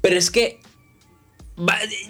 Pero 0.00 0.16
es 0.16 0.30
que. 0.30 0.60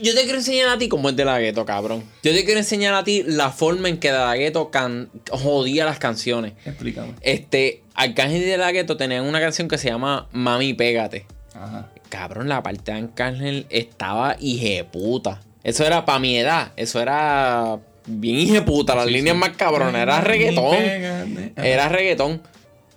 Yo 0.01 0.15
te 0.15 0.23
quiero 0.23 0.39
enseñar 0.39 0.69
a 0.71 0.79
ti 0.79 0.89
cómo 0.89 1.11
es 1.11 1.17
de 1.17 1.25
la 1.25 1.39
gueto, 1.39 1.67
cabrón. 1.67 2.03
Yo 2.23 2.33
te 2.33 2.45
quiero 2.45 2.61
enseñar 2.61 2.95
a 2.95 3.05
ti 3.05 3.23
la 3.27 3.51
forma 3.51 3.89
en 3.91 3.99
que 3.99 4.11
de 4.11 4.19
la 4.19 4.35
gueto 4.37 4.71
can... 4.71 5.11
jodía 5.31 5.85
las 5.85 5.99
canciones. 5.99 6.55
Explícame. 6.65 7.15
Este, 7.21 7.83
Arcángel 7.95 8.43
y 8.43 8.47
de 8.47 8.57
la 8.57 8.73
gueto 8.73 8.97
tenían 8.97 9.25
una 9.25 9.41
canción 9.41 9.69
que 9.69 9.77
se 9.77 9.89
llama 9.91 10.29
Mami 10.33 10.73
Pégate. 10.73 11.27
Ajá. 11.55 11.91
Cabrón, 12.09 12.49
la 12.49 12.63
parte 12.63 12.93
de 12.93 12.99
Arcángel 12.99 13.67
estaba 13.69 14.37
hijeputa. 14.41 15.41
Eso 15.63 15.85
era 15.85 16.05
para 16.05 16.19
mi 16.19 16.39
edad. 16.39 16.73
Eso 16.77 17.01
era 17.01 17.79
bien 18.07 18.37
hijeputa. 18.37 18.95
Las 18.95 19.07
Sí, 19.07 19.13
líneas 19.13 19.35
sí. 19.35 19.41
más 19.41 19.51
cabronas. 19.57 20.01
Era 20.03 20.21
reggaetón. 20.23 20.77
Pégate. 20.77 21.53
Era 21.57 21.89
reggaetón. 21.89 22.43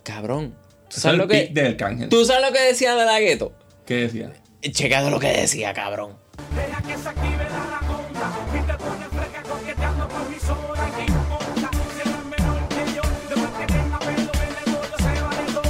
Cabrón. 0.02 0.54
¿Tú 0.88 1.00
sabes 1.00 1.18
lo 1.18 1.28
que. 1.28 1.52
¿Tú 2.08 2.24
sabes 2.24 2.46
lo 2.46 2.52
que 2.54 2.60
decía 2.60 2.94
de 2.94 3.04
la 3.04 3.20
gueto? 3.20 3.52
¿Qué 3.84 3.94
decía? 3.94 4.32
Checado 4.70 5.10
lo 5.10 5.18
que 5.20 5.28
decía, 5.28 5.72
cabrón. 5.74 6.16
Deja 6.54 6.82
que 6.82 6.96
se 6.98 7.08
active 7.08 7.44
la 7.50 7.66
raconda 7.80 8.32
y 8.54 8.66
te 8.66 8.74
pone 8.74 9.04
fresca 9.06 9.42
coqueteando 9.42 10.08
por 10.08 10.30
mis 10.30 10.44
horas. 10.48 10.90
¿Qué 10.96 11.02
importa? 11.12 11.70
Si 12.02 12.08
no 12.08 12.16
es 12.16 12.24
menor 12.24 12.68
que 12.68 12.94
yo, 12.94 13.02
después 13.28 13.52
que 13.58 13.66
tenga 13.66 13.98
pelo 13.98 14.30
en 14.34 14.56
el 14.58 14.72
bollo 14.74 14.96
se 14.98 15.22
vale 15.22 15.52
todo. 15.52 15.62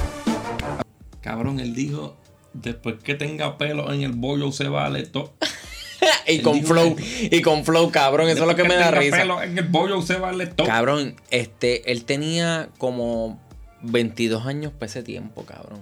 Cabrón, 1.21 1.61
él 1.61 1.75
dijo, 1.75 2.17
después 2.53 2.97
que 3.03 3.14
tenga 3.14 3.59
pelo 3.59 3.93
en 3.93 4.03
el 4.03 4.12
bollo 4.12 4.53
se 4.53 4.69
vale 4.69 5.07
todo. 5.07 5.35
y 6.27 6.37
Él 6.37 6.43
con 6.43 6.62
flow, 6.64 6.97
que- 6.97 7.29
y 7.33 7.43
con 7.43 7.64
flow, 7.64 7.91
cabrón. 7.91 8.29
Eso 8.29 8.43
es 8.43 8.49
lo 8.49 8.55
que 8.57 8.64
me 8.64 8.75
da 8.77 8.87
tenga 8.87 9.01
risa. 9.01 9.17
pelo 9.19 9.43
en 9.43 9.59
el 9.59 9.64
bollo 9.64 10.01
se 10.03 10.17
vale 10.17 10.47
todo. 10.47 10.67
Cabrón, 10.67 11.17
este, 11.31 11.91
él 11.93 12.05
tenía 12.05 12.69
como 12.79 13.41
22 13.83 14.47
años 14.47 14.73
para 14.73 14.87
ese 14.87 15.03
tiempo, 15.03 15.45
cabrón. 15.45 15.81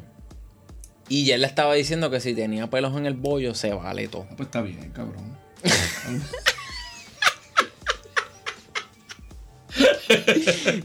Y 1.08 1.24
ya 1.24 1.36
él 1.36 1.42
le 1.42 1.46
estaba 1.46 1.74
diciendo 1.74 2.10
que 2.10 2.20
si 2.20 2.34
tenía 2.34 2.68
pelos 2.68 2.96
en 2.96 3.06
el 3.06 3.14
bollo, 3.14 3.54
se 3.54 3.72
vale 3.72 4.08
todo. 4.08 4.26
Ah, 4.30 4.34
Pues 4.36 4.48
está 4.48 4.60
bien, 4.62 4.90
cabrón. 4.90 5.36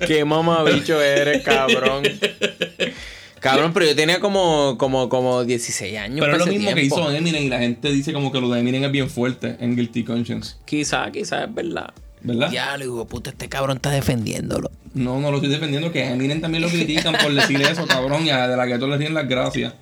Qué 0.07 0.25
mamabicho 0.25 1.01
eres, 1.01 1.43
cabrón. 1.43 2.03
Cabrón, 3.39 3.73
pero 3.73 3.87
yo 3.87 3.95
tenía 3.95 4.19
como, 4.19 4.77
como, 4.77 5.09
como 5.09 5.43
16 5.43 5.97
años. 5.97 6.19
Pero 6.19 6.33
es 6.33 6.45
lo 6.45 6.47
mismo 6.51 6.73
que 6.73 6.83
hizo 6.83 7.11
Eminem 7.11 7.43
y 7.43 7.49
la 7.49 7.59
gente 7.59 7.91
dice 7.91 8.13
como 8.13 8.31
que 8.31 8.39
lo 8.39 8.49
de 8.49 8.59
Eminem 8.59 8.83
es 8.83 8.91
bien 8.91 9.09
fuerte 9.09 9.57
en 9.59 9.75
Guilty 9.75 10.03
Conscience. 10.03 10.55
Quizá, 10.65 11.11
quizá 11.11 11.45
es 11.45 11.53
verdad. 11.53 11.91
¿Verdad? 12.21 12.51
Ya, 12.51 12.77
le 12.77 12.85
digo, 12.85 13.07
puta, 13.07 13.31
este 13.31 13.49
cabrón 13.49 13.77
está 13.77 13.89
defendiéndolo. 13.89 14.69
No, 14.93 15.19
no 15.19 15.31
lo 15.31 15.37
estoy 15.37 15.49
defendiendo, 15.49 15.91
que 15.91 16.03
a 16.03 16.13
Eminem 16.13 16.39
también 16.39 16.61
lo 16.61 16.69
critican 16.69 17.15
por 17.15 17.33
decir 17.33 17.59
eso, 17.61 17.87
cabrón, 17.87 18.27
y 18.27 18.29
a 18.29 18.47
de 18.47 18.55
la 18.55 18.67
que 18.67 18.77
le 18.77 18.97
ríen 18.97 19.15
las 19.15 19.27
gracias. 19.27 19.73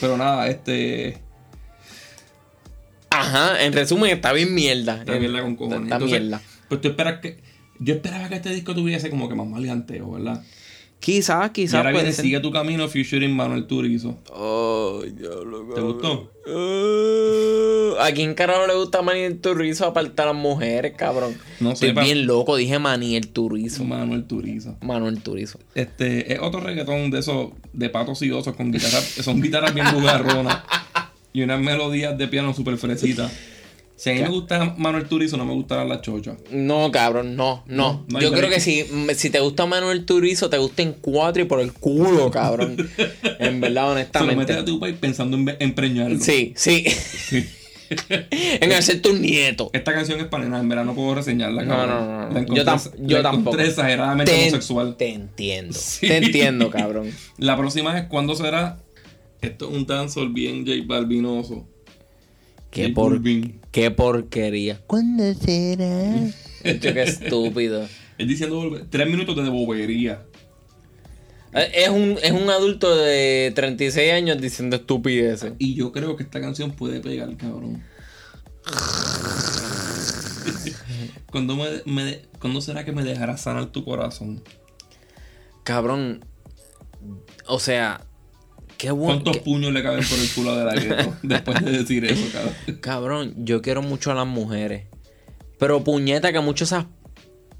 Pero 0.00 0.16
nada, 0.16 0.48
este. 0.48 1.18
Ajá, 3.10 3.64
en 3.64 3.72
resumen, 3.72 4.10
está 4.10 4.32
bien 4.32 4.54
mierda. 4.54 4.98
Está 5.00 5.18
mierda 5.18 5.42
con 5.42 5.56
cojones. 5.56 5.82
Está 5.82 5.96
Entonces, 5.96 6.20
mierda. 6.20 6.42
Pues 6.68 6.80
tú 6.80 6.88
esperas 6.88 7.20
que. 7.20 7.40
Yo 7.78 7.94
esperaba 7.94 8.28
que 8.28 8.36
este 8.36 8.50
disco 8.50 8.74
tuviese 8.74 9.08
como 9.10 9.28
que 9.28 9.34
más 9.34 9.46
maleanteo, 9.46 10.12
¿verdad? 10.12 10.44
Quizás, 11.00 11.48
Y 11.48 11.52
quizás 11.52 11.74
ahora 11.76 11.90
puede 11.92 12.04
viene 12.04 12.14
ser. 12.14 12.24
Sigue 12.26 12.40
tu 12.40 12.50
camino 12.52 12.86
featuring 12.88 13.34
Manuel 13.34 13.66
Turizo. 13.66 14.18
Ay, 14.34 15.10
diablo, 15.12 15.66
¿Te 15.74 15.80
gustó? 15.80 16.30
Uh, 16.46 17.96
¿A 18.00 18.12
quién 18.12 18.34
carajo 18.34 18.66
le 18.66 18.74
gusta 18.74 19.02
Maniel 19.02 19.40
Turizo 19.40 19.86
aparte 19.86 20.20
a 20.22 20.26
las 20.26 20.34
mujeres, 20.34 20.92
cabrón? 20.96 21.34
No 21.60 21.70
sé, 21.70 21.86
Estoy 21.86 21.92
pa- 21.94 22.02
bien 22.04 22.26
loco, 22.26 22.56
dije 22.56 22.78
Maniel 22.78 23.28
Turizo. 23.28 23.84
Manuel 23.84 24.24
Turizo. 24.24 24.76
Manuel 24.82 25.22
Turizo. 25.22 25.58
Este, 25.74 26.32
es 26.34 26.40
otro 26.40 26.60
reggaetón 26.60 27.10
de 27.10 27.18
esos, 27.20 27.50
de 27.72 27.88
patos 27.90 28.20
y 28.22 28.30
osos 28.30 28.54
con 28.54 28.70
guitarras, 28.72 29.04
son 29.04 29.40
guitarras 29.40 29.74
bien 29.74 29.86
bugarronas 29.92 30.58
y 31.32 31.42
unas 31.42 31.60
melodías 31.60 32.16
de 32.18 32.28
piano 32.28 32.52
súper 32.54 32.76
fresitas. 32.76 33.32
Si 34.00 34.08
a 34.08 34.14
mí 34.14 34.22
me 34.22 34.28
gusta 34.30 34.76
Manuel 34.78 35.04
Turizo, 35.04 35.36
no 35.36 35.44
me 35.44 35.52
gustarán 35.52 35.86
las 35.90 36.00
chochas. 36.00 36.38
No, 36.50 36.90
cabrón, 36.90 37.36
no, 37.36 37.64
no. 37.66 37.92
No, 37.92 38.04
no 38.08 38.20
Yo 38.20 38.32
creo 38.32 38.48
que 38.48 38.58
si, 38.58 38.86
si 39.14 39.28
te 39.28 39.40
gusta 39.40 39.66
Manuel 39.66 40.06
Turizo, 40.06 40.48
te 40.48 40.56
gusta 40.56 40.80
en 40.80 40.94
cuatro 40.94 41.42
y 41.42 41.44
por 41.44 41.60
el 41.60 41.74
culo, 41.74 42.30
cabrón. 42.30 42.78
en 43.38 43.60
verdad, 43.60 44.08
Se 44.10 44.20
lo 44.20 44.26
metes 44.26 44.26
honestamente. 44.26 44.52
a 44.54 44.64
tu 44.64 44.80
país 44.80 44.96
pensando 44.98 45.36
en, 45.36 45.54
en 45.58 45.74
preñarlo. 45.74 46.18
Sí, 46.18 46.54
sí. 46.56 46.84
Sí. 46.88 47.46
en 48.08 48.72
hacer 48.72 49.02
tu 49.02 49.12
nieto. 49.12 49.68
Esta 49.74 49.92
canción 49.92 50.18
es 50.18 50.26
para 50.28 50.44
nena, 50.44 50.60
en 50.60 50.68
verdad 50.70 50.86
no 50.86 50.94
puedo 50.94 51.16
reseñarla. 51.16 51.62
No, 51.62 51.76
cabrón. 51.76 51.88
no, 51.98 52.06
no, 52.06 52.28
no. 52.28 52.32
La 52.34 52.40
encontré- 52.40 52.56
Yo, 52.56 52.64
tam- 52.64 52.92
yo 53.00 53.16
la 53.18 53.22
tampoco. 53.22 53.58
exageradamente 53.58 54.32
te, 54.32 54.38
homosexual. 54.40 54.96
Te 54.96 55.12
entiendo. 55.12 55.74
Sí. 55.78 56.08
Te 56.08 56.16
entiendo, 56.16 56.70
cabrón. 56.70 57.10
La 57.36 57.54
próxima 57.58 57.98
es 57.98 58.06
¿Cuándo 58.06 58.34
será? 58.34 58.78
Esto 59.42 59.68
es 59.68 59.76
un 59.76 59.84
dancehall 59.86 60.32
bien 60.32 60.64
J 60.66 60.78
Balvinoso. 60.86 61.66
Qué, 62.70 62.88
por, 62.90 63.20
qué 63.72 63.90
porquería. 63.90 64.80
¿Cuándo 64.86 65.34
será? 65.34 66.14
Hecho, 66.62 66.92
qué 66.94 67.02
estúpido. 67.02 67.88
Él 68.18 68.28
diciendo 68.28 68.86
tres 68.90 69.08
minutos 69.08 69.34
de 69.36 69.48
bobería. 69.50 70.22
Eh, 71.54 71.70
Es 71.74 71.88
un, 71.88 72.16
es 72.22 72.30
un 72.32 72.48
adulto 72.50 72.94
de 72.96 73.50
36 73.54 74.12
años 74.12 74.40
diciendo 74.40 74.76
estupideces. 74.76 75.54
Y 75.58 75.74
yo 75.74 75.90
creo 75.90 76.16
que 76.16 76.22
esta 76.22 76.40
canción 76.40 76.72
puede 76.72 77.00
pegar, 77.00 77.34
cabrón. 77.36 77.82
¿Cuándo, 81.30 81.56
me, 81.56 81.68
me- 81.86 82.22
¿Cuándo 82.40 82.60
será 82.60 82.84
que 82.84 82.92
me 82.92 83.04
dejará 83.04 83.36
sanar 83.36 83.66
tu 83.66 83.84
corazón? 83.84 84.42
Cabrón. 85.64 86.24
O 87.46 87.58
sea, 87.58 88.06
qué 88.80 88.90
bueno. 88.90 89.14
¿Cuántos 89.22 89.36
qué- 89.36 89.42
puños 89.42 89.72
le 89.72 89.82
caben 89.82 90.04
por 90.08 90.18
el 90.18 90.28
culo 90.30 90.56
de 90.56 90.64
la 90.64 90.74
gueto 90.74 91.16
después 91.22 91.64
de 91.64 91.70
decir 91.72 92.04
eso, 92.04 92.24
cabrón? 92.32 92.54
Cabrón, 92.80 93.34
yo 93.38 93.60
quiero 93.62 93.82
mucho 93.82 94.10
a 94.10 94.14
las 94.14 94.26
mujeres. 94.26 94.84
Pero 95.58 95.84
puñeta, 95.84 96.32
que 96.32 96.40
muchas 96.40 96.68
esas 96.72 96.86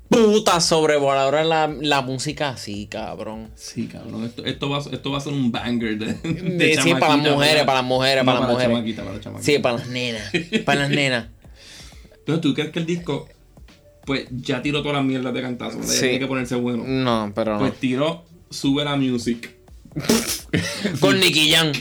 putas 0.09 0.65
sobrevaloran 0.67 1.49
la, 1.49 1.69
la 1.81 2.01
música 2.03 2.49
así, 2.51 2.87
cabrón. 2.87 3.51
Sí, 3.55 3.87
cabrón. 3.87 4.25
Esto, 4.25 4.45
esto, 4.45 4.69
va, 4.71 4.79
esto 4.79 5.11
va 5.11 5.19
a 5.19 5.21
ser 5.21 5.33
un 5.33 5.53
banger 5.53 5.99
de, 5.99 6.15
de 6.15 6.33
De- 6.57 6.77
sí, 6.83 6.93
para 6.99 7.17
las 7.17 7.31
mujeres, 7.35 7.65
para 7.65 7.79
las 7.81 7.85
mujeres, 7.85 8.25
No, 8.25 8.33
para 8.33 8.41
las 8.41 8.51
mujeres. 8.51 8.73
chamaquita, 8.73 9.03
para 9.03 9.15
la 9.17 9.21
chamaquita. 9.23 9.53
Sí, 9.53 9.59
para 9.61 9.77
las 9.79 9.89
nenas. 9.89 10.33
Para 10.65 10.81
las 10.81 10.91
nenas. 10.91 11.27
Entonces, 12.19 12.41
¿tú 12.41 12.55
crees 12.55 12.71
que 12.71 12.79
el 12.81 12.87
disco, 12.87 13.29
pues, 14.05 14.27
ya 14.31 14.63
tiró 14.63 14.81
todas 14.83 14.97
las 14.97 15.05
mierdas 15.05 15.33
de 15.35 15.43
cantazo? 15.43 15.83
Sí. 15.83 16.01
tiene 16.01 16.19
que 16.19 16.27
ponerse 16.27 16.55
bueno. 16.57 16.83
No, 16.87 17.31
pero 17.35 17.53
no. 17.55 17.59
Pues 17.61 17.75
tiró 17.79 18.25
Sube 18.51 18.85
la 18.85 18.97
Music. 18.97 19.51
Con 21.01 21.19
Nicky 21.21 21.51
Jam. 21.51 21.73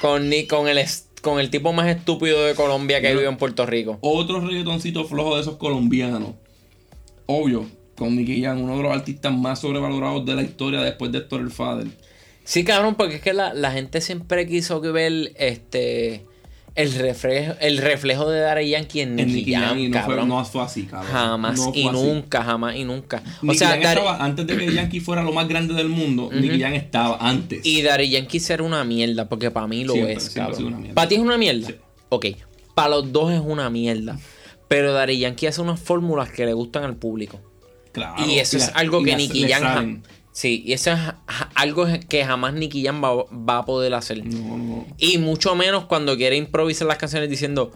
Con, 0.00 0.28
Ni- 0.28 0.46
con, 0.46 0.68
el, 0.68 0.84
con 1.22 1.40
el 1.40 1.50
tipo 1.50 1.72
más 1.72 1.88
estúpido 1.88 2.44
de 2.44 2.54
Colombia 2.54 3.00
que 3.00 3.12
vive 3.14 3.26
en 3.26 3.36
Puerto 3.36 3.66
Rico. 3.66 3.98
Otro 4.00 4.40
reggaetoncito 4.40 5.04
flojo 5.04 5.36
de 5.36 5.42
esos 5.42 5.56
colombianos. 5.56 6.30
Obvio, 7.26 7.66
con 7.96 8.16
Nicky 8.16 8.42
Jam, 8.42 8.60
uno 8.62 8.76
de 8.78 8.82
los 8.82 8.92
artistas 8.92 9.32
más 9.32 9.60
sobrevalorados 9.60 10.24
de 10.26 10.34
la 10.34 10.42
historia 10.42 10.80
después 10.80 11.12
de 11.12 11.18
Héctor 11.18 11.42
el 11.42 11.50
Father. 11.50 11.86
Sí, 12.44 12.64
cabrón, 12.64 12.94
porque 12.96 13.16
es 13.16 13.20
que 13.22 13.32
la, 13.34 13.52
la 13.54 13.70
gente 13.72 14.00
siempre 14.00 14.46
quiso 14.46 14.80
que 14.80 14.90
ver 14.90 15.32
este 15.36 16.24
el 16.74 16.92
reflejo, 16.94 17.54
el 17.60 17.78
reflejo 17.78 18.30
de 18.30 18.40
Daddy 18.40 18.70
Yankee 18.70 19.00
en 19.00 19.18
En 19.18 19.26
Nicky 19.26 19.38
Nicky 19.38 19.52
Jam, 19.54 19.62
no 19.76 19.80
fue, 19.82 19.90
cabrón. 19.90 20.28
no 20.28 20.44
fue 20.44 20.62
así, 20.62 20.82
cabrón. 20.84 21.10
jamás 21.12 21.56
No 21.58 21.64
fue 21.72 21.78
y 21.80 21.86
así. 21.88 21.92
nunca, 21.96 22.44
jamás 22.44 22.76
y 22.76 22.84
nunca. 22.84 23.22
O 23.42 23.46
Nicky 23.46 23.58
sea, 23.58 23.68
Jam 23.70 23.80
Daddy- 23.82 23.98
estaba, 23.98 24.24
antes 24.24 24.46
de 24.46 24.56
que 24.56 24.72
Yankee 24.72 25.00
fuera 25.00 25.22
lo 25.22 25.32
más 25.32 25.48
grande 25.48 25.74
del 25.74 25.88
mundo, 25.88 26.30
Nicky 26.32 26.60
Jam 26.60 26.72
estaba 26.74 27.16
antes. 27.20 27.60
y 27.64 27.82
Daddy 27.82 28.08
Yankee 28.10 28.40
era 28.48 28.62
una 28.62 28.84
mierda, 28.84 29.28
porque 29.28 29.50
para 29.50 29.66
mí 29.66 29.84
lo 29.84 29.92
Siempre, 29.94 30.12
es, 30.14 30.24
siempre 30.24 30.54
cabrón. 30.56 30.88
¿Para 30.94 31.08
ti 31.08 31.14
es 31.16 31.20
una 31.20 31.36
mierda? 31.38 31.66
Sí. 31.68 31.74
Ok, 32.08 32.26
para 32.74 32.88
los 32.90 33.12
dos 33.12 33.32
es 33.32 33.40
una 33.40 33.68
mierda. 33.70 34.18
Pero 34.68 34.92
Daddy 34.92 35.18
Yankee 35.18 35.46
hace 35.48 35.60
unas 35.60 35.80
fórmulas 35.80 36.30
que 36.30 36.46
le 36.46 36.52
gustan 36.52 36.84
al 36.84 36.94
público. 36.96 37.40
Claro, 37.92 38.24
y 38.24 38.38
eso 38.38 38.56
es 38.56 38.68
la- 38.68 38.72
algo 38.78 39.02
que 39.02 39.16
Nicky 39.16 39.48
Jam. 39.50 40.02
Sí, 40.40 40.62
y 40.64 40.72
eso 40.72 40.90
es 40.92 40.98
algo 41.54 41.86
que 42.08 42.24
jamás 42.24 42.54
Nicky 42.54 42.82
Jam 42.82 43.04
va, 43.04 43.24
va 43.30 43.58
a 43.58 43.64
poder 43.66 43.92
hacer. 43.92 44.24
No, 44.24 44.56
no. 44.56 44.86
Y 44.96 45.18
mucho 45.18 45.54
menos 45.54 45.84
cuando 45.84 46.16
quiere 46.16 46.36
improvisar 46.36 46.86
las 46.88 46.96
canciones 46.96 47.28
diciendo 47.28 47.72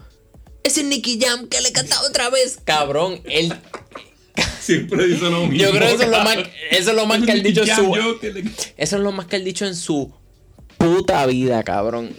Ese 0.63 0.81
es 0.81 0.87
Nicky 0.87 1.19
Jam 1.21 1.47
que 1.47 1.61
le 1.61 1.71
canta 1.71 2.01
otra 2.09 2.31
vez. 2.31 2.57
Cabrón, 2.63 3.21
él. 3.25 3.53
Siempre 4.59 5.05
dice 5.05 5.29
lo 5.29 5.41
mismo. 5.45 5.57
Yo 5.63 5.69
creo 5.69 5.89
que 5.89 5.93
eso 5.93 6.03
es 6.05 6.09
lo 6.09 6.23
más, 6.23 6.37
eso 6.71 6.89
es 6.89 6.95
lo 6.95 7.05
más 7.05 7.21
que 7.23 7.31
él 7.33 7.43
dicho 7.43 7.61
en 7.61 7.75
su. 7.75 7.95
le- 7.95 8.51
Eso 8.77 8.95
es 8.97 9.03
lo 9.03 9.11
más 9.11 9.27
que 9.27 9.35
él 9.35 9.43
dicho 9.45 9.67
en 9.67 9.75
su 9.75 10.11
puta 10.79 11.23
vida, 11.27 11.61
cabrón. 11.61 12.09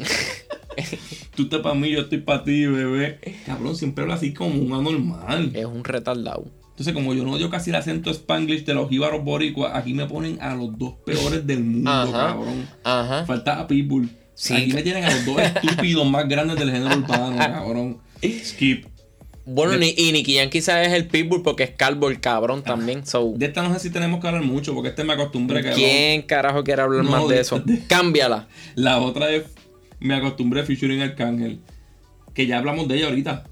Tú 1.35 1.43
estás 1.43 1.59
para 1.61 1.75
mí, 1.75 1.91
yo 1.91 2.03
estoy 2.03 2.19
para 2.19 2.45
ti, 2.45 2.67
bebé. 2.67 3.19
Cabrón, 3.47 3.75
siempre 3.77 4.03
habla 4.03 4.15
así 4.15 4.33
como 4.33 4.61
un 4.61 4.73
anormal. 4.73 5.51
Es 5.57 5.65
un 5.67 5.83
retardado. 5.83 6.45
Entonces, 6.77 6.93
como 6.93 7.15
yo 7.15 7.25
no 7.25 7.33
odio 7.33 7.49
casi 7.49 7.71
el 7.71 7.77
acento 7.77 8.11
spanglish 8.11 8.67
de 8.67 8.75
los 8.75 8.91
jíbaros 8.91 9.25
boricuas, 9.25 9.73
aquí 9.75 9.95
me 9.95 10.05
ponen 10.05 10.39
a 10.43 10.55
los 10.55 10.77
dos 10.79 10.93
peores 11.07 11.47
del 11.47 11.65
mundo, 11.65 11.91
Ajá. 11.91 12.13
cabrón. 12.13 12.69
Ajá. 12.85 13.25
Falta 13.25 13.59
a 13.61 13.67
Pitbull. 13.67 14.11
Sí, 14.35 14.53
aquí 14.55 14.73
me 14.75 14.83
tienen 14.83 15.05
a 15.05 15.11
los 15.11 15.25
dos 15.25 15.41
estúpidos 15.41 16.07
más 16.07 16.29
grandes 16.29 16.59
del 16.59 16.71
género 16.71 16.99
urbano, 16.99 17.35
cabrón. 17.39 17.99
Skip. 18.45 18.85
Bueno, 19.47 19.73
De- 19.73 19.79
ni- 19.79 19.95
y 19.97 20.13
Nicky 20.13 20.37
Jam 20.37 20.51
quizás 20.51 20.87
es 20.87 20.93
el 20.93 21.07
Pitbull 21.07 21.43
porque 21.43 21.63
es 21.63 21.71
calvo 21.71 22.11
el 22.11 22.21
cabrón 22.21 22.63
también. 22.63 23.07
So, 23.07 23.33
De 23.37 23.47
esta 23.47 23.63
no 23.67 23.73
sé 23.73 23.81
si 23.81 23.89
tenemos 23.91 24.21
que 24.21 24.27
hablar 24.29 24.43
mucho, 24.43 24.75
porque 24.75 24.91
este 24.91 25.03
me 25.03 25.15
acostumbré 25.15 25.63
que 25.63 25.71
¿Quién 25.71 26.23
carajo 26.23 26.63
quiere 26.63 26.83
hablar 26.83 27.05
No, 27.05 27.11
más 27.11 27.27
de 27.29 27.37
de- 27.37 27.41
eso? 27.41 27.59
de- 27.61 27.87
Cámbiala. 27.87 28.49
La 28.75 28.99
otra 29.01 29.31
es 29.31 29.45
me 29.99 30.15
acostumbré 30.15 30.63
featuring 30.65 31.01
Arcángel. 31.01 31.61
Que 32.35 32.47
ya 32.47 32.59
hablamos 32.59 32.87
de 32.87 32.97
ella 32.97 33.07
ahorita. 33.07 33.45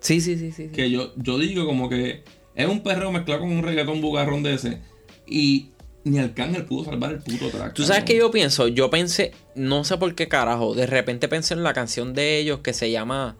Sí, 0.00 0.20
sí, 0.20 0.36
sí, 0.36 0.52
sí. 0.52 0.64
sí. 0.64 0.72
Que 0.72 0.90
yo, 0.90 1.12
yo 1.16 1.38
digo 1.38 1.66
como 1.66 1.88
que 1.88 2.22
es 2.54 2.66
un 2.66 2.82
perreo 2.82 3.12
mezclado 3.12 3.40
con 3.40 3.52
un 3.52 3.62
reggaetón 3.62 4.00
bugarrón 4.00 4.42
de 4.42 4.54
ese. 4.54 4.80
Y 5.26 5.70
ni 6.04 6.18
Arcángel 6.18 6.64
pudo 6.64 6.84
salvar 6.84 7.12
el 7.12 7.18
puto 7.18 7.48
track. 7.50 7.74
¿Tú 7.74 7.84
sabes 7.84 8.04
qué 8.04 8.16
yo 8.16 8.30
pienso? 8.30 8.68
Yo 8.68 8.90
pensé, 8.90 9.32
no 9.54 9.84
sé 9.84 9.96
por 9.98 10.14
qué 10.14 10.28
carajo, 10.28 10.74
de 10.74 10.86
repente 10.86 11.28
pensé 11.28 11.54
en 11.54 11.62
la 11.62 11.72
canción 11.72 12.14
de 12.14 12.38
ellos 12.38 12.60
que 12.60 12.72
se 12.72 12.90
llama 12.90 13.36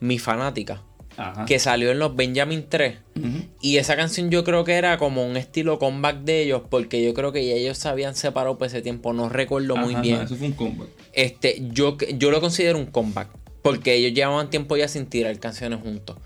Mi 0.00 0.18
Fanática, 0.18 0.82
Ajá. 1.16 1.44
que 1.44 1.58
salió 1.58 1.90
en 1.90 1.98
los 1.98 2.14
Benjamin 2.14 2.66
3. 2.68 2.98
Ujú. 3.16 3.28
Y 3.60 3.78
esa 3.78 3.96
canción 3.96 4.30
yo 4.30 4.44
creo 4.44 4.64
que 4.64 4.74
era 4.74 4.96
como 4.96 5.26
un 5.26 5.36
estilo 5.36 5.78
comeback 5.78 6.20
de 6.20 6.42
ellos, 6.42 6.62
porque 6.70 7.04
yo 7.04 7.14
creo 7.14 7.32
que 7.32 7.44
ya 7.46 7.54
ellos 7.54 7.78
se 7.78 7.88
habían 7.88 8.14
separado 8.14 8.56
por 8.58 8.68
ese 8.68 8.80
tiempo, 8.80 9.12
no 9.12 9.28
recuerdo 9.28 9.76
muy 9.76 9.96
bien. 9.96 10.22
Eso 10.22 10.36
fue 10.36 10.46
un 10.46 10.52
comeback. 10.54 10.88
Este, 11.12 11.62
yo, 11.72 11.96
yo 12.16 12.30
lo 12.30 12.40
considero 12.40 12.78
un 12.78 12.86
comeback, 12.86 13.28
porque 13.64 13.94
ellos 13.94 14.12
llevaban 14.12 14.50
tiempo 14.50 14.76
ya 14.76 14.88
sin 14.88 15.06
tirar 15.06 15.40
canciones 15.40 15.80
juntos. 15.80 16.18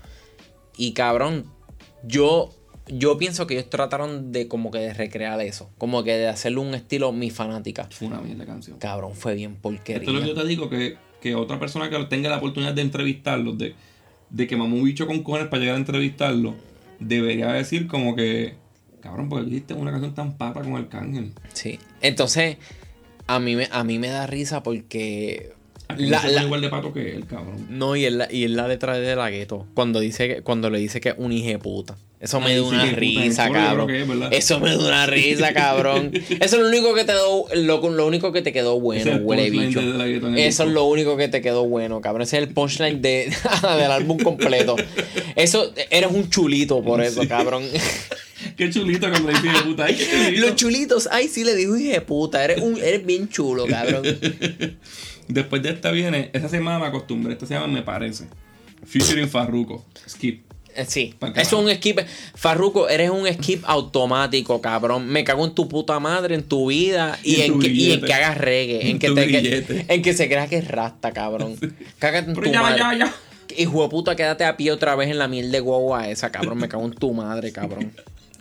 Y 0.75 0.91
cabrón, 0.91 1.45
yo, 2.03 2.53
yo 2.89 3.17
pienso 3.17 3.47
que 3.47 3.53
ellos 3.53 3.69
trataron 3.69 4.33
de 4.33 4.49
como 4.49 4.71
que 4.71 4.79
de 4.79 4.93
recrear 4.93 5.39
eso, 5.39 5.69
como 5.77 6.03
que 6.03 6.17
de 6.17 6.27
hacerle 6.27 6.59
un 6.59 6.75
estilo 6.75 7.13
Mi 7.13 7.29
Fanática. 7.29 7.87
Fue 7.91 8.09
una 8.09 8.19
mierda 8.19 8.45
canción. 8.45 8.77
Cabrón, 8.77 9.13
fue 9.15 9.35
bien 9.35 9.55
porquería. 9.55 9.99
Esto 10.01 10.11
es 10.11 10.15
lo 10.15 10.21
que 10.21 10.27
yo 10.27 10.35
te 10.35 10.47
digo, 10.49 10.69
que, 10.69 10.97
que 11.21 11.35
otra 11.35 11.57
persona 11.61 11.89
que 11.89 11.97
tenga 12.09 12.29
la 12.29 12.39
oportunidad 12.39 12.73
de 12.73 12.81
entrevistarlos, 12.81 13.57
de, 13.57 13.73
de 14.29 14.45
que 14.45 14.57
mamá 14.57 14.75
un 14.75 14.83
bicho 14.83 15.07
con 15.07 15.23
cojones 15.23 15.47
para 15.47 15.61
llegar 15.61 15.75
a 15.75 15.79
entrevistarlo, 15.79 16.55
debería 16.99 17.53
decir 17.53 17.87
como 17.87 18.17
que, 18.17 18.55
cabrón, 18.99 19.29
porque 19.29 19.47
hiciste 19.47 19.75
una 19.75 19.91
canción 19.91 20.13
tan 20.13 20.37
papa 20.37 20.61
con 20.61 20.75
Arcángel. 20.75 21.31
Sí. 21.53 21.79
Entonces, 22.01 22.57
a 23.27 23.39
mí 23.39 23.55
me, 23.55 23.69
a 23.71 23.85
mí 23.85 23.97
me 23.97 24.09
da 24.09 24.27
risa 24.27 24.61
porque. 24.61 25.57
La, 25.97 26.23
la- 26.27 26.43
igual 26.43 26.61
de 26.61 26.69
pato 26.69 26.93
que 26.93 27.15
él, 27.15 27.25
cabrón. 27.25 27.65
no, 27.69 27.95
y 27.95 28.05
es 28.05 28.13
la, 28.13 28.31
y 28.31 28.43
es 28.45 28.51
la 28.51 28.67
letra 28.67 28.97
de 28.99 29.15
la 29.15 29.29
gueto. 29.31 29.65
Cuando 29.73 29.99
dice 29.99 30.27
que, 30.27 30.41
cuando 30.43 30.69
le 30.69 30.77
dice 30.79 31.01
que 31.01 31.09
es 31.09 31.15
un 31.17 31.31
hijo 31.31 31.47
de 31.47 31.57
puta. 31.59 31.97
Eso 32.21 32.41
me 32.41 32.53
da 32.53 32.61
una 32.63 32.85
risa, 32.85 33.49
cabrón. 33.49 33.89
Eso 34.31 34.59
me 34.59 34.71
da 34.71 34.77
una 34.77 35.05
risa, 35.07 35.53
cabrón. 35.53 36.11
Eso 36.29 36.57
es 36.57 36.61
lo 36.61 36.67
único 36.67 36.93
que 36.93 37.05
te 37.05 37.13
do- 37.13 37.45
lo, 37.55 37.89
lo 37.89 38.05
único 38.07 38.31
que 38.33 38.41
te 38.41 38.51
quedó 38.53 38.77
bueno, 38.79 39.01
es 39.01 39.07
el 39.17 39.23
huele 39.23 39.49
bicho. 39.49 39.79
Eso 40.35 40.63
es 40.63 40.69
lo 40.69 40.83
único 40.83 41.15
que 41.17 41.27
te 41.29 41.41
quedó 41.41 41.65
bueno, 41.65 42.01
cabrón. 42.01 42.23
Ese 42.23 42.37
es 42.37 42.43
el 42.43 42.49
punchline 42.53 43.01
de, 43.01 43.31
del 43.77 43.91
álbum 43.91 44.19
completo. 44.19 44.75
Eso, 45.35 45.73
eres 45.89 46.11
un 46.11 46.29
chulito 46.29 46.83
por 46.83 47.01
eso, 47.01 47.27
cabrón. 47.27 47.63
Qué 48.55 48.69
chulito 48.69 49.09
cuando 49.09 49.31
le 49.31 49.37
dice 49.39 49.47
de 49.57 49.63
puta. 49.63 49.85
Ay, 49.85 49.95
qué 49.95 50.05
chulito. 50.09 50.41
Los 50.47 50.55
chulitos, 50.55 51.09
ay, 51.11 51.27
sí 51.27 51.43
le 51.43 51.55
dijo 51.55 51.77
hijo 51.77 51.91
de 51.93 52.01
puta. 52.01 52.43
Eres, 52.43 52.61
un, 52.61 52.77
eres 52.77 53.05
bien 53.05 53.27
chulo, 53.29 53.65
cabrón. 53.65 54.03
Después 55.29 55.61
de 55.63 55.69
esta 55.69 55.91
viene, 55.91 56.29
esta 56.33 56.49
semana 56.49 56.79
me 56.79 56.87
acostumbré, 56.87 57.33
esta 57.33 57.45
se 57.45 57.53
llama 57.53 57.67
Me 57.67 57.81
Parece. 57.83 58.25
Featuring 58.85 59.29
Farruko. 59.29 59.85
Skip. 60.07 60.43
Eh, 60.75 60.85
Sí, 60.87 61.15
eso 61.35 61.59
es 61.59 61.65
un 61.65 61.75
skip. 61.75 61.99
Farruko, 62.35 62.87
eres 62.89 63.09
un 63.09 63.27
skip 63.33 63.63
automático, 63.65 64.61
cabrón. 64.61 65.07
Me 65.07 65.23
cago 65.23 65.45
en 65.45 65.53
tu 65.55 65.67
puta 65.67 65.99
madre, 65.99 66.35
en 66.35 66.43
tu 66.43 66.67
vida 66.69 67.17
y, 67.23 67.35
Y 67.37 67.41
en 67.41 67.53
tu 67.53 67.59
que, 67.59 67.67
y 67.67 67.69
en 67.69 67.75
billete. 67.77 68.05
que 68.07 68.13
hagas 68.13 68.37
reggae. 68.37 68.81
En, 68.81 68.87
En 68.91 68.99
que, 68.99 69.09
te, 69.11 69.27
que- 69.27 69.85
en 69.87 70.01
que 70.01 70.13
se 70.13 70.27
crea 70.27 70.47
que 70.47 70.57
es 70.57 70.67
rasta, 70.67 71.11
cabrón. 71.11 71.55
Cágate 71.97 72.29
en 72.29 72.35
Pero 72.35 72.47
tu 72.47 72.53
ya, 72.53 72.61
madre. 72.61 72.77
ya, 72.79 72.93
ya. 72.97 73.15
Hijo 73.57 73.81
de 73.83 73.89
puta, 73.89 74.15
quédate 74.15 74.45
a 74.45 74.55
pie 74.57 74.71
otra 74.71 74.95
vez 74.95 75.09
en 75.09 75.17
la 75.17 75.27
miel 75.27 75.51
de 75.51 75.59
guagua 75.59 76.07
esa, 76.09 76.31
cabrón. 76.31 76.57
Me 76.59 76.69
cago 76.69 76.85
en 76.85 76.93
tu 76.93 77.13
madre, 77.13 77.51
cabrón. 77.51 77.91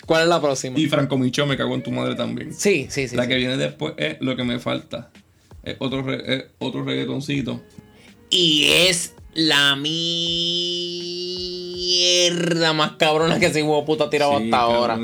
¿Cuál 0.06 0.22
es 0.22 0.28
la 0.28 0.40
próxima? 0.40 0.78
Y 0.78 0.86
Franco 0.86 1.16
Micho 1.18 1.44
me 1.46 1.56
cago 1.56 1.74
en 1.74 1.82
tu 1.82 1.90
madre 1.90 2.14
también. 2.14 2.54
Sí, 2.54 2.86
sí, 2.90 3.08
sí. 3.08 3.16
la 3.16 3.22
sí. 3.24 3.28
que 3.30 3.34
viene 3.36 3.56
después 3.56 3.94
es 3.96 4.16
lo 4.20 4.36
que 4.36 4.44
me 4.44 4.58
falta. 4.58 5.10
Es 5.62 5.76
otro, 5.80 6.02
re- 6.02 6.34
es 6.34 6.44
otro 6.58 6.84
reggaetoncito. 6.84 7.60
Y 8.30 8.64
es 8.66 9.14
la 9.34 9.76
mierda 11.88 12.72
más 12.72 12.92
cabrona 12.92 13.38
que 13.38 13.46
ese 13.46 13.62
de 13.62 13.82
puta 13.86 14.10
tirado 14.10 14.38
Sí, 14.38 14.44
hasta 14.44 14.58
ahora. 14.58 14.98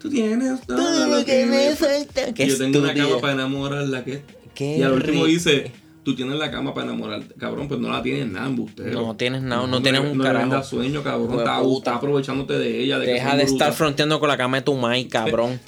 Tú 0.00 0.08
tienes 0.10 0.60
todo, 0.66 0.76
Todo 0.76 1.18
lo 1.18 1.24
que 1.24 1.46
me 1.46 1.74
falta. 1.74 2.30
Yo 2.30 2.58
tengo 2.58 2.78
una 2.78 2.94
cama 2.94 3.20
para 3.20 3.32
enamorarla. 3.32 4.04
Que... 4.04 4.22
Qué 4.54 4.78
Y 4.78 4.82
al 4.82 4.92
último 4.92 5.24
dice, 5.26 5.72
tú 6.04 6.14
tienes 6.14 6.38
la 6.38 6.50
cama 6.50 6.72
para 6.72 6.86
enamorarte. 6.86 7.34
Cabrón, 7.34 7.66
pues 7.66 7.80
no 7.80 7.90
la 7.90 8.00
tienes 8.02 8.26
nada, 8.28 8.46
embustero. 8.46 8.92
No 9.02 9.16
tienes 9.16 9.42
nada, 9.42 9.66
no 9.66 9.82
tienes 9.82 10.00
un 10.02 10.18
no 10.18 10.24
carajo. 10.24 10.46
No 10.46 10.62
sueño, 10.62 11.02
cabrón. 11.02 11.38
Estás 11.38 11.96
aprovechándote 11.96 12.58
de 12.58 12.80
ella. 12.82 12.98
De 13.00 13.06
Deja 13.06 13.36
de 13.36 13.42
estar 13.42 13.72
fronteando 13.72 14.20
con 14.20 14.28
la 14.28 14.36
cama 14.36 14.58
de 14.58 14.62
tu 14.62 14.74
mai, 14.76 15.06
cabrón. 15.06 15.58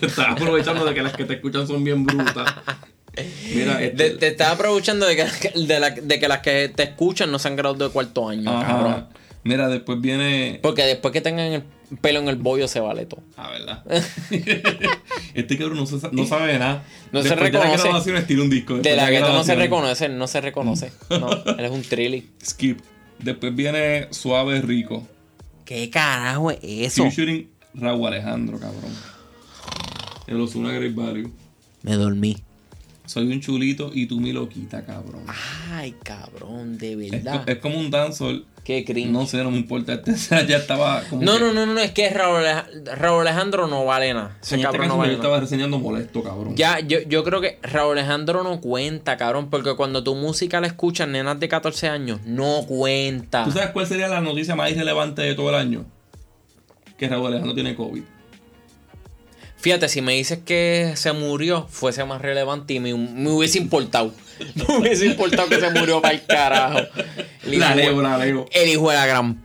Te 0.00 0.06
estás 0.06 0.26
aprovechando 0.30 0.84
de 0.84 0.94
que 0.94 1.02
las 1.02 1.12
que 1.16 1.24
te 1.24 1.34
escuchan 1.34 1.66
son 1.66 1.84
bien 1.84 2.04
brutas. 2.04 2.52
Mira, 3.54 3.82
este... 3.82 4.10
De- 4.10 4.16
te 4.16 4.26
estás 4.28 4.48
aprovechando 4.52 5.06
de 5.06 5.16
que, 5.16 5.26
de, 5.58 5.80
la- 5.80 5.90
de 5.90 6.18
que 6.20 6.28
las 6.28 6.40
que 6.40 6.68
te 6.74 6.82
escuchan 6.84 7.30
no 7.30 7.38
se 7.38 7.48
han 7.48 7.56
graduado 7.56 7.86
de 7.88 7.92
cuarto 7.92 8.28
año, 8.28 8.50
Ajá. 8.50 8.66
cabrón. 8.66 9.06
Mira, 9.44 9.68
después 9.68 10.00
viene... 10.00 10.58
Porque 10.62 10.82
después 10.84 11.12
que 11.12 11.20
tengan 11.20 11.52
el 11.52 11.62
pelo 12.02 12.20
en 12.20 12.28
el 12.28 12.36
bollo 12.36 12.68
se 12.68 12.80
vale 12.80 13.06
todo. 13.06 13.22
Ah, 13.36 13.50
¿verdad? 13.50 13.82
este 15.34 15.56
cabrón 15.56 15.78
no, 15.78 15.86
se 15.86 16.00
sa- 16.00 16.10
no 16.12 16.26
sabe 16.26 16.58
nada. 16.58 16.84
No 17.12 17.22
se 17.22 17.34
reconoce. 17.34 17.68
De 17.70 17.76
la 17.76 17.82
grabación 17.84 18.16
estira 18.16 18.42
un 18.42 18.50
disco. 18.50 18.74
De 18.74 18.82
después 18.82 18.96
la 18.96 19.10
que 19.10 19.20
no 19.20 19.44
se 19.44 19.54
reconoce, 19.54 20.08
no 20.08 20.26
se 20.26 20.40
reconoce. 20.40 20.92
No, 21.10 21.30
él 21.30 21.64
es 21.64 21.70
un 21.70 21.82
trilly. 21.82 22.28
Skip. 22.44 22.80
Después 23.18 23.54
viene 23.54 24.08
Suave 24.10 24.60
Rico. 24.60 25.06
¿Qué 25.64 25.88
carajo 25.90 26.50
es 26.50 26.58
eso? 26.62 27.04
Featuring 27.04 27.48
Raúl 27.74 28.06
Alejandro, 28.08 28.58
cabrón. 28.58 28.92
El 30.26 30.40
Osuna 30.40 30.72
Great 30.72 30.94
Value. 30.94 31.30
Me 31.82 31.94
dormí. 31.94 32.36
Soy 33.08 33.32
un 33.32 33.40
chulito 33.40 33.90
y 33.94 34.04
tú 34.06 34.20
mi 34.20 34.32
loquita, 34.32 34.84
cabrón. 34.84 35.22
Ay, 35.72 35.94
cabrón, 36.04 36.76
de 36.76 36.94
verdad. 36.94 37.42
es 37.48 37.56
como 37.56 37.78
un 37.78 37.90
dancehall. 37.90 38.44
Qué 38.64 38.84
cringe. 38.84 39.10
No 39.10 39.24
sé, 39.24 39.42
no 39.42 39.50
me 39.50 39.56
importa. 39.56 39.94
Este 40.06 40.46
ya 40.46 40.58
estaba 40.58 41.00
como. 41.08 41.22
No, 41.22 41.34
que- 41.38 41.40
no, 41.40 41.52
no, 41.54 41.64
no, 41.64 41.80
es 41.80 41.92
que 41.92 42.10
Raúl, 42.10 42.44
Raúl 42.96 43.22
Alejandro 43.26 43.66
no 43.66 43.86
vale 43.86 44.12
nada. 44.12 44.36
Ese 44.42 44.56
En 44.56 44.60
esta 44.60 44.72
cabrón 44.72 44.88
no 44.88 44.94
canción 44.94 44.98
vale 44.98 45.12
yo 45.12 45.16
nada. 45.16 45.26
estaba 45.28 45.40
reseñando 45.40 45.78
molesto, 45.78 46.22
cabrón. 46.22 46.54
Ya, 46.54 46.80
yo, 46.80 46.98
yo 47.08 47.24
creo 47.24 47.40
que 47.40 47.58
Raúl 47.62 47.96
Alejandro 47.96 48.44
no 48.44 48.60
cuenta, 48.60 49.16
cabrón, 49.16 49.48
porque 49.48 49.74
cuando 49.74 50.04
tu 50.04 50.14
música 50.14 50.60
la 50.60 50.66
escuchan 50.66 51.12
nenas 51.12 51.40
de 51.40 51.48
14 51.48 51.88
años, 51.88 52.20
no 52.26 52.60
cuenta. 52.68 53.44
¿Tú 53.44 53.52
sabes 53.52 53.70
cuál 53.70 53.86
sería 53.86 54.08
la 54.08 54.20
noticia 54.20 54.54
más 54.54 54.70
irrelevante 54.70 55.22
de 55.22 55.34
todo 55.34 55.48
el 55.48 55.54
año? 55.54 55.86
Que 56.98 57.08
Raúl 57.08 57.28
Alejandro 57.28 57.54
tiene 57.54 57.74
COVID. 57.74 58.02
Fíjate, 59.58 59.88
si 59.88 60.00
me 60.00 60.12
dices 60.14 60.38
que 60.44 60.92
se 60.94 61.12
murió, 61.12 61.66
fuese 61.68 62.04
más 62.04 62.22
relevante 62.22 62.74
y 62.74 62.80
me, 62.80 62.94
me 62.94 63.30
hubiese 63.30 63.58
importado. 63.58 64.14
Me 64.54 64.78
hubiese 64.78 65.06
importado 65.06 65.48
que 65.48 65.58
se 65.58 65.68
murió 65.70 66.00
para 66.00 66.14
el 66.14 66.24
carajo. 66.24 66.78
El 67.44 67.58
La 67.58 67.66
hijo- 67.70 67.74
leo, 67.76 68.02
la 68.02 68.18
leo. 68.18 68.46
El 68.52 68.68
hijo 68.70 68.88
de 68.88 68.96
la 68.96 69.06
gran 69.06 69.42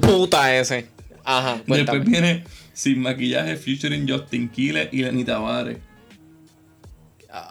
puta 0.00 0.54
ese. 0.56 0.88
Ajá, 1.24 1.60
cuéntame. 1.66 1.98
Después 2.00 2.04
viene 2.10 2.44
Sin 2.72 3.00
Maquillaje 3.00 3.56
featuring 3.56 4.08
Justin 4.08 4.48
Quiles 4.48 4.88
y 4.92 5.02
Lenny 5.02 5.24
Tavares. 5.24 5.78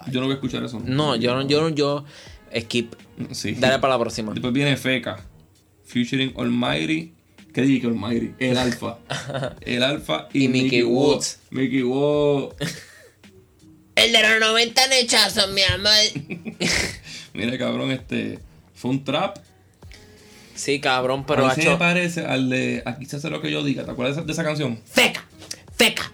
Yo 0.07 0.19
no 0.19 0.27
voy 0.27 0.31
a 0.33 0.35
escuchar 0.35 0.63
eso. 0.63 0.81
No, 0.83 1.15
yo 1.15 1.33
no, 1.35 1.47
yo 1.47 1.61
no, 1.61 1.69
yo. 1.69 2.05
Skip. 2.57 2.93
Sí. 3.31 3.53
Dale 3.53 3.79
para 3.79 3.93
la 3.95 3.99
próxima. 3.99 4.33
Después 4.33 4.53
viene 4.53 4.75
Feca 4.77 5.23
featuring 5.85 6.33
Almighty. 6.37 7.12
¿Qué 7.53 7.61
dije 7.61 7.81
que 7.81 7.87
Almighty? 7.87 8.31
El 8.39 8.57
Alfa. 8.57 8.97
El 9.61 9.83
Alfa 9.83 10.27
y, 10.33 10.45
Y 10.45 10.47
Mickey 10.47 10.83
Woods. 10.83 11.39
Mickey 11.51 11.83
Woods. 11.83 12.55
El 13.95 14.11
de 14.11 14.21
los 14.21 14.39
90 14.39 14.87
nechazos, 14.87 15.51
mi 15.51 15.61
amor. 15.61 15.91
Mira, 17.33 17.57
cabrón, 17.57 17.91
este. 17.91 18.39
Fue 18.73 18.89
un 18.91 19.03
trap. 19.03 19.37
Sí, 20.55 20.79
cabrón, 20.79 21.25
pero 21.25 21.45
ha 21.47 21.55
se 21.55 21.67
me 21.67 21.77
parece 21.77 22.21
al 22.25 22.49
de 22.49 22.83
Aquí 22.85 23.05
se 23.05 23.15
hace 23.17 23.29
lo 23.29 23.41
que 23.41 23.51
yo 23.51 23.63
diga. 23.63 23.85
¿Te 23.85 23.91
acuerdas 23.91 24.25
de 24.25 24.31
esa, 24.31 24.43
canción? 24.43 24.79
Feca, 24.85 25.25
feca. 25.75 26.11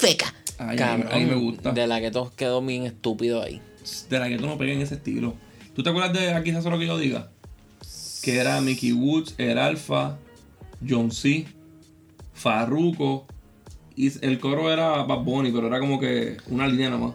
Feca. 0.00 0.34
Ay, 0.58 0.78
a 0.78 0.96
mí- 0.96 1.04
a 1.10 1.16
mí 1.18 1.24
me 1.24 1.34
gusta. 1.34 1.72
De 1.72 1.86
la 1.86 2.00
que 2.00 2.10
todos 2.10 2.32
quedó 2.32 2.60
bien 2.62 2.84
estúpido 2.86 3.42
ahí. 3.42 3.60
De 4.08 4.18
la 4.18 4.28
que 4.28 4.38
tú 4.38 4.46
no 4.46 4.56
pegues 4.58 4.76
en 4.76 4.82
ese 4.82 4.94
estilo. 4.94 5.34
¿Tú 5.74 5.82
te 5.82 5.90
acuerdas 5.90 6.12
de 6.12 6.32
Aquí 6.32 6.50
se 6.52 6.58
hace 6.58 6.70
lo 6.70 6.78
que 6.78 6.86
yo 6.86 6.98
diga? 6.98 7.30
Que 8.22 8.38
era 8.38 8.60
Mickey 8.60 8.92
Woods, 8.92 9.34
el 9.38 9.58
Alfa, 9.58 10.16
John 10.86 11.10
C, 11.10 11.46
Farruko. 12.32 13.26
Y 13.94 14.10
el 14.24 14.38
coro 14.38 14.72
era 14.72 15.02
Bad 15.02 15.24
Bunny, 15.24 15.52
pero 15.52 15.66
era 15.66 15.78
como 15.78 16.00
que 16.00 16.38
una 16.48 16.66
línea 16.66 16.88
nada 16.88 17.02
más. 17.02 17.14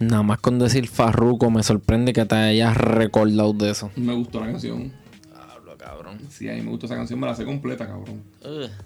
Nada 0.00 0.22
más 0.22 0.38
con 0.38 0.58
decir 0.58 0.86
Farruko 0.86 1.50
me 1.50 1.62
sorprende 1.62 2.12
que 2.12 2.24
te 2.24 2.36
hayas 2.36 2.76
recordado 2.76 3.52
de 3.52 3.70
eso. 3.70 3.90
Me 3.96 4.14
gustó 4.14 4.38
la 4.40 4.46
canción. 4.46 4.92
Hablo, 5.34 5.76
cabrón. 5.76 6.20
Sí, 6.30 6.48
a 6.48 6.52
mí 6.52 6.60
me 6.60 6.70
gustó 6.70 6.86
esa 6.86 6.94
canción, 6.94 7.18
me 7.18 7.26
la 7.26 7.34
sé 7.34 7.44
completa, 7.44 7.86
cabrón. 7.86 8.22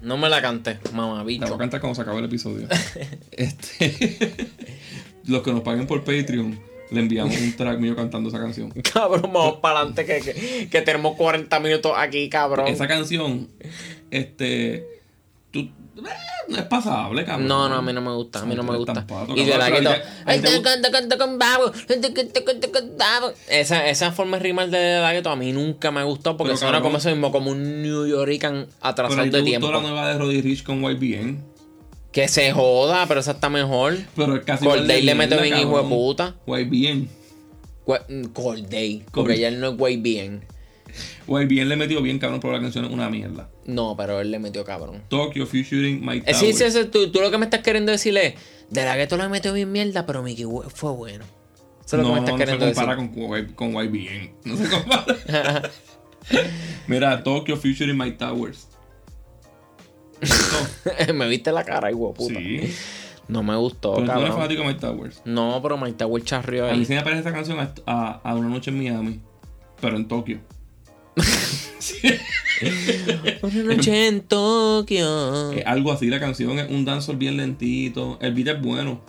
No 0.01 0.17
me 0.17 0.31
la 0.31 0.41
canté, 0.41 0.79
La 0.95 1.23
voy 1.23 1.37
a 1.37 1.59
cantar 1.59 1.81
cuando 1.81 1.95
se 1.95 2.03
acabe 2.03 2.21
el 2.21 2.25
episodio. 2.27 2.67
este. 3.33 4.49
Los 5.27 5.43
que 5.43 5.53
nos 5.53 5.61
paguen 5.61 5.87
por 5.87 6.01
Patreon, 6.03 6.59
le 6.93 7.01
enviamos 7.01 7.37
un 7.37 7.57
track 7.57 7.79
mío 7.79 7.97
cantando 7.97 8.29
esa 8.29 8.39
canción. 8.39 8.71
Cabrón, 8.93 9.31
vamos 9.33 9.57
para 9.57 9.81
adelante 9.81 10.05
que, 10.05 10.21
que, 10.21 10.69
que 10.69 10.83
tenemos 10.83 11.17
40 11.17 11.61
minutos 11.61 11.93
aquí, 11.97 12.29
cabrón. 12.29 12.67
Esa 12.69 12.87
canción, 12.87 13.49
este. 14.11 14.87
Tú, 15.51 15.61
eh, 15.61 15.71
no 16.49 16.57
es 16.59 16.65
pasable, 16.65 17.25
cabrón. 17.25 17.47
No, 17.47 17.69
no, 17.69 17.77
a 17.77 17.83
mí 17.83 17.93
no 17.93 18.01
me 18.01 18.13
gusta, 18.13 18.41
a 18.41 18.45
mí 18.47 18.55
no 18.55 18.63
me 18.63 18.77
gusta. 18.77 19.07
pato, 19.07 19.37
Y 19.37 19.45
de 19.45 19.59
la 19.59 19.71
babo. 22.97 23.33
Esa, 23.49 23.89
esa 23.89 24.13
forma 24.13 24.39
de 24.39 24.43
rimar 24.43 24.71
de 24.71 25.01
la 25.01 25.13
gueto 25.13 25.31
a 25.31 25.37
mí 25.37 25.53
nunca 25.53 25.91
me 25.91 26.01
ha 26.01 26.05
gustado 26.05 26.37
porque 26.37 26.51
Pero, 26.51 26.59
suena 26.59 26.73
cabrón. 26.79 26.91
como 26.91 26.99
eso 26.99 27.11
mismo, 27.11 27.33
como 27.33 27.51
un 27.51 27.83
New 27.83 28.07
Yorican 28.07 28.67
Pero 28.67 28.77
atrasado 28.81 29.21
a 29.21 29.25
ti 29.25 29.31
te 29.31 29.37
de 29.37 29.43
gustó 29.43 29.51
tiempo. 29.61 29.73
la 29.73 29.81
nueva 29.81 30.09
de 30.09 30.19
Roddy 30.19 30.41
Rich 30.43 30.65
con 30.65 30.83
YBN. 30.83 31.52
Que 32.13 32.29
se 32.29 32.53
joda, 32.53 33.07
pero 33.09 33.21
esa 33.21 33.33
está 33.33 33.49
mejor. 33.49 33.97
Pero 34.15 34.37
es 34.37 34.45
casi. 34.45 34.65
Corday 34.65 35.03
le 35.03 35.15
mete 35.15 35.41
bien 35.41 35.59
hijo 35.59 35.83
de 35.83 35.89
puta. 35.89 36.35
YBN. 36.47 37.09
Gua- 37.87 38.05
mm, 38.09 38.27
Corday. 38.33 39.03
Porque 39.13 39.39
ya 39.39 39.49
él 39.49 39.59
no 39.61 39.69
es 39.71 39.77
güey 39.77 39.97
bien. 39.97 40.45
YBN 41.27 41.65
le 41.71 41.77
metió 41.77 42.03
bien, 42.03 42.19
cabrón, 42.19 42.41
pero 42.41 42.53
la 42.53 42.61
canción 42.61 42.85
es 42.85 42.91
una 42.91 43.09
mierda. 43.09 43.49
No, 43.65 43.97
pero 43.97 44.21
él 44.21 44.31
le 44.31 44.39
metió 44.39 44.63
cabrón. 44.65 45.03
Tokyo 45.09 45.47
featuring 45.47 46.05
Mike 46.05 46.31
Eh, 46.31 46.35
sí, 46.35 46.53
sí, 46.53 46.59
Towers. 46.59 46.75
sí, 46.75 46.85
tú, 46.93 47.11
tú 47.11 47.21
lo 47.21 47.31
que 47.31 47.39
me 47.39 47.47
estás 47.47 47.61
queriendo 47.61 47.91
decir 47.93 48.15
es, 48.19 48.35
de 48.69 48.85
la 48.85 48.95
gueto 48.97 49.17
le 49.17 49.29
metió 49.29 49.53
bien 49.55 49.73
mierda, 49.73 50.05
pero 50.05 50.23
Mickey 50.23 50.45
fue 50.75 50.93
bueno. 50.93 51.25
Eso 51.87 51.97
es 51.97 52.03
lo 52.03 52.09
no, 52.09 52.15
que 52.15 52.15
me 52.15 52.19
estás 52.19 52.33
no 52.33 52.39
se 52.39 52.45
queriendo 52.45 52.67
compara 52.67 52.97
decir. 52.97 53.27
con, 53.27 53.39
Y- 53.39 53.53
con 53.55 53.73
YBN. 53.73 54.31
No 54.45 54.57
se 54.59 54.69
compara. 54.69 55.71
Mira, 56.87 57.23
Tokyo 57.23 57.57
featuring 57.57 57.97
Mike 57.97 58.17
Towers. 58.19 58.69
me 61.15 61.29
viste 61.29 61.53
la 61.53 61.65
cara, 61.65 61.91
hijo 61.91 62.13
puta. 62.15 62.39
Sí. 62.39 62.73
No 63.29 63.43
me 63.43 63.57
gustó, 63.57 63.95
Pero 63.95 64.07
tú 64.09 64.13
no 64.15 64.21
eres 64.21 64.35
fanático 64.35 64.63
de 64.63 64.69
Mike 64.69 64.81
Towers. 64.81 65.23
No, 65.25 65.61
pero 65.63 65.79
Mike 65.79 65.97
Tower 65.97 66.23
charrió 66.25 66.67
A 66.69 66.73
mí 66.73 66.81
ahí. 66.81 66.85
sí 66.85 66.93
me 66.95 67.03
parece 67.03 67.21
esta 67.21 67.33
canción 67.33 67.59
a, 67.61 67.73
a- 67.87 68.21
a 68.23 68.35
Una 68.35 68.49
Noche 68.49 68.71
en 68.71 68.79
Miami. 68.79 69.21
Pero 69.81 69.97
en 69.97 70.09
Tokio. 70.09 70.41
Una 73.43 73.75
noche 73.75 74.07
en 74.09 74.21
Tokio. 74.23 75.53
Es 75.53 75.67
algo 75.67 75.93
así 75.93 76.07
la 76.09 76.21
canción. 76.21 76.59
Es 76.59 76.71
un 76.71 76.85
dancehall 76.85 77.17
bien 77.17 77.37
lentito. 77.37 78.19
El 78.21 78.35
beat 78.35 78.57
es 78.57 78.63
bueno. 78.63 79.01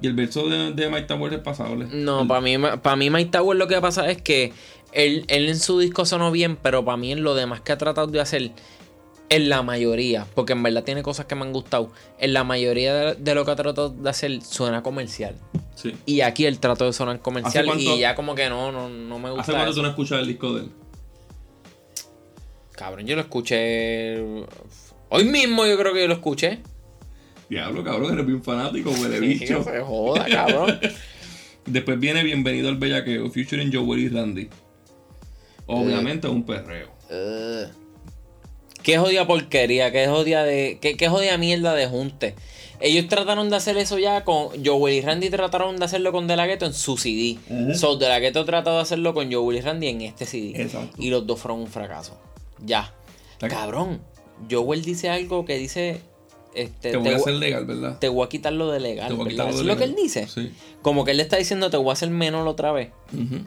Y 0.00 0.06
el 0.06 0.14
verso 0.14 0.48
de, 0.48 0.72
de 0.72 0.88
Mike 0.88 1.06
Towers 1.06 1.36
es 1.36 1.40
pasable. 1.42 1.86
No, 1.90 2.26
para 2.28 2.40
mí, 2.40 2.56
para 2.82 2.96
mí 2.96 3.10
Mike 3.10 3.30
Tower 3.30 3.56
lo 3.56 3.66
que 3.66 3.80
pasa 3.80 4.10
es 4.10 4.20
que 4.20 4.52
él, 4.92 5.24
él 5.28 5.48
en 5.48 5.58
su 5.58 5.78
disco 5.78 6.04
sonó 6.04 6.30
bien, 6.30 6.56
pero 6.60 6.84
para 6.84 6.96
mí 6.98 7.12
en 7.12 7.22
lo 7.22 7.34
demás 7.34 7.62
que 7.62 7.72
ha 7.72 7.78
tratado 7.78 8.06
de 8.08 8.20
hacer, 8.20 8.50
en 9.28 9.48
la 9.48 9.62
mayoría, 9.62 10.26
porque 10.34 10.52
en 10.52 10.62
verdad 10.62 10.84
tiene 10.84 11.02
cosas 11.02 11.26
que 11.26 11.34
me 11.34 11.42
han 11.42 11.52
gustado, 11.52 11.90
en 12.18 12.32
la 12.32 12.44
mayoría 12.44 12.94
de, 12.94 13.14
de 13.16 13.34
lo 13.34 13.44
que 13.44 13.50
ha 13.50 13.56
tratado 13.56 13.88
de 13.90 14.08
hacer 14.10 14.40
suena 14.42 14.82
comercial. 14.82 15.34
Sí. 15.74 15.92
Y 16.06 16.20
aquí 16.22 16.46
el 16.46 16.58
trato 16.60 16.84
de 16.86 16.92
sonar 16.92 17.20
comercial 17.20 17.64
¿Hace 17.64 17.66
cuánto- 17.66 17.96
y 17.96 17.98
ya 17.98 18.14
como 18.14 18.34
que 18.34 18.48
no, 18.48 18.70
no, 18.72 18.88
no 18.88 19.18
me 19.18 19.28
¿Hace 19.28 19.36
gusta. 19.36 19.52
cuánto 19.52 19.70
eso. 19.70 19.76
tú 19.80 19.82
no 19.82 19.88
escuchas 19.90 20.20
el 20.20 20.26
disco 20.28 20.54
de 20.54 20.62
él? 20.64 20.70
Cabrón, 22.72 23.06
yo 23.06 23.14
lo 23.16 23.22
escuché. 23.22 24.18
Hoy 25.08 25.24
mismo 25.24 25.64
yo 25.66 25.78
creo 25.78 25.92
que 25.94 26.02
yo 26.02 26.08
lo 26.08 26.14
escuché. 26.14 26.60
Diablo, 27.48 27.82
cabrón, 27.84 28.12
eres 28.12 28.26
bien 28.26 28.42
fanático, 28.42 28.90
huele 28.90 29.20
bicho. 29.20 29.58
no 29.58 29.64
se 29.64 29.80
joda, 29.80 30.26
cabrón. 30.30 30.78
Después 31.66 31.98
viene 31.98 32.22
Bienvenido 32.22 32.68
al 32.68 32.76
Bellaqueo, 32.76 33.30
featuring 33.30 33.72
Joel 33.72 34.00
y 34.00 34.08
Randy. 34.08 34.48
Obviamente 35.66 36.28
un 36.28 36.44
perreo. 36.44 36.90
Ugh. 37.10 37.70
Qué 38.86 38.98
jodida 38.98 39.26
porquería, 39.26 39.90
qué 39.90 40.06
jodida 40.06 40.44
de. 40.44 40.78
Qué, 40.80 40.96
qué 40.96 41.08
jodida 41.08 41.36
mierda 41.38 41.74
de 41.74 41.88
junte. 41.88 42.36
Ellos 42.78 43.08
trataron 43.08 43.50
de 43.50 43.56
hacer 43.56 43.76
eso 43.78 43.98
ya 43.98 44.22
con. 44.22 44.64
Joel 44.64 44.94
y 44.94 45.00
Randy 45.00 45.28
trataron 45.28 45.76
de 45.76 45.84
hacerlo 45.84 46.12
con 46.12 46.28
De 46.28 46.36
La 46.36 46.46
Ghetto 46.46 46.66
en 46.66 46.72
su 46.72 46.96
CD. 46.96 47.36
So 47.74 47.96
De 47.96 48.06
La 48.08 48.20
Ghetto 48.20 48.44
trató 48.44 48.76
de 48.76 48.82
hacerlo 48.82 49.12
con 49.12 49.32
Joel 49.32 49.58
y 49.58 49.60
Randy 49.60 49.88
en 49.88 50.02
este 50.02 50.24
CD. 50.24 50.52
Exacto. 50.62 51.02
Y 51.02 51.10
los 51.10 51.26
dos 51.26 51.40
fueron 51.40 51.62
un 51.62 51.66
fracaso. 51.66 52.16
Ya. 52.64 52.94
Cabrón. 53.40 54.02
Joel 54.48 54.84
dice 54.84 55.10
algo 55.10 55.44
que 55.44 55.58
dice. 55.58 56.00
Este, 56.54 56.92
Te 56.92 56.96
voy 56.96 57.08
a 57.08 57.16
hacer 57.16 57.34
legal, 57.34 57.66
¿verdad? 57.66 57.98
te 57.98 58.08
voy 58.08 58.24
a 58.24 58.28
quitar 58.28 58.52
lo 58.52 58.70
de 58.70 58.78
legal. 58.78 59.08
Te 59.08 59.14
voy 59.14 59.24
a 59.24 59.28
¿verdad? 59.30 59.50
lo 59.52 59.60
es 59.62 59.66
lo 59.66 59.76
que 59.76 59.82
él 59.84 59.96
dice. 59.96 60.28
Sí. 60.28 60.52
Como 60.80 61.04
que 61.04 61.10
él 61.10 61.16
le 61.16 61.24
está 61.24 61.38
diciendo, 61.38 61.70
te 61.70 61.76
voy 61.76 61.90
a 61.90 61.94
hacer 61.94 62.10
menor 62.10 62.46
otra 62.46 62.70
vez. 62.70 62.90
Ujú. 63.12 63.44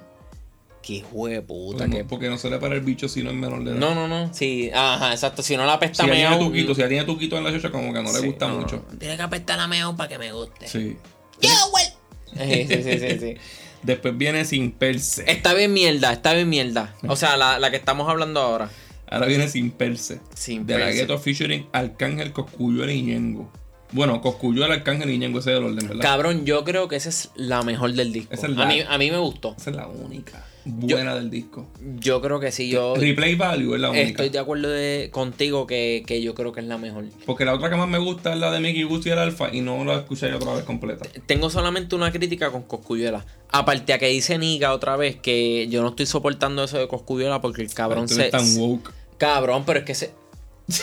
Qué 0.82 0.94
hijo 0.94 1.28
de 1.28 1.42
puta. 1.42 1.80
Porque, 1.80 1.92
qué- 1.98 2.04
no, 2.04 2.10
porque 2.10 2.30
no 2.30 2.38
se 2.38 2.50
le 2.50 2.58
para 2.58 2.76
el 2.76 2.82
bicho 2.82 3.08
si 3.10 3.22
no 3.22 3.30
es 3.32 3.36
menor 3.36 3.64
de 3.64 3.72
edad. 3.72 3.80
No, 3.80 3.94
no, 3.94 4.08
no. 4.08 4.34
Sí, 4.34 4.72
ajá, 4.74 5.12
exacto. 5.12 5.42
Si 5.44 5.56
no 5.58 5.66
la 5.66 5.74
Si 5.74 5.76
apesta 5.78 6.08
meao, 6.08 6.40
tuquito, 6.40 6.74
si 6.74 6.82
ya 6.82 6.88
tiene 6.88 7.04
tuquito 7.04 7.38
en 7.38 7.44
la 7.44 7.52
chocha, 7.52 7.70
como 7.70 7.94
que 7.94 8.02
no 8.02 8.12
le 8.14 8.20
gusta 8.26 8.48
no, 8.48 8.60
mucho. 8.60 8.84
no. 8.92 8.98
Tiene 8.98 9.16
que 9.18 9.22
apestar 9.24 9.68
meo 9.68 9.96
para 9.98 10.08
que 10.10 10.18
me 10.18 10.32
guste. 10.32 10.68
Sí. 10.68 10.96
Yo, 11.42 11.50
güey. 11.72 11.86
Sí, 12.68 12.68
sí, 12.68 13.00
sí, 13.00 13.20
sí. 13.20 13.36
Después 13.82 14.16
viene 14.18 14.46
Sin 14.46 14.72
Perse. 14.72 15.24
Está 15.30 15.54
bien 15.54 15.74
mierda, 15.74 16.14
está 16.14 16.34
bien 16.34 16.48
mierda. 16.50 16.94
O 17.08 17.16
sea, 17.16 17.38
la, 17.38 17.58
la 17.60 17.72
que 17.72 17.78
estamos 17.78 18.08
hablando 18.10 18.40
ahora. 18.40 18.70
Ahora 19.10 19.26
viene 19.26 19.48
Sin 19.48 19.72
Perse. 19.72 20.20
Sin 20.36 20.66
de 20.68 20.78
la. 20.78 20.92
Ghetto 20.92 21.18
featuring 21.18 21.68
Arcángel 21.72 22.32
Coscuyuela 22.32 22.92
y 22.92 23.02
Ñengo. 23.02 23.52
Bueno, 23.92 24.22
Coscuyuela, 24.22 24.76
Arcángel 24.76 25.10
y 25.10 25.18
Ñengo, 25.18 25.40
ese 25.40 25.52
es 25.54 25.58
el 25.58 25.64
orden, 25.64 25.88
¿verdad? 25.88 26.04
Cabrón, 26.04 26.46
yo 26.46 26.64
creo 26.64 26.88
que 26.88 26.96
esa 26.98 27.10
es 27.10 27.32
la 27.36 27.64
mejor 27.64 27.94
del 27.94 28.14
disco. 28.14 28.32
Esa 28.32 28.46
es 28.46 28.54
a, 28.54 28.56
la- 28.60 28.66
mí, 28.68 28.82
a 28.88 28.98
mí 29.00 29.10
me 29.10 29.18
gustó. 29.18 29.56
Esa 29.58 29.72
es 29.72 29.76
la 29.76 29.88
única. 29.88 30.46
Buena 30.70 31.16
del 31.16 31.30
disco. 31.30 31.68
Yo 32.00 32.22
creo 32.22 32.40
que 32.40 32.52
sí, 32.52 32.70
yo 32.70 32.96
Replay 32.96 33.36
Value 33.36 33.76
es 33.76 33.82
la 33.82 33.90
única. 33.90 34.08
estoy 34.08 34.30
de 34.30 34.40
acuerdo 34.40 34.70
de- 34.70 35.10
contigo 35.12 35.68
que, 35.68 36.04
que 36.06 36.22
yo 36.22 36.34
creo 36.36 36.52
que 36.52 36.60
es 36.62 36.66
la 36.68 36.78
mejor. 36.78 37.06
Porque 37.26 37.46
la 37.46 37.54
otra 37.54 37.70
que 37.70 37.76
más 37.76 37.88
me 37.90 37.98
gusta 37.98 38.34
es 38.34 38.40
la 38.40 38.52
de 38.52 38.60
Mickey 38.60 38.84
Guzzi 38.84 39.10
y 39.10 39.12
el 39.12 39.20
Alfa 39.20 39.54
y 39.54 39.62
no 39.62 39.84
la 39.86 39.96
escuché 39.98 40.34
otra 40.34 40.54
vez 40.54 40.64
completa. 40.64 41.06
Tengo 41.26 41.50
solamente 41.50 41.96
una 41.96 42.12
crítica 42.12 42.52
con 42.52 42.64
Coscuyuela. 42.64 43.26
Aparte 43.52 43.94
a 43.94 44.00
que 44.00 44.08
dice 44.08 44.38
Niga 44.38 44.74
otra 44.74 44.96
vez 44.96 45.16
que 45.18 45.68
yo 45.70 45.82
no 45.82 45.90
estoy 45.90 46.06
soportando 46.06 46.64
eso 46.64 46.78
de 46.78 46.88
Coscuyuela 46.88 47.42
porque 47.42 47.62
el 47.62 47.74
cabrón 47.74 48.08
se. 48.08 48.16
eres 48.28 48.32
tan 48.32 48.58
woke. 48.58 48.92
Cabrón, 49.18 49.64
pero 49.66 49.80
es 49.80 49.86
que 49.86 49.96
se. 49.96 50.12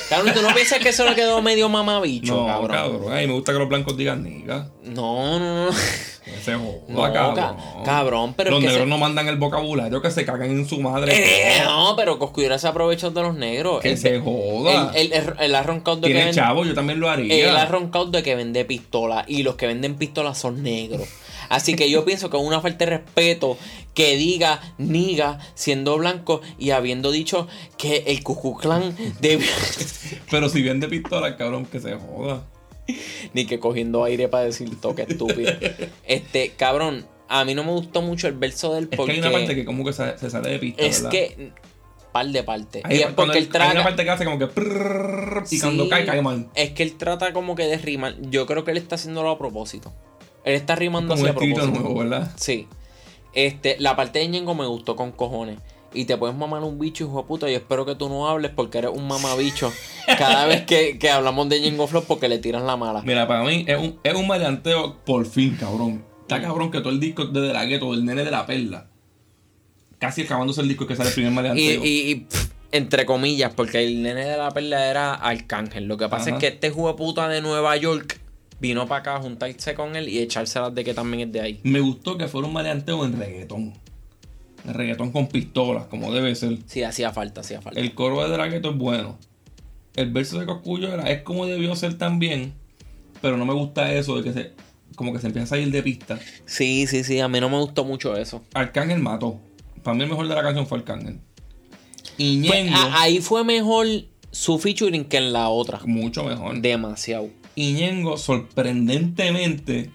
Cabrón, 0.09 0.35
¿tú 0.35 0.43
no 0.43 0.53
piensas 0.55 0.79
que 0.81 0.89
eso 0.89 1.05
le 1.05 1.15
quedó 1.15 1.41
medio 1.43 1.69
mamabicho, 1.69 2.35
No, 2.35 2.47
cabrón? 2.47 2.77
cabrón. 2.77 3.13
Ay, 3.13 3.27
me 3.27 3.35
gusta 3.35 3.53
que 3.53 3.59
los 3.59 3.69
blancos 3.69 3.97
digan 3.97 4.23
niga. 4.25 4.69
No, 4.83 5.39
no, 5.39 5.67
no. 5.67 5.71
Que 6.25 6.41
se 6.45 6.55
joda, 6.55 6.73
No, 6.89 7.13
cabrón. 7.13 7.35
ca- 7.37 7.57
cabrón, 7.85 8.35
pero 8.37 8.51
Los 8.51 8.59
es 8.61 8.65
que 8.65 8.69
negros 8.73 8.85
se- 8.87 8.91
no 8.91 8.99
mandan 8.99 9.29
el 9.29 9.37
vocabulario, 9.37 10.03
que 10.03 10.11
se 10.11 10.25
cagan 10.25 10.51
en 10.51 10.69
su 10.69 10.81
madre. 10.81 11.13
Eh, 11.15 11.63
no, 11.65 11.95
pero 11.97 12.19
Coscuyuela 12.19 12.59
se 12.59 12.67
aprovechó 12.67 13.11
de 13.13 13.23
los 13.23 13.37
negros. 13.37 13.81
que 13.81 13.97
se 13.97 14.19
joda. 14.21 14.91
Él, 14.95 15.13
él 15.39 15.55
ha 15.55 15.63
roncado 15.63 15.97
de 15.99 16.03
que 16.03 16.07
Tiene 16.09 16.21
vende- 16.31 16.35
chavo, 16.35 16.65
yo 16.65 16.75
también 16.75 16.99
lo 16.99 17.09
haría. 17.09 17.49
Él 17.49 17.57
ha 17.57 17.67
roncado 17.67 18.07
de 18.07 18.23
que 18.25 18.35
vende 18.35 18.65
pistolas 18.65 19.25
y 19.29 19.45
los 19.45 19.55
que 19.55 19.67
venden 19.69 19.95
pistolas 19.97 20.37
son 20.39 20.63
negros. 20.65 21.07
Así 21.49 21.77
que 21.77 21.89
yo 21.89 22.05
pienso 22.05 22.29
que 22.29 22.37
es 22.37 22.43
una 22.43 22.61
falta 22.61 22.85
de 22.87 22.91
respeto 22.99 23.57
que 23.97 24.15
diga 24.17 24.61
niga 24.79 25.41
siendo 25.57 25.99
blanco 25.99 26.41
y 26.59 26.71
habiendo 26.71 27.11
dicho 27.11 27.49
que 27.77 28.05
el 28.07 28.23
Klan 28.23 28.95
debe... 29.21 29.45
Pero 30.31 30.49
si 30.49 30.63
vende 30.63 30.87
pistola, 30.87 31.37
cabrón, 31.37 31.67
que 31.67 31.81
se 31.81 31.95
joda. 31.97 32.45
Ni 33.35 33.47
que 33.47 33.59
cogiendo 33.59 34.05
aire 34.05 34.29
para 34.29 34.45
decir 34.45 34.81
toque 34.81 35.03
estúpido. 35.03 35.53
Este, 36.05 36.51
cabrón, 36.51 37.05
a 37.29 37.45
mí 37.45 37.55
no 37.57 37.65
me 37.65 37.73
gustó 37.73 38.03
mucho 38.03 38.29
el 38.29 38.35
verso 38.35 38.73
del 38.75 38.85
Es 38.85 38.97
porque 38.97 39.15
que 39.15 39.21
hay 39.23 39.27
una 39.29 39.33
parte 39.33 39.57
que 39.57 39.65
como 39.65 39.85
que 39.85 39.93
se, 39.93 40.17
se 40.19 40.31
sale 40.31 40.51
de 40.51 40.59
pista, 40.61 40.83
es 40.85 40.99
¿verdad? 41.03 41.11
que 41.11 41.53
par 42.13 42.27
de 42.29 42.43
parte. 42.45 42.83
Hay, 42.85 42.97
y 42.97 43.01
es 43.01 43.05
cuando 43.07 43.17
porque 43.17 43.39
él- 43.39 43.45
él 43.53 43.61
hay 43.61 43.61
una 43.63 43.73
trata 43.73 43.85
parte 43.89 44.05
que 44.05 44.11
hace 44.11 44.25
como 44.25 44.39
que 44.39 44.47
prrrr, 44.47 45.45
y 45.51 45.59
cuando 45.59 45.85
Sí, 45.85 45.91
cae, 45.91 46.05
cae 46.07 46.23
mal. 46.23 46.49
Es 46.55 46.71
que 46.71 46.83
él 46.85 46.93
trata 46.97 47.33
como 47.33 47.57
que 47.57 47.65
de 47.65 47.77
rimar. 47.79 48.15
Yo 48.31 48.47
creo 48.47 48.65
que 48.65 48.71
él 48.71 48.77
está 48.77 48.95
haciéndolo 48.95 49.31
a 49.31 49.39
propósito. 49.39 49.93
Él 50.45 50.55
está 50.55 50.77
rimando 50.77 51.15
Como 51.15 51.23
un 51.25 51.29
así 51.31 51.37
a 51.37 51.39
propósito. 51.41 51.81
nuevo, 51.81 51.99
¿verdad? 51.99 52.31
Sí. 52.37 52.69
Este, 53.37 53.77
la 53.79 53.95
parte 53.95 54.19
de 54.19 54.29
Ñengo 54.29 54.55
me 54.55 54.67
gustó 54.67 54.97
con 54.97 55.13
cojones. 55.13 55.59
Y 55.93 56.07
te 56.07 56.17
puedes 56.17 56.35
mamar 56.35 56.63
un 56.63 56.79
bicho, 56.79 57.05
hijo 57.05 57.19
de 57.19 57.29
puta. 57.29 57.51
Y 57.51 57.55
espero 57.55 57.87
que 57.87 57.95
tú 57.95 58.09
no 58.09 58.29
hables 58.29 58.51
porque 58.51 58.79
eres 58.79 58.91
un 58.93 59.07
mamabicho. 59.07 59.73
cada 60.19 60.47
vez 60.47 60.63
que, 60.65 60.99
que 60.99 61.11
hablamos 61.11 61.49
de 61.49 61.61
Ñengo 61.61 61.87
Flow 61.87 62.05
porque 62.05 62.29
le 62.29 62.39
tiras 62.39 62.63
la 62.63 62.77
mala. 62.77 63.03
Mira, 63.03 63.29
para 63.29 63.45
mí 63.45 63.65
es 63.69 63.79
un, 63.79 63.99
es 64.03 64.15
un 64.15 64.27
maleanteo 64.27 64.97
por 65.05 65.27
fin, 65.27 65.57
cabrón. 65.61 66.03
Está 66.23 66.41
cabrón 66.41 66.71
que 66.71 66.81
todo 66.81 66.91
el 66.91 66.99
disco 66.99 67.27
de, 67.27 67.53
la 67.53 67.65
gueto, 67.67 67.93
del 67.93 68.05
nene 68.05 68.25
de 68.25 68.31
la 68.31 68.47
perla. 68.47 68.89
Casi 69.99 70.23
acabándose 70.23 70.63
el 70.63 70.69
disco 70.69 70.87
que 70.87 70.97
sale 70.97 71.11
el 71.11 71.15
primer 71.15 71.33
maleanteo. 71.33 71.85
y, 71.85 72.11
y, 72.11 72.15
pff, 72.17 72.51
entre 72.73 73.07
comillas, 73.07 73.53
porque 73.55 73.85
el 73.85 74.03
nene 74.03 74.25
de 74.25 74.37
la 74.37 74.51
perla 74.51 74.87
era 74.87 75.15
Arcángel. 75.15 75.85
Lo 75.85 75.97
que 75.97 76.09
pasa 76.09 76.31
Ajá. 76.31 76.37
es 76.37 76.41
que 76.41 76.47
este 76.49 76.71
de 76.71 76.95
puta 76.95 77.29
de 77.29 77.43
Nueva 77.43 77.77
York 77.77 78.19
vino 78.61 78.87
para 78.87 79.01
acá 79.01 79.17
a 79.17 79.21
juntarse 79.23 79.75
con 79.75 79.97
él 79.97 80.09
y 80.09 80.19
echárselas 80.19 80.75
de 80.75 80.85
que 80.85 80.95
también 80.95 81.29
es 81.29 81.33
de 81.33 81.41
ahí. 81.41 81.61
Me 81.63 81.81
gustó 81.81 82.17
que 82.17 82.29
fuera 82.29 82.47
un 82.47 82.53
maleanteo 82.55 83.05
en 83.05 83.19
reggaetón. 83.19 83.75
En 84.67 84.75
reggaetón 84.75 85.13
con 85.13 85.29
pistolas, 85.29 85.87
como 85.87 86.13
debe 86.13 86.35
ser. 86.35 86.59
Sí, 86.67 86.83
hacía 86.83 87.13
falta, 87.13 87.43
hacía 87.43 87.61
falta. 87.61 87.79
El 87.81 87.95
coro 87.95 88.29
de 88.29 88.37
la 88.37 88.47
gueto 88.49 88.71
es 88.71 88.77
bueno. 88.77 89.19
El 89.95 90.11
verso 90.13 90.39
de 90.39 90.47
Coscuyo 90.47 90.93
era, 90.93 91.11
es 91.11 91.23
como 91.23 91.47
debió 91.47 91.75
ser 91.77 91.97
también. 91.99 92.53
Pero 93.23 93.37
no 93.37 93.47
me 93.47 93.55
gusta 93.55 93.93
eso 93.93 94.17
de 94.17 94.25
que 94.25 94.33
se. 94.33 94.53
Como 94.95 95.13
que 95.13 95.19
se 95.21 95.27
empieza 95.27 95.55
a 95.55 95.59
ir 95.59 95.71
de 95.71 95.83
pista. 95.83 96.19
Sí, 96.47 96.87
sí, 96.87 97.05
sí, 97.05 97.21
a 97.21 97.29
mí 97.29 97.39
no 97.41 97.49
me 97.51 97.59
gustó 97.59 97.85
mucho 97.85 98.17
eso. 98.17 98.43
Arcángel 98.55 98.99
mató. 99.01 99.41
Para 99.83 99.95
mí 99.97 100.03
el 100.05 100.09
mejor 100.11 100.27
de 100.29 100.35
la 100.35 100.43
canción 100.43 100.67
fue 100.67 100.79
Arcángel. 100.79 101.19
Y 102.19 102.47
Pues, 102.47 102.71
ahí 102.93 103.21
fue 103.21 103.45
mejor 103.45 103.87
su 104.31 104.59
featuring 104.59 105.05
que 105.05 105.19
en 105.19 105.33
la 105.33 105.49
otra. 105.49 105.81
mucho 105.85 106.25
mejor. 106.25 106.61
Demasiado. 106.61 107.29
Y 107.57 107.73
Ñengo, 107.73 108.19
sorprendentemente, 108.19 109.91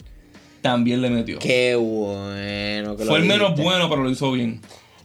también 0.61 1.01
le 1.01 1.09
metió. 1.11 1.39
Qué 1.39 1.75
bueno 1.75 2.97
que 2.97 3.05
lo 3.05 3.11
Fue 3.11 3.19
el 3.19 3.25
menos 3.25 3.49
dijiste. 3.51 3.63
bueno, 3.63 3.89
pero 3.89 4.03
lo 4.03 4.09
hizo 4.09 4.31
bien. 4.31 4.59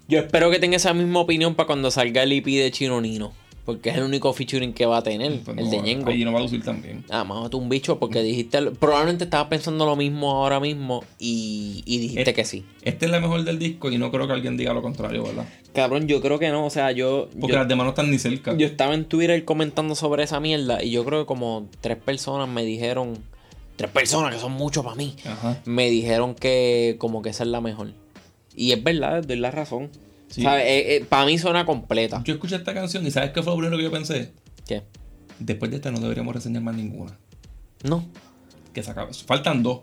Yo 0.08 0.18
espero 0.18 0.50
que 0.50 0.58
tenga 0.58 0.76
esa 0.76 0.94
misma 0.94 1.20
opinión 1.20 1.54
para 1.54 1.66
cuando 1.66 1.90
salga 1.90 2.22
el 2.22 2.32
EP 2.32 2.46
de 2.46 2.70
Chino 2.70 3.00
Nino. 3.00 3.32
Porque 3.66 3.90
es 3.90 3.96
el 3.96 4.04
único 4.04 4.32
featuring 4.32 4.72
que 4.72 4.86
va 4.86 4.98
a 4.98 5.02
tener, 5.02 5.40
Pues 5.40 5.58
el 5.58 5.68
de 5.68 5.82
Ñengo. 5.82 6.08
Allí 6.08 6.24
no 6.24 6.32
va 6.32 6.38
a 6.38 6.42
lucir 6.42 6.62
también. 6.62 7.04
Ah, 7.10 7.24
mámate 7.24 7.56
un 7.56 7.68
bicho 7.68 7.98
porque 7.98 8.22
dijiste. 8.22 8.62
Probablemente 8.70 9.24
estabas 9.24 9.48
pensando 9.48 9.84
lo 9.84 9.96
mismo 9.96 10.30
ahora 10.30 10.60
mismo 10.60 11.02
y, 11.18 11.82
y 11.84 11.98
dijiste 11.98 12.30
Eh, 12.30 12.34
que 12.34 12.44
sí. 12.44 12.64
Este 12.82 13.06
es 13.06 13.10
la 13.10 13.18
mejor 13.20 13.42
del 13.44 13.58
disco 13.58 13.90
y 13.90 13.98
no 13.98 14.10
creo 14.12 14.26
que 14.28 14.32
alguien 14.32 14.56
diga 14.56 14.72
lo 14.72 14.80
contrario, 14.82 15.24
¿verdad? 15.24 15.46
Cabrón, 15.74 16.06
yo 16.06 16.22
creo 16.22 16.38
que 16.38 16.48
no. 16.50 16.64
O 16.64 16.70
sea, 16.70 16.92
yo. 16.92 17.28
Porque 17.40 17.52
yo, 17.54 17.58
las 17.58 17.68
demás 17.68 17.84
no 17.84 17.90
están 17.90 18.10
ni 18.10 18.18
cerca. 18.18 18.56
yo 18.56 18.66
estaba 18.66 18.94
en 18.94 19.04
Twitter 19.04 19.44
comentando 19.44 19.94
sobre 19.96 20.22
esa 20.22 20.38
mierda 20.40 20.82
y 20.82 20.92
yo 20.92 21.04
creo 21.04 21.20
que 21.22 21.26
como 21.26 21.68
tres 21.80 21.96
personas 21.98 22.48
me 22.48 22.64
dijeron. 22.64 23.18
Tres 23.74 23.90
personas 23.90 24.32
que 24.32 24.40
son 24.40 24.52
mucho 24.52 24.82
para 24.84 24.94
mí. 24.96 25.16
Ajá. 25.26 25.60
me 25.66 25.90
dijeron 25.90 26.34
que 26.36 26.94
como 26.98 27.20
que 27.20 27.30
esa 27.30 27.42
es 27.42 27.50
la 27.50 27.60
mejor. 27.60 27.92
Y 28.54 28.70
es 28.72 28.82
verdad, 28.82 29.22
doy 29.22 29.36
la 29.38 29.50
razón. 29.50 29.90
Sí. 30.28 30.42
¿Sabes? 30.42 31.06
para 31.06 31.24
mí 31.24 31.38
suena 31.38 31.64
completa. 31.64 32.22
Yo 32.24 32.34
escuché 32.34 32.56
esta 32.56 32.74
canción 32.74 33.06
y 33.06 33.10
¿sabes 33.10 33.30
qué 33.30 33.42
fue 33.42 33.52
lo 33.52 33.58
primero 33.58 33.76
que 33.76 33.84
yo 33.84 33.90
pensé? 33.90 34.32
¿Qué? 34.66 34.82
Después 35.38 35.70
de 35.70 35.76
esta 35.76 35.90
no 35.90 36.00
deberíamos 36.00 36.34
reseñar 36.34 36.62
más 36.62 36.74
ninguna. 36.74 37.16
No. 37.84 38.04
Que 38.72 38.82
se 38.82 38.90
acabe. 38.90 39.12
Faltan 39.14 39.62
dos. 39.62 39.80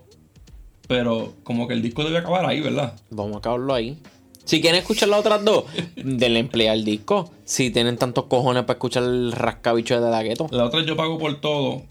Pero 0.86 1.34
como 1.44 1.66
que 1.66 1.74
el 1.74 1.82
disco 1.82 2.04
debe 2.04 2.18
acabar 2.18 2.44
ahí, 2.44 2.60
¿verdad? 2.60 2.94
Vamos 3.10 3.36
a 3.36 3.38
acabarlo 3.38 3.72
ahí. 3.72 3.98
Si 4.44 4.60
quieren 4.60 4.80
escuchar 4.80 5.08
las 5.08 5.20
otras 5.20 5.44
dos, 5.44 5.64
denle 5.96 6.40
emplear 6.40 6.76
el 6.76 6.84
disco. 6.84 7.30
Si 7.44 7.70
tienen 7.70 7.96
tantos 7.96 8.24
cojones 8.24 8.64
para 8.64 8.74
escuchar 8.74 9.04
el 9.04 9.32
rascabicho 9.32 10.00
de 10.00 10.10
la 10.10 10.22
gueto. 10.22 10.48
La 10.50 10.64
otra 10.64 10.84
yo 10.84 10.96
pago 10.96 11.18
por 11.18 11.40
todo, 11.40 11.82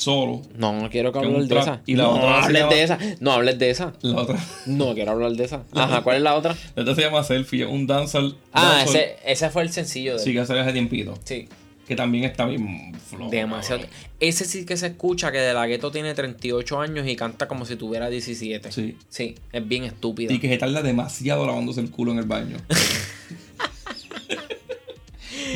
solo. 0.00 0.42
No, 0.56 0.72
no 0.80 0.90
quiero 0.90 1.12
que 1.12 1.20
Que 1.20 1.26
hables 1.26 1.48
de 1.48 1.58
esa. 1.58 1.80
Y 1.86 1.94
la 1.94 2.04
no 2.04 2.10
otra 2.12 2.40
se 2.40 2.46
hables 2.46 2.68
de 2.70 2.82
esa. 2.82 2.98
No 3.20 3.32
hables 3.32 3.58
de 3.58 3.70
esa. 3.70 3.92
La 4.02 4.16
otra, 4.16 4.38
No 4.66 4.94
quiero 4.94 5.12
hablar 5.12 5.32
de 5.32 5.44
esa. 5.44 5.62
Ajá, 5.72 6.02
¿cuál 6.02 6.16
es 6.16 6.22
la 6.22 6.34
otra? 6.36 6.56
la 6.74 6.82
otra 6.82 6.94
se 6.94 7.02
llama 7.02 7.22
Selfie, 7.22 7.66
un 7.66 7.86
dancehall. 7.86 8.36
Ah, 8.52 8.82
ese, 8.86 9.16
ese 9.24 9.50
fue 9.50 9.62
el 9.62 9.70
sencillo 9.70 10.14
de 10.14 10.18
Sí, 10.18 10.32
que 10.32 10.44
sale 10.46 10.60
hace 10.60 10.72
tiempito. 10.72 11.18
Sí. 11.24 11.48
Que 11.86 11.96
también 11.96 12.24
está 12.24 12.46
bien 12.46 12.94
flojo. 13.08 13.30
Demasiado. 13.30 13.82
Ese 14.20 14.44
sí 14.44 14.64
que 14.64 14.76
se 14.76 14.86
escucha 14.86 15.32
que 15.32 15.38
De 15.38 15.52
La 15.52 15.66
Gueto 15.66 15.90
tiene 15.90 16.14
38 16.14 16.80
años 16.80 17.06
y 17.06 17.16
canta 17.16 17.48
como 17.48 17.64
si 17.64 17.76
tuviera 17.76 18.08
17. 18.08 18.70
Sí. 18.70 18.96
Sí, 19.08 19.34
es 19.52 19.66
bien 19.66 19.84
estúpido. 19.84 20.32
Y 20.32 20.38
que 20.38 20.48
se 20.48 20.56
tarda 20.56 20.82
demasiado 20.82 21.46
lavándose 21.46 21.80
el 21.80 21.90
culo 21.90 22.12
en 22.12 22.18
el 22.18 22.26
baño. 22.26 22.56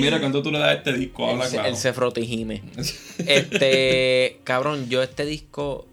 Mira, 0.01 0.19
¿cuánto 0.21 0.43
tú 0.43 0.51
le 0.51 0.59
das 0.59 0.69
a 0.69 0.75
este 0.75 0.93
disco? 0.93 1.27
Habla 1.29 1.47
se- 1.47 1.57
claro. 1.93 2.13
y 2.17 2.27
gime. 2.27 2.63
Este, 3.27 4.41
cabrón, 4.45 4.89
yo 4.89 5.03
este 5.03 5.25
disco, 5.25 5.87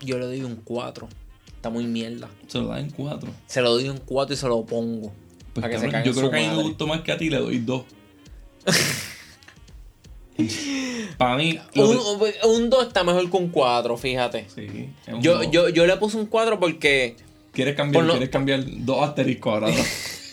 yo 0.00 0.18
le 0.18 0.26
doy 0.26 0.42
un 0.42 0.56
4. 0.56 1.08
Está 1.54 1.70
muy 1.70 1.84
mierda. 1.86 2.28
Se 2.46 2.58
lo 2.58 2.68
da 2.68 2.78
en 2.80 2.90
cuatro. 2.90 3.30
Se 3.46 3.60
lo 3.60 3.72
doy 3.72 3.88
un 3.88 3.98
4 3.98 4.34
y 4.34 4.36
se 4.36 4.46
lo 4.46 4.64
pongo. 4.64 5.12
Pues, 5.52 5.62
para 5.62 5.68
que 5.70 5.78
se 5.80 5.86
cabrón, 5.88 6.04
yo 6.04 6.14
creo 6.18 6.30
que 6.30 6.36
a 6.36 6.40
mí 6.40 6.46
me 6.46 6.52
madre. 6.52 6.68
gustó 6.68 6.86
más 6.86 7.00
que 7.00 7.12
a 7.12 7.18
ti, 7.18 7.28
le 7.30 7.38
doy 7.38 7.58
dos. 7.58 7.84
Para 11.16 11.36
mí, 11.36 11.58
Un, 12.44 12.68
2 12.68 12.86
está 12.88 13.02
mejor 13.04 13.30
que 13.30 13.36
un 13.38 13.48
4, 13.48 13.96
fíjate. 13.96 14.46
Sí, 14.54 14.90
Yo, 15.20 15.42
yo, 15.44 15.70
yo 15.70 15.86
le 15.86 15.96
puse 15.96 16.18
un 16.18 16.26
4 16.26 16.60
porque 16.60 17.16
¿Quieres 17.52 17.74
cambiar, 17.74 18.04
lo- 18.04 18.12
quieres 18.12 18.28
cambiar 18.28 18.62
dos 18.84 19.02
asteriscos 19.08 19.54
ahora? 19.54 19.68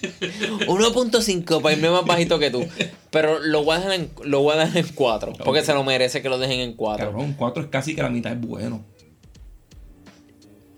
¿no? 0.50 0.60
1.5 0.68 1.62
para 1.62 1.76
irme 1.76 1.90
más 1.90 2.06
bajito 2.06 2.40
que 2.40 2.50
tú. 2.52 2.66
Pero 3.12 3.40
lo 3.40 3.64
voy 3.64 3.76
a 3.76 3.80
dejar 3.80 3.94
en, 3.94 4.10
lo 4.24 4.42
voy 4.42 4.54
a 4.56 4.66
dejar 4.66 4.78
en 4.78 4.88
4. 4.94 5.34
Porque 5.44 5.60
Ok. 5.62 5.66
se 5.66 5.74
lo 5.74 5.84
merece 5.84 6.22
que 6.22 6.30
lo 6.30 6.38
dejen 6.38 6.60
en 6.60 6.74
4. 6.74 7.06
Cabrón, 7.12 7.36
cuatro 7.38 7.64
es 7.64 7.70
casi 7.70 7.96
que 7.96 8.02
la 8.04 8.10
mitad 8.10 8.32
es 8.34 8.42
bueno. 8.42 8.84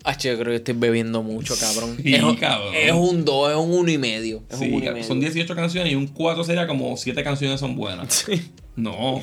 Ah, 0.07 0.15
yo 0.17 0.33
creo 0.37 0.51
que 0.51 0.57
estoy 0.57 0.75
bebiendo 0.75 1.23
mucho, 1.23 1.55
cabrón. 1.59 1.97
Sí, 2.01 2.13
es, 2.13 2.21
un- 2.21 2.35
cabrón. 2.35 2.75
es 2.75 2.91
un 2.91 3.25
2, 3.25 3.51
es 3.51 3.57
un 3.57 3.71
1 3.73 3.91
y 3.91 3.97
medio. 3.97 4.43
Es 4.49 4.59
Sí, 4.59 4.65
un 4.65 4.73
1 4.75 4.85
y 4.85 4.89
medio. 4.91 5.03
son 5.03 5.19
18 5.19 5.55
canciones 5.55 5.91
y 5.91 5.95
un 5.95 6.05
4 6.07 6.43
sería 6.43 6.67
como 6.67 6.95
7 6.95 7.23
canciones 7.23 7.59
son 7.59 7.75
buenas. 7.75 8.25
No, 8.77 9.21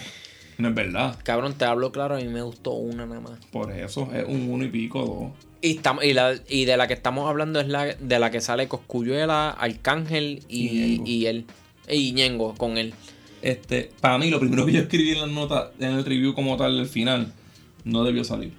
no 0.58 0.68
es 0.68 0.74
verdad. 0.74 1.18
Cabrón, 1.22 1.54
te 1.54 1.64
hablo 1.64 1.92
claro, 1.92 2.16
a 2.16 2.18
mí 2.18 2.28
me 2.28 2.42
gustó 2.42 2.72
una 2.72 3.06
nada 3.06 3.20
más. 3.20 3.38
Por 3.50 3.72
eso 3.72 4.08
es 4.14 4.24
un 4.26 4.50
1 4.50 4.64
y 4.64 4.68
pico, 4.68 5.32
2. 5.36 5.46
Y, 5.62 5.76
estamos, 5.76 6.04
y, 6.04 6.12
la, 6.12 6.34
y 6.48 6.64
de 6.64 6.76
la 6.76 6.88
que 6.88 6.94
estamos 6.94 7.28
hablando 7.28 7.60
es 7.60 7.68
la 7.68 7.94
de 7.94 8.18
la 8.18 8.30
que 8.30 8.40
sale 8.40 8.68
Coscuyuela, 8.68 9.50
Arcángel 9.50 10.42
Y 10.48 10.68
y, 10.68 11.02
y 11.04 11.26
él. 11.26 11.46
Y 11.88 12.12
Ñengo 12.12 12.54
con 12.54 12.78
él. 12.78 12.94
Este, 13.42 13.90
para 14.00 14.18
mí, 14.18 14.30
lo 14.30 14.38
primero 14.38 14.64
que 14.66 14.72
yo 14.72 14.80
escribí 14.80 15.10
en 15.10 15.20
las 15.20 15.30
notas, 15.30 15.70
en 15.80 15.92
el 15.92 16.04
review 16.04 16.32
como 16.34 16.56
tal, 16.56 16.78
el 16.78 16.86
final, 16.86 17.32
no 17.84 18.04
debió 18.04 18.24
salir. 18.24 18.52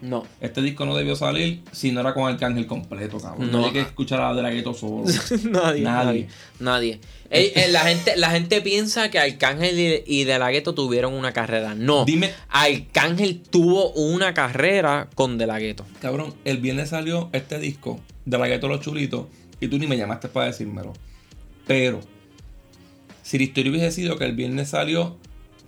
No. 0.00 0.24
Este 0.40 0.62
disco 0.62 0.86
no 0.86 0.96
debió 0.96 1.14
salir 1.14 1.60
si 1.72 1.92
no 1.92 2.00
era 2.00 2.14
con 2.14 2.26
Arcángel 2.32 2.66
completo, 2.66 3.18
cabrón. 3.18 3.52
No 3.52 3.66
hay 3.66 3.72
que 3.72 3.80
escuchar 3.80 4.20
a 4.22 4.32
De 4.34 4.42
La 4.42 4.50
Ghetto 4.50 4.72
solo. 4.72 5.04
nadie, 5.50 5.82
Nadie. 5.82 5.82
nadie. 5.82 6.28
Nadie. 6.58 7.00
Ey, 7.28 7.52
eh, 7.54 7.68
la, 7.70 7.80
gente, 7.80 8.16
la 8.16 8.30
gente 8.30 8.60
piensa 8.62 9.10
que 9.10 9.18
Arcángel 9.18 9.78
y, 9.78 10.02
y 10.06 10.24
De 10.24 10.38
La 10.38 10.50
Ghetto 10.50 10.74
tuvieron 10.74 11.12
una 11.12 11.32
carrera. 11.32 11.74
No. 11.74 12.04
Dime, 12.06 12.32
Arcángel 12.48 13.40
tuvo 13.40 13.90
una 13.92 14.32
carrera 14.34 15.08
con 15.14 15.36
De 15.38 15.46
La 15.46 15.58
Ghetto. 15.58 15.84
cabrón, 16.00 16.34
el 16.44 16.58
viernes 16.58 16.88
salió 16.88 17.28
este 17.32 17.58
disco, 17.58 18.00
De 18.24 18.38
La 18.38 18.48
Ghetto 18.48 18.68
Los 18.68 18.80
Chulitos, 18.80 19.26
Y 19.60 19.68
tú 19.68 19.78
ni 19.78 19.86
me 19.86 19.96
llamaste 19.98 20.28
para 20.28 20.46
decírmelo. 20.46 20.92
Pero, 21.66 22.00
si 23.22 23.36
la 23.38 23.44
historia 23.44 23.70
hubiese 23.70 23.92
sido 23.92 24.16
que 24.16 24.24
el 24.24 24.32
viernes 24.34 24.70
salió 24.70 25.16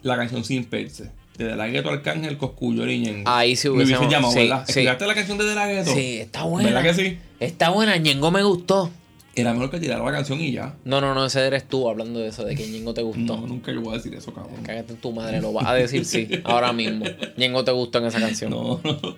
la 0.02 0.16
canción 0.16 0.42
Sin 0.44 0.64
Perse, 0.64 1.10
de 1.38 1.44
De 1.46 1.56
La 1.56 1.66
Ghetto 1.68 1.88
Arcángel, 1.90 2.36
Coscuyo 2.36 2.84
Ñengo. 2.86 3.28
Ahí 3.30 3.56
sí 3.56 3.68
Me 3.68 3.76
hubiésemos- 3.76 3.98
hubiese 4.00 4.10
llamado, 4.14 4.32
sí, 4.34 4.38
¿verdad? 4.40 4.64
sí. 4.66 4.72
¿Escuchaste 4.80 5.06
la 5.06 5.14
canción 5.14 5.38
de 5.38 5.44
De 5.44 5.54
La 5.54 5.66
Ghetto? 5.66 5.94
Sí, 5.94 6.18
está 6.18 6.42
buena. 6.44 6.68
¿Verdad 6.70 6.82
que 6.82 6.94
sí? 7.02 7.18
Está 7.40 7.70
buena, 7.70 7.96
Ñengo 7.96 8.30
me 8.30 8.42
gustó. 8.42 8.90
Era 9.34 9.54
mejor 9.54 9.70
que 9.70 9.80
tirara 9.80 10.04
la 10.04 10.12
canción 10.12 10.38
y 10.42 10.52
ya. 10.52 10.74
No, 10.84 11.00
no, 11.00 11.14
no, 11.14 11.24
ese 11.24 11.40
eres 11.46 11.66
tú 11.66 11.88
hablando 11.88 12.20
de 12.20 12.28
eso, 12.28 12.44
de 12.44 12.54
que 12.54 12.66
Ñengo 12.68 12.92
te 12.92 13.00
gustó. 13.00 13.36
No, 13.38 13.46
nunca 13.46 13.72
yo 13.72 13.80
voy 13.80 13.94
a 13.94 13.96
decir 13.96 14.14
eso, 14.14 14.32
cabrón. 14.34 14.62
Cágate 14.62 14.92
en 14.92 14.98
tu 14.98 15.10
madre, 15.12 15.40
lo 15.40 15.54
vas 15.54 15.66
a 15.66 15.72
decir 15.74 16.04
sí, 16.04 16.28
ahora 16.44 16.72
mismo. 16.74 17.06
Ñengo 17.38 17.64
te 17.64 17.70
gustó 17.72 17.98
en 17.98 18.04
esa 18.06 18.20
canción. 18.20 18.50
No, 18.50 18.80
no. 18.84 19.00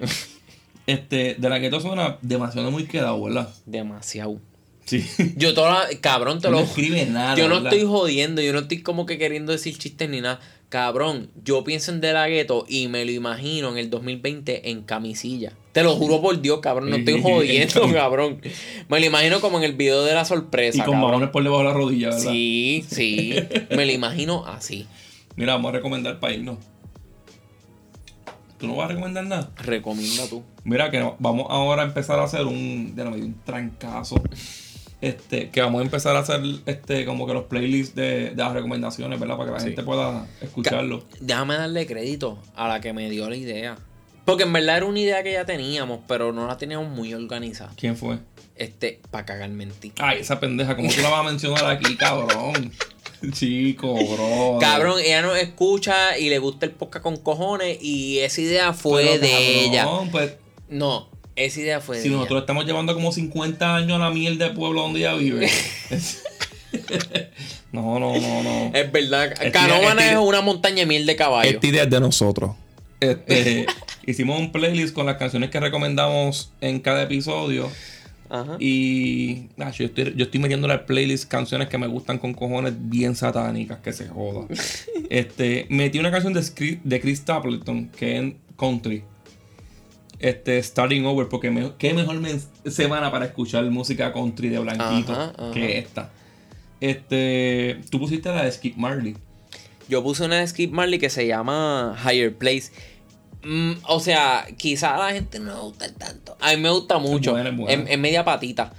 Este, 0.87 1.35
de 1.39 1.49
la 1.49 1.59
Ghetto 1.59 1.81
suena 1.81 2.19
demasiado 2.21 2.71
muy 2.71 2.85
quedado, 2.85 3.23
¿verdad? 3.23 3.49
Demasiado. 3.65 4.39
Sí. 4.85 5.03
Yo 5.37 5.55
toda 5.55 5.89
la- 5.89 6.01
cabrón, 6.03 6.41
te 6.43 6.51
No 6.51 6.59
lo 6.59 6.63
escribe 6.65 7.07
nada. 7.07 7.35
Yo 7.37 7.49
no 7.49 7.55
¿verdad? 7.55 7.73
estoy 7.73 7.89
jodiendo, 7.89 8.43
yo 8.43 8.53
no 8.53 8.59
estoy 8.61 8.83
como 8.83 9.07
que 9.07 9.17
queriendo 9.17 9.53
decir 9.53 9.79
chistes 9.79 10.11
ni 10.11 10.21
nada. 10.21 10.41
Cabrón, 10.75 11.31
yo 11.45 11.63
pienso 11.63 11.93
en 11.93 12.01
De 12.01 12.13
La 12.13 12.27
Ghetto 12.27 12.65
y 12.69 12.89
me 12.89 13.05
lo 13.05 13.13
imagino 13.13 13.71
en 13.71 13.79
el 13.79 13.91
2020 13.91 14.71
en 14.71 14.83
camisilla. 14.83 15.53
Te 15.71 15.85
lo 15.85 15.95
juro 15.95 16.21
por 16.21 16.41
Dios, 16.41 16.59
cabrón, 16.59 16.91
no 16.91 16.97
estoy 16.97 17.23
jodiendo, 17.23 17.93
cabrón. 17.93 18.41
Me 18.89 18.99
lo 18.99 19.07
imagino 19.07 19.41
como 19.41 19.59
en 19.59 19.63
el 19.63 19.75
video 19.75 20.03
de 20.03 20.15
la 20.15 20.25
sorpresa, 20.25 20.79
Y 20.79 20.81
con 20.81 20.95
cabrón. 20.95 21.11
balones 21.13 21.29
por 21.29 21.45
debajo 21.45 21.63
de 21.63 21.69
la 21.69 21.75
rodilla, 21.75 22.09
¿verdad? 22.09 22.25
Sí, 22.25 22.85
sí, 22.89 23.35
me 23.71 23.87
lo 23.87 23.93
imagino 23.93 24.47
así. 24.47 24.89
Mira, 25.37 25.53
vamos 25.53 25.69
a 25.69 25.77
recomendar 25.77 26.19
para 26.19 26.35
irnos. 26.35 26.59
¿Tú 28.59 28.67
no 28.67 28.75
vas 28.75 28.87
a 28.87 28.89
recomendar 28.95 29.27
nada? 29.27 29.53
Recomienda 29.59 30.27
tú. 30.29 30.43
Mira 30.65 30.91
que 30.91 31.09
vamos 31.21 31.47
ahora 31.51 31.83
a 31.83 31.85
empezar 31.85 32.19
a 32.19 32.25
hacer 32.25 32.47
un, 32.47 32.95
ya 32.97 33.05
no 33.05 33.13
me 33.13 33.19
dio 33.19 33.27
un 33.27 33.41
trancazo. 33.45 34.21
Este, 35.05 35.51
que 35.51 35.61
vamos 35.61 35.81
a 35.81 35.85
empezar 35.85 36.17
a 36.17 36.21
hacer 36.21 36.41
este 36.65 37.05
como 37.05 37.27
que 37.27 37.35
los 37.35 37.45
playlists 37.45 37.95
de, 37.95 38.31
de 38.31 38.37
las 38.37 38.55
recomendaciones, 38.55 39.21
¿verdad? 39.21 39.37
Para 39.37 39.51
que 39.51 39.59
la 39.59 39.63
gente 39.63 39.83
pueda 39.83 40.27
escucharlo. 40.41 41.05
Déjame 41.21 41.57
darle 41.57 41.87
crédito 41.87 42.39
a 42.57 42.69
la 42.69 42.81
que 42.81 42.95
me 42.95 43.11
dio 43.11 43.29
la 43.29 43.37
idea. 43.37 43.77
Porque 44.25 44.45
en 44.45 44.53
verdad 44.55 44.79
era 44.79 44.87
una 44.87 44.99
idea 44.99 45.23
que 45.23 45.33
ya 45.33 45.45
teníamos, 45.45 46.01
pero 46.09 46.33
no 46.33 46.47
la 46.47 46.57
teníamos 46.57 46.89
muy 46.89 47.13
organizada. 47.13 47.71
¿Quién 47.77 47.99
fue? 47.99 48.19
Este, 48.57 49.03
para 49.11 49.27
cagarme 49.27 49.65
en 49.65 49.73
ti. 49.73 49.93
Ay, 49.99 50.21
esa 50.21 50.41
pendeja, 50.41 50.75
¿cómo 50.75 50.89
tú 50.89 51.03
la 51.03 51.11
vas 51.11 51.21
a 51.21 51.25
mencionar 51.25 51.67
aquí, 51.67 51.97
cabrón? 51.99 52.73
Chico, 53.33 53.95
bro. 53.95 54.59
Cabrón, 54.59 55.01
ella 55.05 55.21
nos 55.21 55.37
escucha 55.37 56.17
y 56.19 56.31
le 56.31 56.39
gusta 56.39 56.65
el 56.65 56.73
podcast 56.73 57.03
con 57.03 57.17
cojones 57.19 57.77
y 57.83 58.21
esa 58.21 58.41
idea 58.41 58.73
fue 58.73 59.19
de 59.19 59.65
ella. 59.67 59.87
Pues, 60.11 60.37
No, 60.69 61.09
esa 61.37 61.61
idea 61.61 61.81
fue 61.81 61.97
de 61.97 62.03
si 62.03 62.09
ella. 62.09 62.17
nosotros 62.17 62.41
estamos 62.41 62.65
llevando 62.65 62.95
como 62.95 63.13
50 63.13 63.77
años 63.77 63.93
a 63.93 63.99
la 63.99 64.11
mierda 64.11 64.47
del 64.47 64.55
pueblo 64.55 64.83
donde 64.83 65.01
ella 65.01 65.15
vive. 65.15 65.49
no, 67.73 67.99
no, 67.99 68.17
no, 68.19 68.43
no. 68.43 68.71
Es 68.75 68.91
verdad. 68.91 69.35
Idea- 69.41 70.13
es 70.13 70.19
una 70.19 70.41
montaña 70.41 70.77
de 70.77 70.87
miel 70.87 71.07
de 71.07 71.17
caballo. 71.17 71.51
Esta 71.51 71.67
idea 71.67 71.85
es 71.85 71.91
de 71.91 72.01
nosotros. 72.01 72.53
Este, 73.01 73.67
hicimos 74.07 74.39
un 74.39 74.53
playlist 74.53 74.95
con 74.95 75.07
las 75.07 75.17
canciones 75.17 75.51
que 75.51 75.61
recomendamos 75.61 76.53
en 76.61 76.81
cada 76.81 77.03
episodio. 77.03 77.71
Ajá. 78.31 78.57
Y 78.59 79.49
ah, 79.59 79.71
yo, 79.71 79.85
estoy, 79.85 80.15
yo 80.17 80.25
estoy 80.25 80.41
metiendo 80.41 80.69
al 80.71 80.85
playlist 80.85 81.29
canciones 81.29 81.69
que 81.69 81.79
me 81.79 81.87
gustan 81.87 82.19
con 82.19 82.33
cojones 82.33 82.73
bien 82.77 83.15
satánicas, 83.15 83.79
que 83.79 83.93
se 83.93 84.09
joda. 84.09 84.47
este, 85.11 85.67
metí 85.69 85.99
una 85.99 86.11
canción 86.11 86.33
de, 86.33 86.81
de 86.83 87.01
Chris 87.01 87.19
Stapleton, 87.19 87.89
que 87.89 88.19
es 88.19 88.33
country. 88.57 89.05
Este, 90.19 90.63
Starting 90.63 91.05
Over, 91.07 91.29
porque 91.29 91.51
me- 91.51 91.73
qué 91.79 91.93
mejor 91.93 92.21
semana 92.71 93.11
para 93.11 93.27
escuchar 93.27 93.65
música 93.71 94.13
country 94.13 94.49
de 94.49 94.59
Blanquito 94.59 95.13
Ajá, 95.13 95.33
ajá. 95.37 95.51
que 95.53 95.79
esta. 95.79 96.11
Este, 96.81 97.81
tú 97.91 97.99
pusiste 97.99 98.29
la 98.31 98.45
de 98.45 98.53
Skip 98.53 98.77
Marley. 98.77 99.17
Yo 99.89 100.03
puse 100.03 100.25
una 100.25 100.37
de 100.37 100.47
Skip 100.47 100.73
Marley 100.73 100.99
que 100.99 101.11
se 101.11 101.27
llama 101.27 101.97
Higher 102.05 102.35
Place. 102.37 102.71
Mm, 103.43 103.73
o 103.89 104.01
sea, 104.01 104.47
quizá 104.57 104.95
a 104.95 104.99
la 104.99 105.13
gente 105.13 105.39
no 105.39 105.55
le 105.55 105.61
gusta 105.61 105.93
tanto. 105.95 106.37
A 106.41 106.51
mí 106.55 106.57
me 106.61 106.71
gusta 106.71 106.99
mucho. 106.99 107.33
buena, 107.33 107.51
es 107.51 107.57
buena. 107.57 107.83
Es- 107.85 107.91
es 107.91 107.99
media 107.99 108.25
patita. 108.25 108.73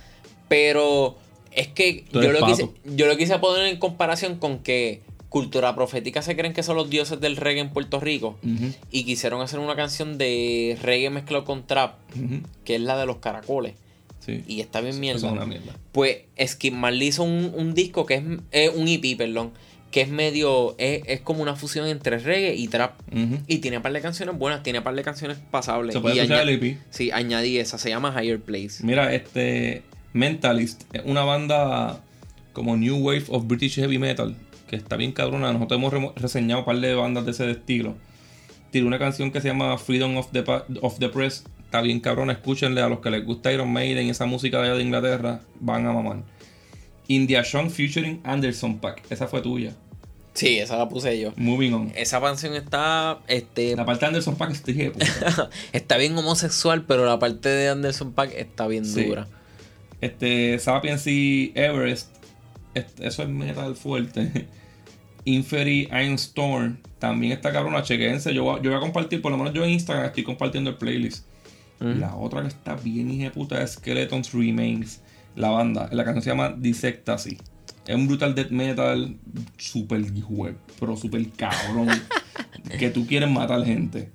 Pero 0.48 1.18
es 1.52 1.68
que 1.68 2.06
yo 2.12 2.32
lo, 2.32 2.46
quise, 2.46 2.70
yo 2.86 3.08
lo 3.08 3.18
quise 3.18 3.38
poner 3.40 3.66
en 3.68 3.78
comparación 3.78 4.38
con 4.38 4.60
que 4.60 5.02
Cultura 5.36 5.76
Profética 5.76 6.22
se 6.22 6.38
creen 6.38 6.54
que 6.54 6.64
son 6.64 6.78
los 6.78 6.90
dioses 6.90 7.20
del 7.20 7.36
reggae 7.36 7.60
en 7.60 7.70
Puerto 7.70 8.00
Rico. 8.00 8.40
Y 8.90 9.04
quisieron 9.04 9.42
hacer 9.42 9.60
una 9.60 9.76
canción 9.76 10.18
de 10.18 10.78
reggae 10.82 11.10
mezclado 11.10 11.44
con 11.44 11.68
trap, 11.68 11.96
que 12.64 12.76
es 12.76 12.82
la 12.82 12.98
de 12.98 13.06
los 13.06 13.18
caracoles. 13.18 13.74
Sí. 14.22 14.46
Y 14.48 14.62
está 14.62 14.80
bien 14.80 14.98
mierda. 14.98 15.28
es 15.28 15.34
una 15.34 15.46
mierda. 15.46 15.74
Pues 15.92 16.20
Skip 16.42 16.74
Marley 16.74 17.10
hizo 17.10 17.24
un, 17.24 17.52
un 17.54 17.74
disco 17.74 18.06
que 18.06 18.14
es 18.14 18.24
eh, 18.54 18.70
un 18.70 18.88
EP, 18.88 19.18
perdón, 19.18 19.52
que 19.92 20.00
es 20.00 20.08
medio, 20.08 20.74
es, 20.78 21.04
es 21.06 21.20
como 21.20 21.42
una 21.42 21.58
fusión 21.58 21.86
entre 21.88 22.18
reggae 22.18 22.56
y 22.56 22.70
trap. 22.70 22.94
Y 23.48 23.58
tiene 23.58 23.76
un 23.76 23.84
par 23.84 23.92
de 23.92 24.00
canciones 24.00 24.38
buenas, 24.38 24.64
tiene 24.64 24.80
un 24.80 24.86
par 24.86 24.96
de 24.96 25.04
canciones 25.04 25.38
pasables. 25.52 25.96
Se 25.96 26.00
puede 26.00 26.16
Y 26.16 26.20
escuchar 26.20 26.48
el 26.48 26.64
EP. 26.64 26.78
Sí, 26.92 27.12
añadí 27.12 27.58
esa, 27.58 27.78
se 27.78 27.90
llama 27.90 28.16
Higher 28.18 28.40
Place. 28.40 28.86
Mira, 28.86 29.14
este 29.14 29.84
Mentalist 30.14 30.84
es 30.94 31.02
una 31.04 31.26
banda 31.26 32.02
como 32.56 32.78
New 32.78 32.96
Wave 33.00 33.26
of 33.28 33.48
British 33.48 33.76
Heavy 33.76 34.00
Metal, 34.00 34.34
que 34.68 34.76
está 34.76 34.96
bien 34.98 35.12
cabrona. 35.12 35.52
Nosotros 35.54 35.80
hemos 35.94 36.16
reseñado 36.16 36.60
un 36.62 36.66
par 36.66 36.78
de 36.80 36.94
bandas 36.96 37.26
de 37.26 37.32
ese 37.32 37.50
estilo. 37.52 37.96
Tiene 38.72 38.88
una 38.88 39.00
canción 39.00 39.32
que 39.32 39.42
se 39.42 39.48
llama 39.48 39.78
Freedom 39.78 40.18
of 40.18 40.32
the, 40.32 40.44
Pa- 40.44 40.66
of 40.82 41.00
the 41.00 41.10
Press. 41.10 41.46
Está 41.64 41.82
bien 41.82 42.00
cabrona, 42.00 42.34
escúchenle 42.34 42.82
a 42.82 42.90
los 42.90 43.00
que 43.00 43.10
les 43.10 43.26
gusta 43.26 43.52
Iron 43.52 43.72
Maiden 43.72 44.08
y 44.08 44.10
esa 44.10 44.26
música 44.26 44.58
de 44.60 44.66
allá 44.70 44.76
de 44.76 44.84
Inglaterra, 44.84 45.42
van 45.60 45.86
a 45.88 45.92
mamar. 45.94 46.24
India 47.08 47.44
Song 47.44 47.70
featuring 47.70 48.22
Anderson 48.24 48.80
Pack. 48.80 49.04
Esa 49.10 49.28
fue 49.28 49.42
tuya. 49.42 49.74
Sí, 50.34 50.60
esa 50.60 50.78
la 50.78 50.90
puse 50.90 51.18
yo. 51.20 51.32
Moving 51.38 51.74
on. 51.74 51.92
Esa 51.96 52.20
canción 52.20 52.56
está, 52.56 53.20
este, 53.28 53.76
La 53.76 53.86
parte 53.86 54.02
de 54.02 54.08
Anderson 54.08 54.36
Pack 54.36 54.52
está 54.52 54.92
puta. 54.92 55.50
está 55.72 55.98
bien 55.98 56.18
homosexual, 56.18 56.84
pero 56.86 57.06
la 57.06 57.18
parte 57.20 57.48
de 57.50 57.70
Anderson 57.70 58.12
Paak 58.14 58.34
está 58.36 58.68
bien 58.68 58.86
Sí. 58.86 59.06
dura. 59.06 59.28
Este, 60.02 60.60
Sapiens 60.60 61.08
y 61.08 61.52
Everest, 61.56 62.10
este, 62.74 63.08
eso 63.08 63.24
es 63.24 63.30
metal 63.30 63.76
fuerte. 63.76 64.48
Inferi 65.26 65.90
Iron 65.92 66.14
Storm, 66.16 66.78
también 67.00 67.34
está 67.34 67.52
cabrona, 67.52 67.84
chequense. 67.84 68.34
Yo, 68.34 68.44
voy 68.44 68.60
a- 68.60 68.62
yo 68.62 68.70
voy 68.72 68.78
a 68.78 68.82
compartir, 68.82 69.22
por 69.22 69.32
lo 69.32 69.38
menos 69.38 69.54
yo 69.54 69.64
en 69.64 69.72
Instagram 69.72 70.06
estoy 70.06 70.24
compartiendo 70.24 70.70
el 70.70 70.78
playlist. 70.78 71.26
La 72.00 72.16
otra 72.16 72.42
que 72.42 72.48
está 72.48 72.76
bien 72.76 73.12
hija 73.12 73.26
de 73.26 73.32
puta 73.32 73.62
es 73.62 73.74
Skeletons 73.74 74.32
Remains, 74.34 75.02
la 75.36 75.50
banda. 75.50 75.90
La 75.92 76.06
canción 76.06 76.24
se 76.24 76.30
llama 76.30 76.56
Dissectasy. 76.58 77.38
Es 77.86 77.96
un 77.96 78.08
brutal 78.08 78.34
death 78.34 78.50
metal 78.50 79.16
super 79.58 80.02
web, 80.30 80.56
pero 80.80 80.96
super 80.96 81.24
cabrón. 81.36 81.90
que 82.80 82.90
tú 82.90 83.06
quieres 83.06 83.30
matar 83.30 83.64
gente. 83.66 84.10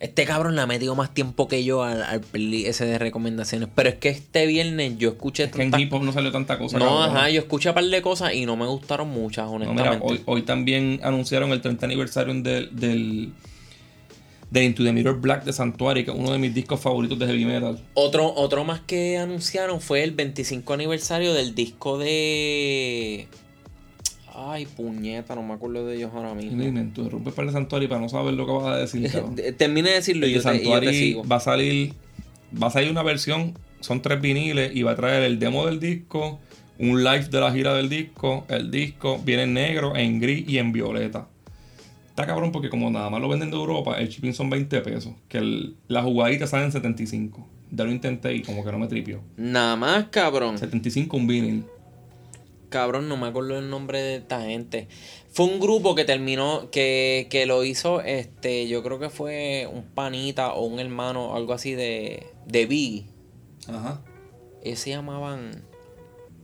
Este 0.00 0.24
cabrón 0.24 0.56
le 0.56 0.62
ha 0.62 0.66
metido 0.66 0.94
más 0.96 1.12
tiempo 1.12 1.46
que 1.46 1.62
yo 1.62 1.82
al, 1.82 2.02
al 2.02 2.22
ese 2.34 2.86
de 2.86 2.98
recomendaciones. 2.98 3.68
Pero 3.74 3.90
es 3.90 3.96
que 3.96 4.08
este 4.08 4.46
viernes 4.46 4.96
yo 4.96 5.10
escuché 5.10 5.44
Es 5.44 5.52
que 5.52 5.62
en 5.62 5.78
hip 5.78 5.92
hop 5.92 6.02
no 6.02 6.12
salió 6.12 6.32
tanta 6.32 6.56
cosa. 6.58 6.78
No, 6.78 6.86
cabrona. 6.86 7.06
ajá, 7.20 7.30
yo 7.30 7.40
escuché 7.42 7.68
un 7.68 7.74
par 7.74 7.84
de 7.84 8.00
cosas 8.02 8.32
y 8.32 8.46
no 8.46 8.56
me 8.56 8.66
gustaron 8.66 9.08
muchas, 9.10 9.44
No, 9.46 9.52
honestamente. 9.52 9.90
mira, 9.90 10.02
hoy, 10.02 10.22
hoy 10.24 10.42
también 10.42 11.00
anunciaron 11.02 11.50
el 11.52 11.60
30 11.60 11.84
aniversario 11.84 12.32
del, 12.32 12.74
del, 12.74 13.32
de 14.50 14.64
Into 14.64 14.84
the 14.84 14.92
Mirror 14.94 15.20
Black 15.20 15.44
de 15.44 15.52
Sanctuary, 15.52 16.04
que 16.06 16.12
es 16.12 16.16
uno 16.16 16.32
de 16.32 16.38
mis 16.38 16.54
discos 16.54 16.80
favoritos 16.80 17.18
de 17.18 17.26
heavy 17.26 17.44
metal. 17.44 17.78
Otro, 17.92 18.32
otro 18.34 18.64
más 18.64 18.80
que 18.80 19.18
anunciaron 19.18 19.82
fue 19.82 20.02
el 20.02 20.12
25 20.12 20.72
aniversario 20.72 21.34
del 21.34 21.54
disco 21.54 21.98
de. 21.98 23.28
Ay, 24.34 24.66
puñeta, 24.66 25.34
no 25.34 25.42
me 25.42 25.54
acuerdo 25.54 25.86
de 25.86 25.96
ellos 25.96 26.10
ahora 26.14 26.34
mismo. 26.34 26.62
dime, 26.62 26.90
tú 26.94 27.08
rompes 27.08 27.34
para 27.34 27.48
el 27.48 27.52
Sanctuary 27.54 27.86
para 27.88 28.00
no 28.00 28.08
saber 28.08 28.34
lo 28.34 28.46
que 28.46 28.52
vas 28.52 28.66
a 28.66 28.76
decir. 28.76 29.10
cabrón. 29.10 29.34
De- 29.34 29.52
Termine 29.52 29.88
de 29.90 29.94
decirlo 29.96 30.26
y 30.26 30.32
yo 30.32 30.42
te, 30.42 30.56
y 30.56 30.64
yo 30.64 30.80
te 30.80 30.92
sigo. 30.92 31.24
va 31.26 31.36
a 31.36 31.40
salir, 31.40 31.94
va 32.62 32.66
a 32.68 32.70
salir 32.70 32.90
una 32.90 33.02
versión, 33.02 33.58
son 33.80 34.02
tres 34.02 34.20
viniles 34.20 34.70
y 34.74 34.82
va 34.82 34.92
a 34.92 34.96
traer 34.96 35.22
el 35.24 35.38
demo 35.38 35.66
del 35.66 35.80
disco, 35.80 36.38
un 36.78 37.02
live 37.04 37.26
de 37.28 37.40
la 37.40 37.52
gira 37.52 37.74
del 37.74 37.88
disco, 37.88 38.44
el 38.48 38.70
disco 38.70 39.18
viene 39.24 39.42
en 39.44 39.54
negro, 39.54 39.96
en 39.96 40.20
gris 40.20 40.48
y 40.48 40.58
en 40.58 40.72
violeta. 40.72 41.28
Está 42.08 42.26
cabrón 42.26 42.52
porque 42.52 42.68
como 42.70 42.90
nada 42.90 43.08
más 43.10 43.20
lo 43.20 43.28
venden 43.28 43.50
de 43.50 43.56
Europa, 43.56 43.98
el 43.98 44.08
shipping 44.08 44.32
son 44.34 44.50
20 44.50 44.80
pesos, 44.80 45.14
que 45.28 45.38
el- 45.38 45.76
la 45.88 46.02
jugadita 46.02 46.46
sale 46.46 46.64
en 46.64 46.72
75. 46.72 47.46
Ya 47.70 47.84
lo 47.84 47.92
intenté 47.92 48.34
y 48.34 48.42
como 48.42 48.64
que 48.64 48.72
no 48.72 48.78
me 48.78 48.88
tripió. 48.88 49.20
Nada 49.36 49.76
más, 49.76 50.06
cabrón. 50.10 50.58
75 50.58 51.16
un 51.16 51.26
vinil. 51.28 51.64
Cabrón, 52.70 53.08
no 53.08 53.16
me 53.16 53.26
acuerdo 53.26 53.58
el 53.58 53.68
nombre 53.68 54.00
de 54.00 54.16
esta 54.16 54.42
gente. 54.42 54.88
Fue 55.30 55.46
un 55.46 55.60
grupo 55.60 55.94
que 55.94 56.04
terminó, 56.04 56.70
que, 56.70 57.26
que 57.30 57.44
lo 57.44 57.62
hizo, 57.64 58.00
este, 58.00 58.66
yo 58.68 58.82
creo 58.82 58.98
que 58.98 59.10
fue 59.10 59.68
un 59.70 59.82
panita 59.82 60.54
o 60.54 60.64
un 60.64 60.80
hermano, 60.80 61.36
algo 61.36 61.52
así 61.52 61.74
de, 61.74 62.26
de 62.46 62.66
Biggie. 62.66 63.06
Ajá. 63.68 64.02
Ellos 64.62 64.78
se 64.78 64.90
llamaban. 64.90 65.69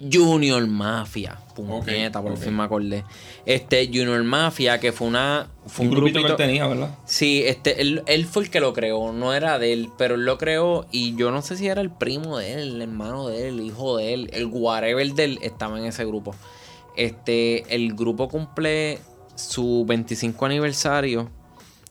Junior 0.01 0.67
Mafia. 0.67 1.39
Puñeta, 1.55 2.21
por 2.21 2.37
fin 2.37 2.55
me 2.55 2.65
acordé. 2.65 3.05
Este, 3.47 3.87
Junior 3.87 4.23
Mafia, 4.25 4.79
que 4.79 4.93
fue 4.93 5.09
una. 5.09 5.49
Fue 5.67 5.87
Un 5.87 5.93
un, 5.93 5.97
grupito 5.97 6.23
que 6.23 6.29
él 6.29 6.37
tenía, 6.37 6.67
¿verdad? 6.67 6.91
Sí, 7.07 7.43
este, 7.45 7.81
él, 7.81 8.03
él 8.07 8.27
fue 8.27 8.45
el 8.45 8.51
que 8.51 8.61
lo 8.61 8.73
creó, 8.73 9.13
no 9.13 9.33
era 9.33 9.59
de 9.59 9.73
él, 9.73 9.91
pero 9.97 10.17
él 10.17 10.25
lo 10.25 10.39
creó 10.39 10.87
y 10.93 11.17
yo 11.17 11.31
no 11.31 11.43
sé 11.43 11.57
si 11.57 11.67
era 11.67 11.81
el 11.81 11.91
primo 11.91 12.39
de 12.39 12.53
él, 12.53 12.61
el 12.77 12.83
hermano 12.83 13.29
de 13.29 13.49
él, 13.49 13.61
el 13.61 13.67
hijo 13.67 13.97
de 13.97 14.15
él, 14.15 14.31
el 14.33 14.47
whatever 14.47 15.13
de 15.15 15.25
él 15.25 15.39
estaba 15.43 15.79
en 15.79 15.87
ese 15.87 16.05
grupo. 16.05 16.35
Este, 16.97 17.75
el 17.75 17.95
grupo 17.95 18.29
cumple 18.29 18.99
su 19.35 19.85
25 19.87 20.47
aniversario 20.47 21.31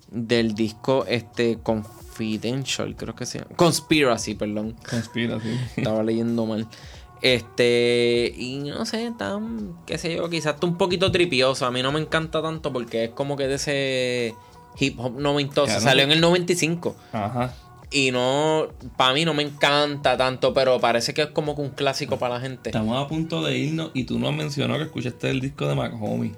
del 0.10 0.56
disco 0.56 1.06
este 1.08 1.60
Confidential, 1.62 2.96
creo 2.96 3.14
que 3.14 3.26
se 3.26 3.40
llama. 3.40 3.56
Conspiracy, 3.58 4.36
perdón. 4.36 4.76
Conspira, 4.90 5.38
sí. 5.42 5.60
Estaba 5.76 6.02
leyendo 6.02 6.46
mal. 6.46 6.66
Este, 7.22 8.34
y 8.38 8.58
no 8.58 8.86
sé, 8.86 9.12
tan, 9.18 9.74
qué 9.86 9.98
sé 9.98 10.16
yo, 10.16 10.30
quizás 10.30 10.56
está 10.56 10.68
un 10.68 10.78
poquito 10.78 11.12
tripioso. 11.12 11.66
A 11.66 11.72
mí 11.72 11.82
no 11.82 11.92
me 11.92 12.00
encanta 12.00 12.42
tanto 12.42 12.72
porque 12.72 13.06
es 13.06 13.10
como 13.12 13.36
que 13.36 13.48
de 13.48 13.56
ese 13.56 14.36
hip 14.80 15.00
hop 15.00 15.20
noventoso. 15.20 15.66
Claro. 15.68 15.82
Salió 15.82 16.04
en 16.04 16.12
el 16.12 16.22
95. 16.22 16.96
Ajá. 17.14 17.54
Y 17.92 18.12
no, 18.12 18.68
para 18.98 19.14
mí 19.14 19.24
no 19.26 19.34
me 19.34 19.44
encanta 19.44 20.18
tanto, 20.18 20.54
pero 20.54 20.80
parece 20.80 21.14
que 21.14 21.22
es 21.24 21.28
como 21.30 21.56
que 21.56 21.62
un 21.62 21.70
clásico 21.70 22.18
para 22.20 22.36
la 22.36 22.42
gente. 22.42 22.70
Estamos 22.72 23.04
a 23.04 23.08
punto 23.08 23.42
de 23.44 23.58
irnos 23.58 23.92
y 23.94 24.04
tú 24.04 24.20
no 24.20 24.28
has 24.30 24.36
mencionado 24.36 24.80
que 24.80 24.86
escuchaste 24.86 25.30
el 25.30 25.40
disco 25.40 25.66
de 25.68 25.74
Homie. 25.74 26.34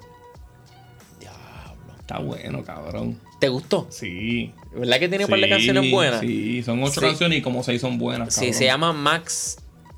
Diablo. 1.20 1.94
Está 2.00 2.20
bueno, 2.20 2.64
cabrón. 2.64 3.20
¿Te 3.40 3.50
gustó? 3.50 3.88
Sí. 3.90 4.54
¿Verdad 4.76 5.00
que 5.00 5.10
tiene 5.10 5.26
un 5.26 5.30
par 5.32 5.40
de 5.40 5.50
canciones 5.50 5.92
buenas? 5.92 6.20
Sí, 6.22 6.64
son 6.64 6.84
ocho 6.84 7.00
Sí. 7.00 7.08
canciones 7.08 7.40
y 7.40 7.42
como 7.42 7.64
seis 7.64 7.82
son 7.82 7.98
buenas. 7.98 8.34
Sí, 8.34 8.54
se 8.54 8.66
llama 8.66 8.94
Max 8.94 9.58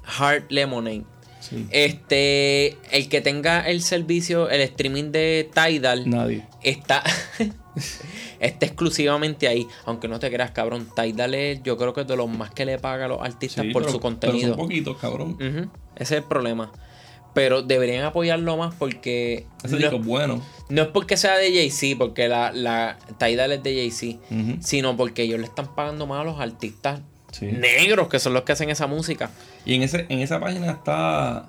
Heart 0.10 0.52
Lemonade. 0.52 1.04
Sí. 1.40 1.68
Este, 1.72 2.78
el 2.92 3.08
que 3.10 3.22
tenga 3.22 3.62
el 3.70 3.82
servicio, 3.82 4.50
el 4.50 4.62
streaming 4.62 5.12
de 5.12 5.50
Tidal, 5.54 6.10
Nadie. 6.10 6.46
está, 6.64 7.02
está 8.40 8.66
exclusivamente 8.66 9.48
ahí. 9.48 9.68
Aunque 9.86 10.08
no 10.08 10.20
te 10.20 10.30
creas, 10.32 10.52
cabrón. 10.52 10.88
Tidal 10.96 11.34
es, 11.36 11.64
yo 11.64 11.78
creo 11.78 11.94
que 11.94 12.02
es 12.02 12.08
de 12.08 12.16
los 12.18 12.30
más 12.30 12.52
que 12.52 12.66
le 12.66 12.78
paga 12.78 13.06
a 13.06 13.08
los 13.08 13.22
artistas 13.22 13.66
Sí, 13.66 13.72
por 13.72 13.84
pero- 13.84 13.94
su 13.94 14.00
contenido. 14.00 14.50
son 14.50 14.58
poquitos, 14.58 14.98
cabrón. 14.98 15.38
Ese 15.40 15.70
es 15.96 16.12
el 16.12 16.24
problema. 16.24 16.72
Pero 17.34 17.62
deberían 17.62 18.04
apoyarlo 18.06 18.58
más 18.58 18.74
porque. 18.76 19.46
Ese 19.64 19.80
no, 19.80 19.88
es 19.88 20.06
bueno. 20.06 20.42
no 20.70 20.82
es 20.82 20.88
porque 20.90 21.16
sea 21.16 21.38
de 21.38 21.54
Jay-Z, 21.54 21.98
porque 21.98 22.28
la, 22.28 22.52
la 22.52 22.98
Tidal 23.20 23.52
es 23.54 23.64
de 23.64 23.76
Jay-Z, 23.76 24.20
sino 24.62 24.98
porque 24.98 25.24
ellos 25.24 25.40
le 25.40 25.46
están 25.46 25.74
pagando 25.76 26.08
más 26.08 26.22
a 26.22 26.24
los 26.24 26.40
artistas 26.40 27.02
Sí. 27.32 27.46
negros, 27.48 28.08
que 28.08 28.20
son 28.20 28.34
los 28.34 28.44
que 28.44 28.52
hacen 28.54 28.70
esa 28.70 28.88
música. 28.88 29.30
Y 29.66 29.76
en, 29.76 29.84
ese, 29.84 30.06
en 30.10 30.20
esa 30.20 30.40
página 30.40 30.72
está 30.72 31.48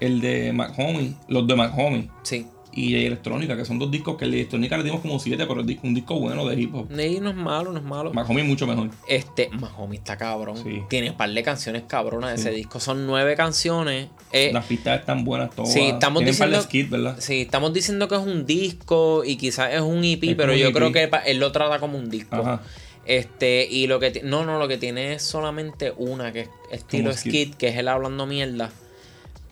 el 0.00 0.20
de 0.20 0.52
McHomie, 0.52 1.14
los 1.28 1.46
de 1.46 1.56
McHomie 1.56 2.08
Sí. 2.22 2.46
y 2.72 2.94
Electrónica, 3.06 3.56
que 3.56 3.64
son 3.64 3.78
dos 3.80 3.90
discos 3.90 4.16
que 4.16 4.26
el 4.26 4.30
de 4.30 4.36
Electrónica 4.38 4.76
le 4.76 4.84
dimos 4.84 5.00
como 5.00 5.18
siete, 5.18 5.44
pero 5.46 5.62
disco, 5.64 5.86
un 5.86 5.94
disco 5.94 6.20
bueno 6.20 6.46
de 6.46 6.60
hip 6.60 6.72
hop. 6.74 6.86
Y 6.92 7.18
no 7.18 7.30
es 7.30 7.34
malo, 7.36 7.72
no 7.72 7.78
es 7.78 7.84
malo. 7.84 8.12
McHomie 8.12 8.44
mucho 8.44 8.66
mejor. 8.66 8.90
Este, 9.08 9.48
Mahomi 9.50 9.96
está 9.96 10.16
cabrón. 10.16 10.56
Sí. 10.62 10.82
Tiene 10.88 11.10
un 11.10 11.16
par 11.16 11.30
de 11.30 11.42
canciones 11.42 11.82
cabronas 11.88 12.30
de 12.32 12.36
Sí. 12.36 12.42
ese 12.48 12.50
disco. 12.56 12.78
Son 12.78 13.04
nueve 13.06 13.34
canciones. 13.34 14.08
Eh, 14.30 14.50
Las 14.52 14.66
pistas 14.66 15.00
están 15.00 15.24
buenas 15.24 15.50
todas. 15.50 15.72
sí, 15.72 15.80
estamos 15.80 16.20
Tienen 16.22 16.38
par 16.38 16.48
de 16.50 16.56
diciendo- 16.58 16.62
skits, 16.68 16.90
¿verdad? 16.90 17.16
sí, 17.18 17.40
estamos 17.40 17.72
diciendo 17.72 18.06
que 18.06 18.14
es 18.14 18.20
un 18.20 18.44
disco 18.46 19.24
y 19.24 19.36
quizás 19.36 19.72
es 19.72 19.80
un 19.80 20.04
EP, 20.04 20.22
Es 20.30 20.36
pero 20.36 20.54
yo 20.54 20.68
un 20.68 20.74
creo 20.74 20.92
que 20.92 21.10
él 21.26 21.38
lo 21.38 21.50
trata 21.50 21.80
como 21.80 21.98
un 21.98 22.08
disco. 22.10 22.36
Ajá. 22.36 22.60
Este, 23.08 23.66
y 23.66 23.86
lo 23.86 23.98
que 23.98 24.20
no, 24.22 24.44
no, 24.44 24.58
lo 24.58 24.68
que 24.68 24.76
tiene 24.76 25.14
es 25.14 25.22
solamente 25.22 25.94
una, 25.96 26.30
que 26.30 26.42
es 26.42 26.48
estilo 26.70 27.10
skit, 27.14 27.32
skit. 27.32 27.54
que 27.56 27.68
es 27.68 27.76
él 27.78 27.88
hablando 27.88 28.26
mierda. 28.26 28.70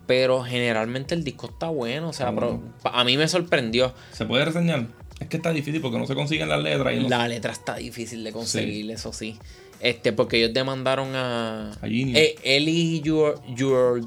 Pero 0.06 0.44
generalmente 0.44 1.14
el 1.14 1.24
disco 1.24 1.48
está 1.48 1.68
bueno, 1.68 2.10
o 2.10 2.12
sea, 2.12 2.32
pero 2.34 2.60
a 2.84 3.02
mí 3.02 3.16
me 3.16 3.26
sorprendió. 3.26 3.94
¿Se 4.12 4.26
puede 4.26 4.44
reseñar? 4.44 4.88
Es 5.18 5.28
que 5.28 5.38
está 5.38 5.52
difícil 5.52 5.80
porque 5.80 5.98
no 5.98 6.06
se 6.06 6.14
consiguen 6.14 6.50
las 6.50 6.62
letras 6.62 6.94
y 6.94 7.00
no 7.00 7.08
La 7.08 7.26
letra 7.26 7.50
está 7.50 7.76
difícil 7.76 8.22
de 8.22 8.30
conseguir, 8.30 8.90
eso 8.90 9.14
sí. 9.14 9.38
Este, 9.80 10.12
porque 10.12 10.36
ellos 10.36 10.52
demandaron 10.52 11.16
a. 11.16 11.72
A 11.72 11.88
Genius. 11.88 12.18
Eh, 12.18 12.34
él 12.44 12.68
y 12.68 13.00
Your, 13.00 13.40
Your 13.54 14.06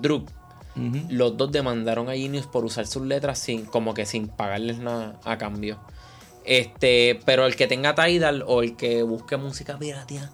los 1.09 1.35
dos 1.35 1.51
demandaron 1.51 2.07
a 2.07 2.13
Genius 2.13 2.45
por 2.45 2.63
usar 2.63 2.87
sus 2.87 3.01
letras 3.01 3.39
sin, 3.39 3.65
como 3.65 3.93
que 3.93 4.05
sin 4.05 4.27
pagarles 4.27 4.77
nada 4.77 5.19
a 5.25 5.37
cambio. 5.37 5.79
Este, 6.45 7.19
pero 7.25 7.45
el 7.45 7.55
que 7.55 7.67
tenga 7.67 7.95
Tidal 7.95 8.43
o 8.47 8.63
el 8.63 8.75
que 8.75 9.03
busque 9.03 9.37
música 9.37 9.77
piratea 9.77 10.31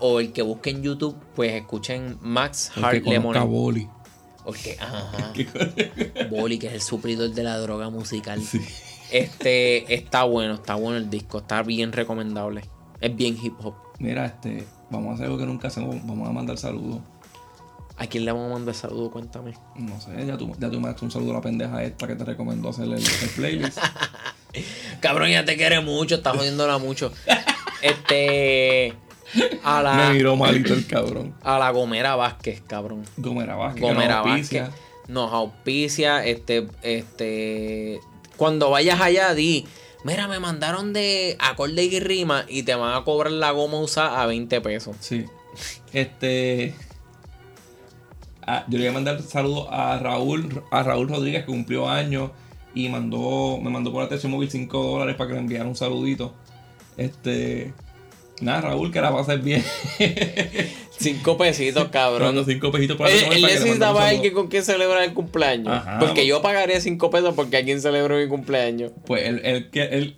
o 0.00 0.20
el 0.20 0.32
que 0.32 0.42
busque 0.42 0.70
en 0.70 0.82
YouTube, 0.82 1.16
pues 1.36 1.52
escuchen 1.52 2.18
Max 2.20 2.72
El 2.76 2.84
a 2.84 2.92
Lemonade. 2.92 3.46
Boli. 3.46 3.88
O 4.44 4.54
el 4.54 4.60
que, 4.60 4.76
ajá, 4.80 5.32
Boli, 6.30 6.58
que 6.58 6.68
es 6.68 6.72
el 6.72 6.80
suplidor 6.80 7.30
de 7.30 7.42
la 7.42 7.58
droga 7.58 7.90
musical. 7.90 8.42
Este, 9.10 9.94
está 9.94 10.24
bueno, 10.24 10.54
está 10.54 10.74
bueno 10.74 10.96
el 10.96 11.10
disco, 11.10 11.38
está 11.38 11.62
bien 11.62 11.92
recomendable. 11.92 12.62
Es 13.00 13.14
bien 13.14 13.36
hip 13.40 13.54
hop. 13.62 13.74
Mira, 13.98 14.26
este, 14.26 14.64
vamos 14.90 15.10
a 15.10 15.14
hacer 15.14 15.26
algo 15.26 15.38
que 15.38 15.46
nunca 15.46 15.68
hacemos. 15.68 15.96
Vamos 16.06 16.28
a 16.28 16.32
mandar 16.32 16.58
saludos. 16.58 17.00
¿A 18.00 18.06
quién 18.06 18.24
le 18.24 18.32
vamos 18.32 18.50
a 18.50 18.54
mandar 18.54 18.74
saludo? 18.74 19.10
Cuéntame. 19.10 19.52
No 19.76 20.00
sé, 20.00 20.26
ya 20.26 20.38
tú, 20.38 20.50
ya 20.58 20.70
tú 20.70 20.80
me 20.80 20.88
das 20.88 21.02
un 21.02 21.10
saludo 21.10 21.32
a 21.32 21.34
la 21.34 21.40
pendeja 21.42 21.84
esta 21.84 22.06
que 22.06 22.14
te 22.16 22.24
recomendó 22.24 22.70
hacer 22.70 22.84
el, 22.86 22.94
el 22.94 23.28
playlist. 23.36 23.78
Cabrón, 25.00 25.28
ya 25.30 25.44
te 25.44 25.56
quiere 25.56 25.80
mucho, 25.80 26.14
estás 26.16 26.34
jodiéndola 26.36 26.78
mucho. 26.78 27.12
Este. 27.82 28.94
A 29.64 29.78
Me 29.78 29.82
la, 29.84 30.10
miró 30.12 30.36
malito 30.36 30.74
el 30.74 30.86
cabrón. 30.86 31.34
a 31.42 31.58
la 31.58 31.70
Gomera 31.70 32.14
Vázquez, 32.16 32.60
cabrón. 32.66 33.04
Gomera 33.16 33.54
Vázquez. 33.54 33.80
que 33.82 33.88
Gomera 33.88 34.16
nos. 34.18 34.26
Vázquez 34.26 34.68
nos 35.08 35.32
auspicia. 35.32 36.24
Este, 36.26 36.68
este. 36.82 38.00
Cuando 38.36 38.68
vayas 38.70 39.00
allá, 39.00 39.32
di. 39.34 39.66
Mira, 40.04 40.28
me 40.28 40.40
mandaron 40.40 40.92
de 40.92 41.36
acorde 41.38 41.84
y 41.84 42.00
rima 42.00 42.44
y 42.48 42.62
te 42.64 42.74
van 42.74 42.94
a 42.94 43.04
cobrar 43.04 43.32
la 43.32 43.50
goma 43.52 43.78
usada 43.78 44.20
a 44.22 44.26
20 44.26 44.60
pesos. 44.60 44.96
Sí. 45.00 45.24
Este. 45.94 46.74
Ah, 48.46 48.64
yo 48.68 48.78
le 48.78 48.84
voy 48.84 48.90
a 48.90 48.92
mandar 48.92 49.22
saludos 49.22 49.68
a 49.70 49.98
Raúl, 49.98 50.62
a 50.70 50.82
Raúl 50.82 51.08
Rodríguez 51.08 51.44
que 51.44 51.52
cumplió 51.52 51.88
años 51.88 52.30
y 52.74 52.88
mandó, 52.88 53.58
me 53.62 53.70
mandó 53.70 53.92
por 53.92 54.04
atención 54.04 54.32
móvil 54.32 54.50
5 54.50 54.82
dólares 54.82 55.16
para 55.16 55.28
que 55.28 55.34
le 55.34 55.40
enviara 55.40 55.66
un 55.66 55.76
saludito. 55.76 56.34
Este. 56.96 57.72
Nada, 58.40 58.62
Raúl, 58.62 58.90
que 58.90 59.00
la 59.00 59.08
hacer 59.08 59.40
bien. 59.40 59.62
Cinco 60.98 61.36
pesitos, 61.36 61.88
cabrón. 61.88 62.28
Mandó 62.28 62.44
5 62.44 62.72
pesitos 62.72 62.96
por 62.96 63.08
Él, 63.08 63.16
él 63.32 63.42
para 63.42 63.54
necesitaba 63.54 64.08
alguien 64.08 64.32
con 64.32 64.48
quien 64.48 64.64
celebrar 64.64 65.02
el 65.02 65.12
cumpleaños. 65.12 65.72
Ajá, 65.72 65.98
porque 65.98 66.26
yo 66.26 66.40
pagaría 66.40 66.80
5 66.80 67.10
pesos 67.10 67.34
porque 67.34 67.58
a 67.58 67.64
quien 67.64 67.80
celebro 67.80 68.16
mi 68.16 68.28
cumpleaños. 68.28 68.92
Pues 69.06 69.26
él, 69.26 69.40
él, 69.44 69.68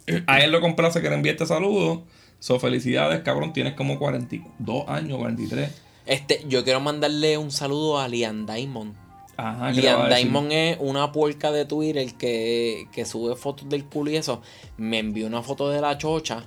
él, 0.06 0.24
a 0.26 0.40
él 0.40 0.52
lo 0.52 0.60
complace 0.60 1.00
que 1.00 1.08
le 1.08 1.16
envíe 1.16 1.30
este 1.30 1.46
saludo. 1.46 2.04
So, 2.38 2.58
felicidades, 2.58 3.20
cabrón. 3.22 3.52
Tienes 3.52 3.74
como 3.74 3.98
42 3.98 4.88
años, 4.88 5.18
43. 5.18 5.70
Este, 6.06 6.44
yo 6.48 6.64
quiero 6.64 6.80
mandarle 6.80 7.38
un 7.38 7.50
saludo 7.50 7.98
a 7.98 8.08
Lian 8.08 8.46
Diamond. 8.46 8.94
Ajá, 9.36 9.72
¿qué 9.72 9.82
le 9.82 9.92
va 9.92 10.04
a 10.04 10.08
Lian? 10.08 10.22
Diamond 10.22 10.52
es 10.52 10.76
una 10.80 11.12
puerca 11.12 11.50
de 11.50 11.64
Twitter 11.64 12.12
que, 12.14 12.88
que 12.92 13.04
sube 13.04 13.36
fotos 13.36 13.68
del 13.68 13.84
culo 13.84 14.10
y 14.10 14.16
eso. 14.16 14.42
Me 14.76 14.98
envió 14.98 15.26
una 15.26 15.42
foto 15.42 15.68
de 15.68 15.80
la 15.80 15.96
chocha 15.98 16.44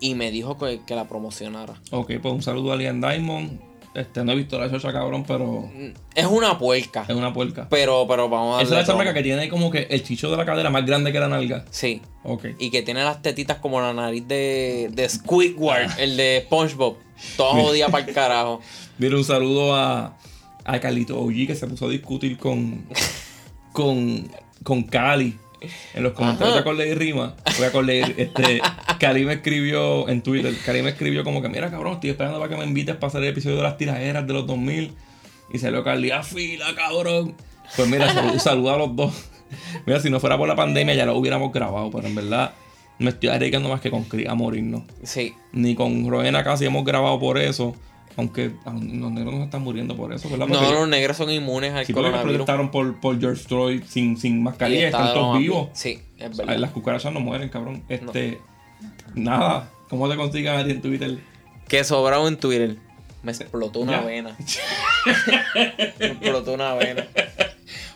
y 0.00 0.14
me 0.14 0.30
dijo 0.30 0.56
que, 0.56 0.82
que 0.86 0.94
la 0.94 1.08
promocionara. 1.08 1.74
Ok, 1.90 2.12
pues 2.22 2.34
un 2.34 2.42
saludo 2.42 2.72
a 2.72 2.76
Lian 2.76 3.00
Diamond. 3.00 3.67
Este, 3.98 4.24
no 4.24 4.32
he 4.32 4.36
visto 4.36 4.58
la 4.58 4.70
chocha, 4.70 4.92
cabrón, 4.92 5.24
pero 5.26 5.68
Es 6.14 6.26
una 6.26 6.56
puerca. 6.58 7.04
es 7.08 7.14
una 7.14 7.32
puerca. 7.32 7.66
Pero, 7.68 8.06
pero 8.08 8.28
vamos 8.28 8.58
a 8.60 8.62
Esa 8.62 8.74
es 8.74 8.80
la 8.80 8.86
chamaca 8.86 9.10
todo. 9.10 9.14
que 9.14 9.22
tiene 9.22 9.48
como 9.48 9.70
que 9.70 9.86
el 9.90 10.02
chicho 10.02 10.30
de 10.30 10.36
la 10.36 10.44
cadera 10.46 10.70
más 10.70 10.84
grande 10.86 11.12
que 11.12 11.18
la 11.20 11.28
nalga. 11.28 11.64
Sí. 11.70 12.00
Ok. 12.22 12.46
Y 12.58 12.70
que 12.70 12.82
tiene 12.82 13.02
las 13.02 13.22
tetitas 13.22 13.56
como 13.58 13.80
la 13.80 13.92
nariz 13.92 14.26
de, 14.28 14.90
de 14.92 15.08
Squidward, 15.08 15.98
el 15.98 16.16
de 16.16 16.42
SpongeBob. 16.46 16.96
Toda 17.36 17.60
jodida 17.60 17.88
para 17.88 18.06
el 18.06 18.14
carajo. 18.14 18.60
Mira, 18.98 19.16
un 19.16 19.24
saludo 19.24 19.74
a, 19.74 20.16
a 20.64 20.80
Carlito 20.80 21.18
OG 21.20 21.46
que 21.48 21.54
se 21.54 21.66
puso 21.66 21.86
a 21.86 21.90
discutir 21.90 22.38
con, 22.38 22.84
con, 23.72 24.28
con 24.62 24.82
Cali. 24.84 25.36
En 25.94 26.02
los 26.02 26.12
comentarios 26.12 26.54
de 26.54 26.60
Acorde 26.60 26.88
y 26.88 26.94
Rima, 26.94 27.34
voy 27.56 27.64
a 27.64 27.68
Acorde 27.68 27.98
y- 28.00 28.20
este, 28.22 28.60
Cali 28.98 29.24
me 29.24 29.34
escribió 29.34 30.08
en 30.08 30.22
Twitter, 30.22 30.54
Cali 30.64 30.82
me 30.82 30.90
escribió 30.90 31.24
como 31.24 31.42
que, 31.42 31.48
mira 31.48 31.70
cabrón, 31.70 31.94
estoy 31.94 32.10
esperando 32.10 32.38
para 32.38 32.50
que 32.50 32.56
me 32.56 32.64
invites 32.64 32.94
para 32.96 33.08
hacer 33.08 33.22
el 33.22 33.28
episodio 33.30 33.56
de 33.56 33.62
las 33.62 33.76
tiraderas 33.76 34.26
de 34.26 34.32
los 34.32 34.46
2000. 34.46 34.92
Y 35.52 35.58
salió 35.58 35.82
Cali, 35.82 36.10
a 36.10 36.22
fila, 36.22 36.66
cabrón. 36.76 37.34
Pues 37.76 37.88
mira, 37.88 38.12
saludo, 38.12 38.38
saludo 38.38 38.74
a 38.74 38.78
los 38.78 38.94
dos. 38.96 39.12
Mira, 39.86 39.98
si 40.00 40.10
no 40.10 40.20
fuera 40.20 40.36
por 40.36 40.46
la 40.48 40.56
pandemia 40.56 40.94
ya 40.94 41.06
lo 41.06 41.16
hubiéramos 41.16 41.52
grabado, 41.52 41.90
pero 41.90 42.06
en 42.06 42.14
verdad 42.14 42.52
me 42.98 43.10
estoy 43.10 43.28
arriesgando 43.30 43.68
más 43.68 43.80
que 43.80 43.90
con 43.90 44.04
Cris 44.04 44.28
a 44.28 44.34
morirnos. 44.34 44.82
Sí. 45.04 45.34
Ni 45.52 45.74
con 45.74 46.08
Roena 46.10 46.44
casi 46.44 46.66
hemos 46.66 46.84
grabado 46.84 47.18
por 47.18 47.38
eso. 47.38 47.74
Aunque 48.18 48.50
los 48.66 49.10
negros 49.12 49.32
no 49.32 49.38
se 49.38 49.44
están 49.44 49.62
muriendo 49.62 49.96
por 49.96 50.12
eso, 50.12 50.28
¿verdad? 50.28 50.46
No, 50.48 50.72
los 50.72 50.88
negros 50.88 51.16
son 51.16 51.30
inmunes 51.30 51.72
al 51.72 51.86
Sí, 51.86 51.92
coronavirus. 51.94 52.24
protestaron 52.32 52.70
por, 52.70 53.00
por 53.00 53.18
George 53.18 53.44
Floyd 53.44 53.82
sin, 53.88 54.16
sin 54.18 54.42
mascarilla 54.42 54.88
están 54.88 55.14
todos 55.14 55.38
vivos. 55.38 55.68
Sí, 55.72 56.00
es 56.18 56.36
verdad. 56.36 56.56
Las 56.58 56.72
cucarachas 56.72 57.12
no 57.12 57.20
mueren, 57.20 57.48
cabrón. 57.48 57.82
Este. 57.88 58.40
Nada. 59.14 59.70
¿Cómo 59.88 60.08
te 60.10 60.16
consigan 60.16 60.58
a 60.58 60.64
ti 60.64 60.72
en 60.72 60.82
Twitter? 60.82 61.18
Que 61.68 61.84
sobrado 61.84 62.28
en 62.28 62.36
Twitter. 62.36 62.76
Me 63.22 63.32
explotó 63.32 63.80
una 63.80 64.00
Ya. 64.00 64.00
vena. 64.02 64.36
Me 65.98 66.06
explotó 66.06 66.52
una 66.54 66.74
vena. 66.74 67.06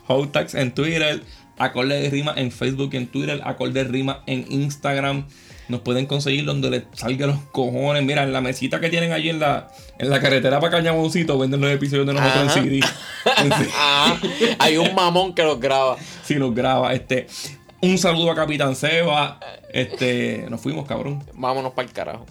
Hotax 0.06 0.54
en 0.54 0.72
Twitter, 0.72 1.22
Acorde 1.58 2.00
de 2.00 2.10
Rima 2.10 2.32
en 2.36 2.50
Facebook 2.50 2.90
y 2.92 2.96
en 2.96 3.06
Twitter, 3.08 3.40
Acorde 3.44 3.84
de 3.84 3.90
Rima 3.90 4.22
en 4.26 4.46
Instagram. 4.50 5.26
Nos 5.72 5.80
pueden 5.80 6.04
conseguir 6.04 6.44
donde 6.44 6.68
les 6.68 6.82
salga 6.92 7.26
los 7.26 7.38
cojones. 7.50 8.04
Mira, 8.04 8.24
en 8.24 8.32
la 8.34 8.42
mesita 8.42 8.78
que 8.78 8.90
tienen 8.90 9.12
allí 9.12 9.30
en 9.30 9.40
la, 9.40 9.68
en 9.98 10.10
la 10.10 10.20
carretera 10.20 10.60
para 10.60 10.70
Cañamoncito 10.70 11.38
venden 11.38 11.62
los 11.62 11.70
episodios 11.70 12.06
de 12.06 12.12
nosotros 12.12 12.48
Ajá. 12.50 12.60
en 13.42 13.50
CD. 13.52 13.68
Ah, 13.74 14.18
hay 14.58 14.76
un 14.76 14.94
mamón 14.94 15.34
que 15.34 15.42
los 15.42 15.58
graba. 15.58 15.96
Si 16.22 16.34
nos 16.34 16.54
graba. 16.54 16.92
Este, 16.92 17.26
un 17.80 17.96
saludo 17.96 18.32
a 18.32 18.34
Capitán 18.34 18.76
Seba. 18.76 19.40
Este, 19.72 20.44
nos 20.50 20.60
fuimos, 20.60 20.86
cabrón. 20.86 21.24
Vámonos 21.32 21.72
para 21.72 21.88
el 21.88 21.94
carajo. 21.94 22.26